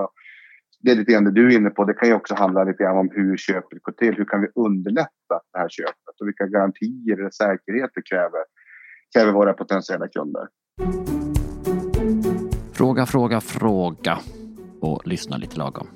det 0.79 0.91
är 0.91 0.95
lite 0.95 1.11
grann 1.11 1.23
det 1.23 1.31
du 1.31 1.53
är 1.53 1.57
inne 1.57 1.69
på. 1.69 1.85
Det 1.85 1.93
kan 1.93 2.07
ju 2.07 2.13
också 2.13 2.35
handla 2.35 2.63
lite 2.63 2.83
grann 2.83 2.97
om 2.97 3.09
hur 3.13 3.37
köpet 3.37 3.83
går 3.83 3.91
till. 3.91 4.15
Hur 4.15 4.25
kan 4.25 4.41
vi 4.41 4.47
underlätta 4.55 5.35
det 5.53 5.59
här 5.59 5.69
köpet 5.69 6.21
och 6.21 6.27
vilka 6.27 6.45
garantier 6.45 7.19
eller 7.19 7.29
säkerheter 7.29 8.01
kräver, 8.09 8.43
kräver 9.15 9.31
våra 9.31 9.53
potentiella 9.53 10.07
kunder? 10.07 10.47
Fråga, 12.73 13.05
fråga, 13.05 13.41
fråga 13.41 14.17
och 14.81 15.07
lyssna 15.07 15.37
lite 15.37 15.57
lagom. 15.57 15.87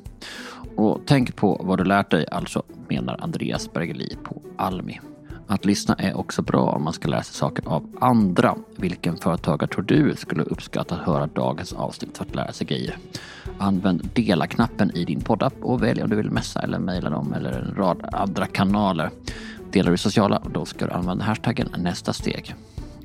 Och 0.76 1.02
tänk 1.06 1.36
på 1.36 1.62
vad 1.64 1.78
du 1.78 1.84
lärt 1.84 2.12
dig, 2.12 2.26
alltså 2.32 2.64
menar 2.90 3.18
Andreas 3.20 3.74
Bergeli 3.74 4.18
på 4.24 4.42
Almi. 4.58 5.00
Att 5.52 5.66
lyssna 5.66 5.96
är 5.96 6.18
också 6.18 6.42
bra 6.42 6.62
om 6.62 6.84
man 6.84 6.94
ska 6.94 7.08
lära 7.08 7.24
sig 7.24 7.36
saker 7.36 7.68
av 7.68 7.90
andra. 8.00 8.56
Vilken 8.76 9.18
företagare 9.18 9.70
tror 9.70 9.84
du 9.84 10.16
skulle 10.16 10.44
uppskatta 10.44 10.96
att 10.96 11.06
höra 11.06 11.28
dagens 11.28 11.74
avsnitt 11.74 12.18
för 12.18 12.26
att 12.26 12.36
lära 12.36 12.54
sig 12.54 12.68
grejer? 12.68 12.98
Använd 13.58 14.10
dela-knappen 14.14 14.92
i 14.96 15.06
din 15.06 15.22
poddapp 15.22 15.54
och 15.62 15.84
välj 15.84 16.04
om 16.04 16.10
du 16.10 16.16
vill 16.16 16.32
messa 16.32 16.62
eller 16.62 16.80
mejla 16.80 17.10
dem 17.10 17.34
eller 17.34 17.52
en 17.52 17.76
rad 17.76 18.10
andra 18.12 18.46
kanaler. 18.46 19.10
Delar 19.72 19.92
du 19.92 19.98
sociala, 19.98 20.42
då 20.54 20.66
ska 20.66 20.86
du 20.86 20.92
använda 20.92 21.26
hashtaggen 21.26 21.70
nästa 21.78 22.14
steg. 22.14 22.56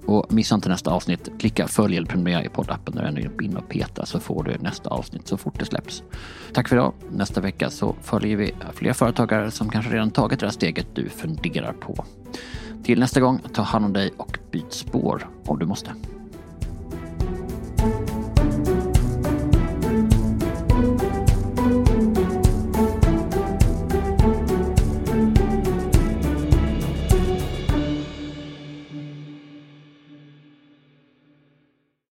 Och 0.07 0.33
missa 0.33 0.55
inte 0.55 0.69
nästa 0.69 0.91
avsnitt. 0.91 1.31
Klicka 1.39 1.69
följ 1.69 1.97
eller 1.97 2.07
prenumerera 2.07 2.45
i 2.45 2.49
poddappen 2.49 2.95
när 2.95 3.13
du 3.13 3.23
är 3.23 3.43
inne 3.43 3.57
och 3.57 3.69
petar 3.69 4.05
så 4.05 4.21
får 4.21 4.43
du 4.43 4.57
nästa 4.61 4.91
avsnitt 4.91 5.29
så 5.29 5.37
fort 5.37 5.59
det 5.59 5.65
släpps. 5.65 6.03
Tack 6.53 6.69
för 6.69 6.77
idag. 6.77 6.93
Nästa 7.11 7.41
vecka 7.41 7.71
så 7.71 7.97
följer 8.03 8.37
vi 8.37 8.55
fler 8.75 8.93
företagare 8.93 9.51
som 9.51 9.69
kanske 9.69 9.93
redan 9.93 10.11
tagit 10.11 10.41
det 10.41 10.47
här 10.47 10.53
steget 10.53 10.87
du 10.95 11.09
funderar 11.09 11.73
på. 11.73 12.05
Till 12.85 13.01
nästa 13.01 13.21
gång, 13.21 13.41
ta 13.53 13.63
hand 13.63 13.85
om 13.85 13.93
dig 13.93 14.13
och 14.17 14.39
byt 14.51 14.73
spår 14.73 15.29
om 15.47 15.59
du 15.59 15.67
måste. 15.67 15.93